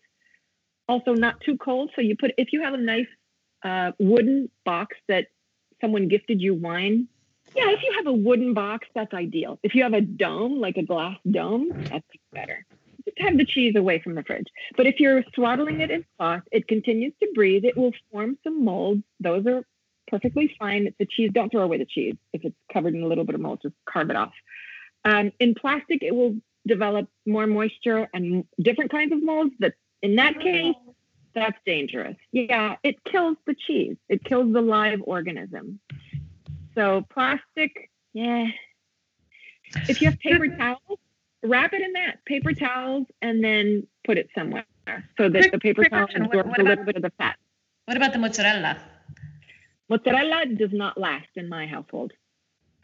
also 0.89 1.15
not 1.15 1.41
too 1.41 1.57
cold. 1.57 1.91
So 1.95 2.03
you 2.03 2.17
put, 2.17 2.33
if 2.37 2.53
you 2.53 2.63
have 2.63 2.75
a 2.75 2.79
nice 2.79 3.07
uh, 3.63 3.93
wooden 3.99 4.51
box 4.65 4.97
that 5.09 5.27
someone 5.81 6.09
gifted 6.09 6.41
you 6.41 6.55
wine, 6.55 7.09
yeah, 7.55 7.71
if 7.71 7.83
you 7.83 7.93
have 7.97 8.07
a 8.07 8.13
wooden 8.13 8.55
box, 8.55 8.87
that's 8.95 9.13
ideal. 9.13 9.59
If 9.63 9.75
you 9.75 9.83
have 9.83 9.93
a 9.93 10.01
dome, 10.01 10.61
like 10.61 10.77
a 10.77 10.83
glass 10.83 11.17
dome, 11.29 11.71
that's 11.85 12.07
better 12.33 12.65
Just 13.05 13.19
have 13.19 13.37
the 13.37 13.45
cheese 13.45 13.75
away 13.77 13.99
from 13.99 14.15
the 14.15 14.23
fridge. 14.23 14.47
But 14.77 14.87
if 14.87 15.01
you're 15.01 15.25
throttling 15.35 15.81
it 15.81 15.91
in 15.91 16.05
cloth, 16.17 16.43
it 16.53 16.69
continues 16.69 17.13
to 17.21 17.29
breathe. 17.35 17.65
It 17.65 17.77
will 17.77 17.93
form 18.13 18.39
some 18.45 18.65
molds. 18.65 19.03
Those 19.19 19.47
are 19.47 19.65
perfectly 20.07 20.55
fine. 20.59 20.95
The 20.99 21.07
cheese, 21.07 21.31
don't 21.33 21.51
throw 21.51 21.63
away 21.63 21.79
the 21.79 21.87
cheese. 21.87 22.15
If 22.33 22.45
it's 22.45 22.57
covered 22.73 22.95
in 22.95 23.03
a 23.03 23.07
little 23.07 23.25
bit 23.25 23.35
of 23.35 23.41
mold, 23.41 23.61
just 23.63 23.75
carve 23.89 24.11
it 24.11 24.17
off. 24.17 24.33
Um, 25.05 25.33
in 25.41 25.55
plastic, 25.55 26.03
it 26.03 26.15
will 26.15 26.37
develop 26.67 27.09
more 27.27 27.47
moisture 27.47 28.09
and 28.15 28.45
different 28.61 28.93
kinds 28.93 29.13
of 29.13 29.25
molds. 29.25 29.55
That 29.59 29.75
in 30.03 30.17
that 30.17 30.39
case, 30.39 30.77
that's 31.35 31.59
dangerous. 31.65 32.17
Yeah, 32.33 32.77
it 32.83 33.03
kills 33.05 33.37
the 33.47 33.55
cheese. 33.55 33.97
It 34.09 34.25
kills 34.25 34.53
the 34.53 34.61
live 34.61 35.01
organism. 35.05 35.81
So 36.75 37.07
plastic, 37.11 37.91
yeah. 38.13 38.47
If 39.89 40.01
you 40.01 40.11
have 40.11 40.19
paper 40.19 40.49
towels, 40.57 40.99
wrap 41.43 41.73
it 41.73 41.83
in 41.83 41.93
that 41.95 42.25
paper 42.25 42.53
towels 42.53 43.07
and 43.23 43.43
then 43.43 43.87
put 44.05 44.19
it 44.19 44.29
somewhere 44.35 44.65
so 45.17 45.29
that 45.29 45.33
quick, 45.33 45.53
the 45.53 45.59
paper 45.59 45.85
towel 45.85 46.05
absorbs 46.05 46.35
what, 46.35 46.47
what 46.47 46.61
a 46.61 46.65
little 46.65 46.85
bit 46.85 46.97
of 46.97 47.03
the 47.03 47.13
fat. 47.19 47.37
What 47.87 47.97
about 47.97 48.13
the 48.13 48.19
mozzarella? 48.19 48.79
Mozzarella 49.89 50.47
does 50.47 50.73
not 50.73 50.99
last 50.99 51.29
in 51.37 51.49
my 51.49 51.67
household. 51.67 52.13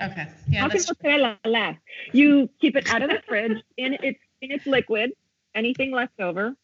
Okay. 0.01 0.28
Yeah. 0.49 0.61
How 0.61 0.68
can 0.68 0.80
mozzarella 0.86 1.38
last? 1.44 1.78
You 2.12 2.49
keep 2.61 2.76
it 2.76 2.88
out 2.90 3.03
of 3.03 3.11
the 3.11 3.22
fridge 3.26 3.62
in 3.76 3.94
its 3.94 4.18
in 4.42 4.51
its 4.51 4.66
liquid, 4.66 5.12
anything 5.55 5.90
left 5.90 6.20
over 6.20 6.55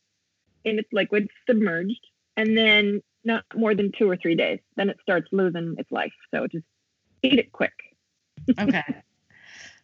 in 0.65 0.79
its 0.79 0.89
liquid, 0.93 1.29
submerged, 1.47 2.07
and 2.37 2.57
then 2.57 3.03
not 3.25 3.45
more 3.55 3.75
than 3.75 3.93
two 3.97 4.09
or 4.09 4.17
three 4.17 4.35
days. 4.35 4.61
Then 4.77 4.89
it 4.89 4.97
starts 5.03 5.29
losing 5.33 5.77
its 5.79 5.91
life. 5.91 6.13
So 6.31 6.47
just 6.47 6.65
eat 7.23 7.39
it 7.39 7.53
quick. 7.53 7.73
okay. 8.59 8.83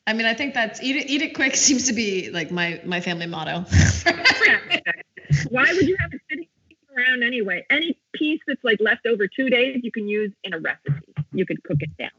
I 0.07 0.15
mean, 0.15 0.27
I 0.27 0.35
think 0.35 0.55
that's 0.55 0.83
eat 0.83 0.97
it, 0.97 1.11
eat 1.11 1.23
it 1.23 1.35
quick 1.35 1.55
seems 1.67 1.87
to 1.89 1.93
be 1.93 2.31
like 2.31 2.51
my 2.51 2.81
my 2.85 3.01
family 3.01 3.27
motto. 3.27 3.65
Why 5.51 5.73
would 5.73 5.87
you 5.87 5.97
have 6.01 6.13
it 6.13 6.21
sitting 6.31 6.49
around 6.97 7.23
anyway? 7.23 7.65
Any 7.71 7.99
piece 8.15 8.41
that's 8.47 8.65
like 8.65 8.81
left 8.81 9.07
over 9.07 9.29
two 9.29 9.51
days, 9.51 9.81
you 9.83 9.93
can 9.93 10.09
use 10.09 10.33
in 10.43 10.55
a 10.55 10.59
recipe. 10.59 10.93
You 11.33 11.45
could 11.45 11.63
cook 11.63 11.79
it 11.81 11.97
down. 11.99 12.11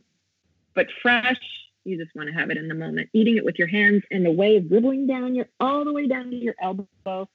But 0.76 0.88
fresh, 1.02 1.40
you 1.84 1.98
just 1.98 2.16
want 2.16 2.30
to 2.30 2.34
have 2.34 2.52
it 2.52 2.58
in 2.58 2.68
the 2.68 2.76
moment. 2.76 3.10
Eating 3.14 3.38
it 3.38 3.44
with 3.44 3.58
your 3.58 3.68
hands 3.68 4.04
and 4.12 4.26
the 4.26 4.32
way 4.32 4.58
of 4.58 4.70
dribbling 4.70 5.08
down 5.08 5.34
your 5.34 5.48
all 5.60 5.84
the 5.84 5.92
way 5.92 6.08
down 6.08 6.30
to 6.30 6.36
your 6.36 6.56
elbow, 6.62 7.28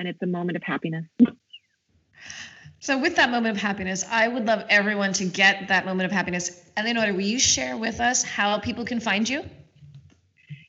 and 0.00 0.08
it's 0.08 0.20
a 0.22 0.26
moment 0.26 0.56
of 0.56 0.64
happiness. 0.64 1.04
So, 2.80 2.98
with 2.98 3.14
that 3.16 3.30
moment 3.30 3.54
of 3.54 3.62
happiness, 3.62 4.04
I 4.10 4.26
would 4.26 4.46
love 4.46 4.64
everyone 4.70 5.12
to 5.12 5.26
get 5.26 5.68
that 5.68 5.84
moment 5.84 6.06
of 6.06 6.12
happiness. 6.12 6.64
Eleonora, 6.76 7.12
will 7.12 7.20
you 7.20 7.38
share 7.38 7.76
with 7.76 8.00
us 8.00 8.24
how 8.24 8.58
people 8.58 8.84
can 8.84 8.98
find 8.98 9.28
you? 9.28 9.44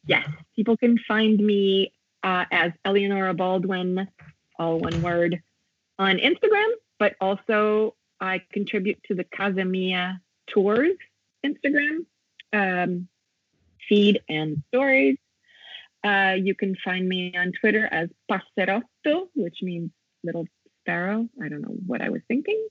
yes, 0.06 0.28
people 0.56 0.78
can 0.78 0.98
find 1.08 1.40
me 1.40 1.94
uh, 2.24 2.46
as 2.52 2.72
Eleonora 2.86 3.34
Baldwin, 3.34 4.08
all 4.60 4.80
one 4.80 5.02
word, 5.02 5.42
on 5.98 6.18
Instagram, 6.18 6.72
but 7.00 7.16
also 7.22 7.96
I 8.20 8.42
contribute 8.52 9.02
to 9.06 9.16
the 9.16 9.24
Casa 9.24 9.66
Mia 9.66 10.22
Tours 10.48 10.98
Instagram 11.46 12.06
um, 12.54 13.08
feed 13.88 14.22
and 14.30 14.62
stories. 14.68 15.18
Uh, 16.04 16.36
you 16.38 16.56
can 16.56 16.76
find 16.84 17.08
me 17.08 17.34
on 17.38 17.52
Twitter 17.60 17.88
as 17.92 18.10
Passerotto, 18.30 19.28
which 19.36 19.58
means 19.62 19.92
little 20.24 20.46
sparrow. 20.82 21.28
I 21.44 21.50
don't 21.50 21.62
know 21.62 21.76
what 21.86 22.02
I 22.02 22.10
was 22.10 22.22
thinking. 22.28 22.68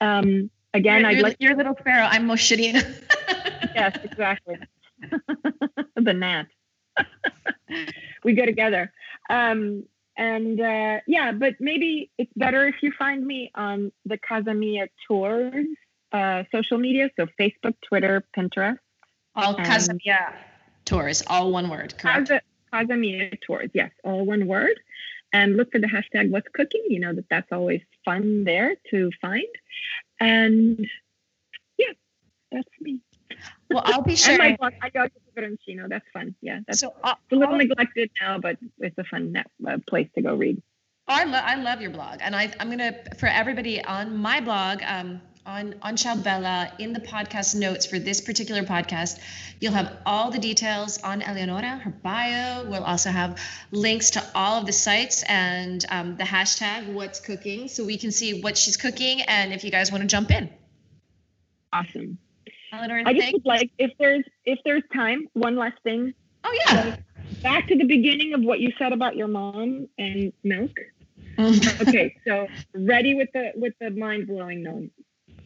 Um, 0.00 0.50
again, 0.74 1.00
you're, 1.00 1.08
I'd 1.08 1.16
you're, 1.16 1.22
like 1.22 1.36
you're 1.40 1.56
little 1.56 1.76
sparrow. 1.80 2.06
I'm 2.08 2.26
Moscerina. 2.26 2.82
yes, 3.74 3.98
exactly. 4.04 4.56
the 5.96 6.12
gnat. 6.12 6.46
we 8.24 8.34
go 8.34 8.46
together. 8.46 8.92
Um, 9.28 9.84
and 10.16 10.60
uh, 10.60 11.00
yeah, 11.06 11.32
but 11.32 11.54
maybe 11.60 12.10
it's 12.18 12.32
better 12.34 12.66
if 12.66 12.76
you 12.82 12.92
find 12.98 13.24
me 13.24 13.50
on 13.54 13.92
the 14.04 14.18
Casamia 14.18 14.88
Tours 15.06 15.66
uh, 16.12 16.44
social 16.52 16.78
media, 16.78 17.10
so 17.16 17.26
Facebook, 17.38 17.74
Twitter, 17.86 18.24
Pinterest. 18.36 18.78
All 19.34 19.54
Casa 19.54 19.94
Mia 20.04 20.34
Tours, 20.84 21.22
all 21.26 21.52
one 21.52 21.68
word, 21.68 21.96
correct? 21.98 22.28
Casa, 22.28 22.40
Casa 22.70 22.96
Mia 22.96 23.30
Tours, 23.46 23.70
yes, 23.74 23.90
all 24.04 24.24
one 24.24 24.46
word. 24.46 24.78
And 25.32 25.56
look 25.56 25.72
for 25.72 25.78
the 25.78 25.86
hashtag 25.86 26.30
What's 26.30 26.48
Cooking. 26.54 26.84
You 26.88 27.00
know 27.00 27.14
that 27.14 27.26
that's 27.28 27.52
always 27.52 27.82
fun 28.04 28.44
there 28.44 28.76
to 28.90 29.10
find. 29.20 29.46
And 30.20 30.88
yeah, 31.76 31.92
that's 32.50 32.68
me. 32.80 33.00
Well, 33.70 33.82
I'll 33.84 34.02
be 34.02 34.16
sure. 34.16 34.32
and 34.40 34.42
my 34.42 34.56
blog, 34.56 34.72
I 34.80 34.88
got 34.88 35.10
Peperoncino. 35.36 35.88
That's 35.88 36.06
fun. 36.12 36.34
Yeah, 36.40 36.60
that's 36.66 36.80
so, 36.80 36.94
uh, 37.04 37.14
a 37.30 37.34
little 37.34 37.56
neglected 37.56 38.10
now, 38.20 38.38
but 38.38 38.56
it's 38.78 38.96
a 38.98 39.04
fun 39.04 39.32
net, 39.32 39.50
uh, 39.66 39.78
place 39.86 40.08
to 40.14 40.22
go 40.22 40.34
read. 40.34 40.62
Oh, 41.08 41.14
I, 41.14 41.24
lo- 41.24 41.40
I 41.42 41.54
love 41.56 41.80
your 41.80 41.90
blog, 41.90 42.18
and 42.20 42.36
I, 42.36 42.52
I'm 42.60 42.70
gonna 42.70 42.94
for 43.18 43.26
everybody 43.26 43.82
on 43.84 44.16
my 44.16 44.40
blog. 44.40 44.80
Um, 44.84 45.20
on 45.48 45.74
on 45.82 45.96
Bella 46.22 46.70
in 46.78 46.92
the 46.92 47.00
podcast 47.00 47.56
notes 47.56 47.86
for 47.86 47.98
this 47.98 48.20
particular 48.20 48.62
podcast, 48.62 49.18
you'll 49.60 49.72
have 49.72 49.96
all 50.04 50.30
the 50.30 50.38
details 50.38 50.98
on 51.02 51.22
Eleonora, 51.22 51.78
her 51.78 51.90
bio. 51.90 52.68
We'll 52.68 52.84
also 52.84 53.10
have 53.10 53.40
links 53.72 54.10
to 54.10 54.24
all 54.34 54.60
of 54.60 54.66
the 54.66 54.72
sites 54.72 55.24
and 55.26 55.84
um, 55.88 56.16
the 56.16 56.24
hashtag 56.24 56.92
What's 56.92 57.20
Cooking, 57.20 57.68
so 57.68 57.84
we 57.84 57.96
can 57.96 58.12
see 58.12 58.42
what 58.42 58.58
she's 58.58 58.76
cooking 58.76 59.22
and 59.22 59.52
if 59.52 59.64
you 59.64 59.70
guys 59.70 59.90
want 59.90 60.02
to 60.02 60.06
jump 60.06 60.30
in. 60.30 60.50
Awesome. 61.72 62.18
Eleanor, 62.70 63.02
I 63.06 63.14
just 63.14 63.32
would 63.32 63.46
like 63.46 63.70
if 63.78 63.92
there's 63.98 64.24
if 64.44 64.58
there's 64.64 64.82
time, 64.92 65.28
one 65.32 65.56
last 65.56 65.78
thing. 65.82 66.12
Oh 66.44 66.58
yeah. 66.66 66.84
Like, 66.84 67.42
back 67.42 67.68
to 67.68 67.76
the 67.76 67.84
beginning 67.84 68.34
of 68.34 68.42
what 68.42 68.60
you 68.60 68.72
said 68.78 68.92
about 68.92 69.16
your 69.16 69.28
mom 69.28 69.88
and 69.98 70.32
milk. 70.44 70.72
okay, 71.38 72.16
so 72.26 72.48
ready 72.74 73.14
with 73.14 73.28
the 73.32 73.52
with 73.54 73.72
the 73.80 73.90
mind 73.90 74.26
blowing 74.26 74.62
note. 74.62 74.90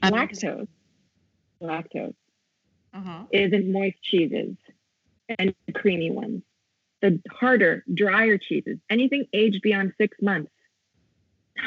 Lactose, 0.03 0.69
lactose 1.63 2.15
uh-huh. 2.95 3.25
is 3.31 3.53
in 3.53 3.73
moist 3.73 4.03
cheeses 4.03 4.57
and 5.39 5.55
creamy 5.75 6.11
ones. 6.11 6.43
The 7.01 7.21
harder, 7.31 7.85
drier 7.93 8.39
cheeses, 8.39 8.79
anything 8.91 9.27
aged 9.33 9.61
beyond 9.63 9.93
six 9.99 10.17
months, 10.21 10.53
no 11.57 11.65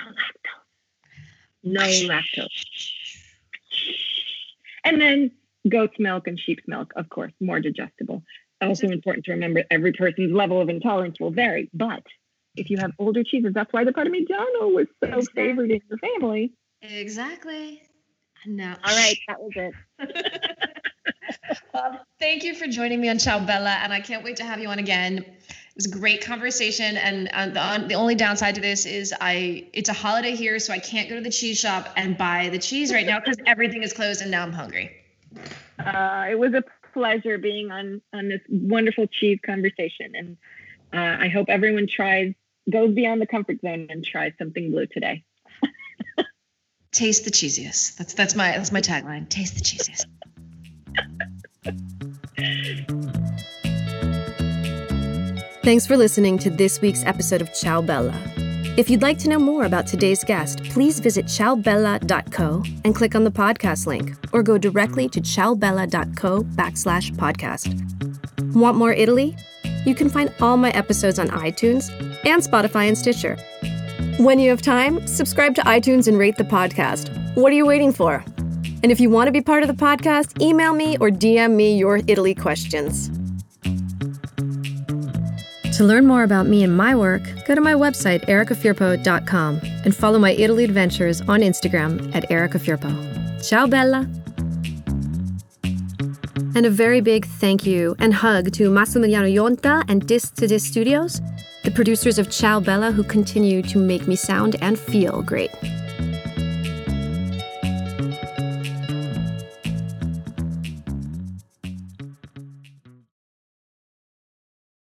lactose. 1.81 2.07
No 2.07 2.13
lactose. 2.13 2.65
And 4.83 5.01
then 5.01 5.31
goat's 5.67 5.97
milk 5.99 6.27
and 6.27 6.39
sheep's 6.39 6.63
milk, 6.67 6.93
of 6.95 7.09
course, 7.09 7.33
more 7.41 7.59
digestible. 7.59 8.23
Also 8.61 8.87
important 8.87 9.25
to 9.25 9.31
remember 9.31 9.63
every 9.69 9.91
person's 9.91 10.31
level 10.31 10.61
of 10.61 10.69
intolerance 10.69 11.19
will 11.19 11.31
vary. 11.31 11.69
But 11.73 12.03
if 12.55 12.69
you 12.69 12.77
have 12.77 12.91
older 12.97 13.23
cheeses, 13.23 13.53
that's 13.53 13.71
why 13.73 13.83
the 13.83 13.91
Parmigiano 13.91 14.73
was 14.73 14.87
so 15.03 15.09
exactly. 15.09 15.43
favored 15.43 15.71
in 15.71 15.81
your 15.89 15.97
family. 15.99 16.53
Exactly. 16.81 17.81
No. 18.45 18.75
All 18.83 18.95
right, 18.95 19.17
that 19.27 19.41
was 19.41 19.51
it. 19.55 19.73
well, 21.73 22.05
thank 22.19 22.43
you 22.43 22.55
for 22.55 22.67
joining 22.67 23.01
me 23.01 23.09
on 23.09 23.17
Ciao 23.17 23.39
Bella, 23.39 23.79
and 23.81 23.91
I 23.91 23.99
can't 23.99 24.23
wait 24.23 24.37
to 24.37 24.43
have 24.43 24.59
you 24.59 24.67
on 24.67 24.79
again. 24.79 25.17
It 25.17 25.75
was 25.75 25.87
a 25.87 25.97
great 25.97 26.23
conversation, 26.23 26.97
and 26.97 27.27
uh, 27.33 27.79
the, 27.79 27.87
the 27.87 27.93
only 27.95 28.15
downside 28.15 28.55
to 28.55 28.61
this 28.61 28.85
is 28.85 29.13
I 29.19 29.67
it's 29.73 29.89
a 29.89 29.93
holiday 29.93 30.35
here, 30.35 30.59
so 30.59 30.73
I 30.73 30.79
can't 30.79 31.09
go 31.09 31.15
to 31.15 31.21
the 31.21 31.31
cheese 31.31 31.59
shop 31.59 31.89
and 31.97 32.17
buy 32.17 32.49
the 32.49 32.59
cheese 32.59 32.93
right 32.93 33.05
now 33.05 33.19
because 33.19 33.37
everything 33.45 33.83
is 33.83 33.93
closed, 33.93 34.21
and 34.21 34.31
now 34.31 34.43
I'm 34.43 34.53
hungry. 34.53 34.91
Uh, 35.79 36.27
it 36.29 36.39
was 36.39 36.53
a 36.53 36.63
pleasure 36.93 37.37
being 37.37 37.71
on 37.71 38.01
on 38.13 38.29
this 38.29 38.41
wonderful 38.49 39.07
cheese 39.07 39.39
conversation, 39.45 40.13
and 40.15 40.37
uh, 40.93 41.23
I 41.23 41.27
hope 41.27 41.49
everyone 41.49 41.87
tries 41.87 42.33
goes 42.69 42.93
beyond 42.93 43.21
the 43.21 43.27
comfort 43.27 43.59
zone 43.61 43.87
and 43.89 44.03
tries 44.03 44.33
something 44.39 44.71
blue 44.71 44.87
today. 44.87 45.23
Taste 46.95 47.25
the 47.25 47.31
cheesiest. 47.31 47.97
That's 47.97 48.13
that's 48.13 48.35
my 48.35 48.51
that's 48.51 48.71
my 48.71 48.79
tagline. 48.79 49.27
Taste 49.27 49.55
the 49.55 49.61
cheesiest. 49.61 50.05
Thanks 55.61 55.85
for 55.85 55.97
listening 55.97 56.37
to 56.37 56.49
this 56.49 56.79
week's 56.79 57.03
episode 57.03 57.41
of 57.41 57.53
Ciao 57.53 57.81
Bella. 57.81 58.17
If 58.77 58.89
you'd 58.89 59.01
like 59.01 59.17
to 59.19 59.29
know 59.29 59.39
more 59.39 59.65
about 59.65 59.87
today's 59.87 60.23
guest, 60.23 60.63
please 60.65 61.01
visit 61.01 61.25
ciaobella.co 61.25 62.63
and 62.85 62.95
click 62.95 63.13
on 63.13 63.25
the 63.25 63.31
podcast 63.31 63.87
link, 63.87 64.13
or 64.31 64.41
go 64.41 64.57
directly 64.57 65.09
to 65.09 65.19
ciaobella.co 65.19 66.43
backslash 66.43 67.11
podcast. 67.15 68.53
Want 68.53 68.77
more 68.77 68.93
Italy? 68.93 69.35
You 69.85 69.95
can 69.95 70.09
find 70.09 70.31
all 70.39 70.55
my 70.55 70.69
episodes 70.69 71.19
on 71.19 71.27
iTunes 71.27 71.91
and 72.25 72.41
Spotify 72.41 72.87
and 72.87 72.97
Stitcher. 72.97 73.37
When 74.17 74.39
you 74.39 74.49
have 74.49 74.61
time, 74.61 75.05
subscribe 75.05 75.55
to 75.55 75.61
iTunes 75.63 76.07
and 76.07 76.17
rate 76.17 76.37
the 76.37 76.45
podcast. 76.45 77.09
What 77.35 77.51
are 77.51 77.55
you 77.55 77.65
waiting 77.65 77.91
for? 77.91 78.23
And 78.81 78.89
if 78.89 79.01
you 79.01 79.09
want 79.09 79.27
to 79.27 79.31
be 79.33 79.41
part 79.41 79.61
of 79.61 79.67
the 79.67 79.73
podcast, 79.73 80.41
email 80.41 80.73
me 80.73 80.95
or 80.99 81.09
DM 81.09 81.55
me 81.55 81.77
your 81.77 81.99
Italy 82.07 82.33
questions. 82.33 83.09
To 85.77 85.83
learn 85.83 86.07
more 86.07 86.23
about 86.23 86.47
me 86.47 86.63
and 86.63 86.75
my 86.77 86.95
work, 86.95 87.23
go 87.45 87.55
to 87.55 87.59
my 87.59 87.73
website, 87.73 88.25
ericafirpo.com, 88.27 89.59
and 89.83 89.93
follow 89.93 90.17
my 90.17 90.31
Italy 90.31 90.63
adventures 90.63 91.19
on 91.21 91.41
Instagram 91.41 92.15
at 92.15 92.29
ericafirpo. 92.29 93.45
Ciao, 93.45 93.67
Bella! 93.67 94.09
And 96.55 96.65
a 96.65 96.69
very 96.69 97.01
big 97.01 97.25
thank 97.25 97.65
you 97.65 97.97
and 97.99 98.13
hug 98.13 98.53
to 98.53 98.69
Massimiliano 98.69 99.29
Yonta 99.29 99.83
and 99.89 100.07
Dis 100.07 100.31
to 100.31 100.47
Dis 100.47 100.63
Studios, 100.63 101.19
the 101.65 101.71
producers 101.71 102.19
of 102.19 102.29
Ciao 102.29 102.59
Bella 102.59 102.91
who 102.91 103.03
continue 103.03 103.63
to 103.63 103.79
make 103.79 104.07
me 104.07 104.15
sound 104.15 104.55
and 104.61 104.77
feel 104.77 105.23
great. 105.23 105.49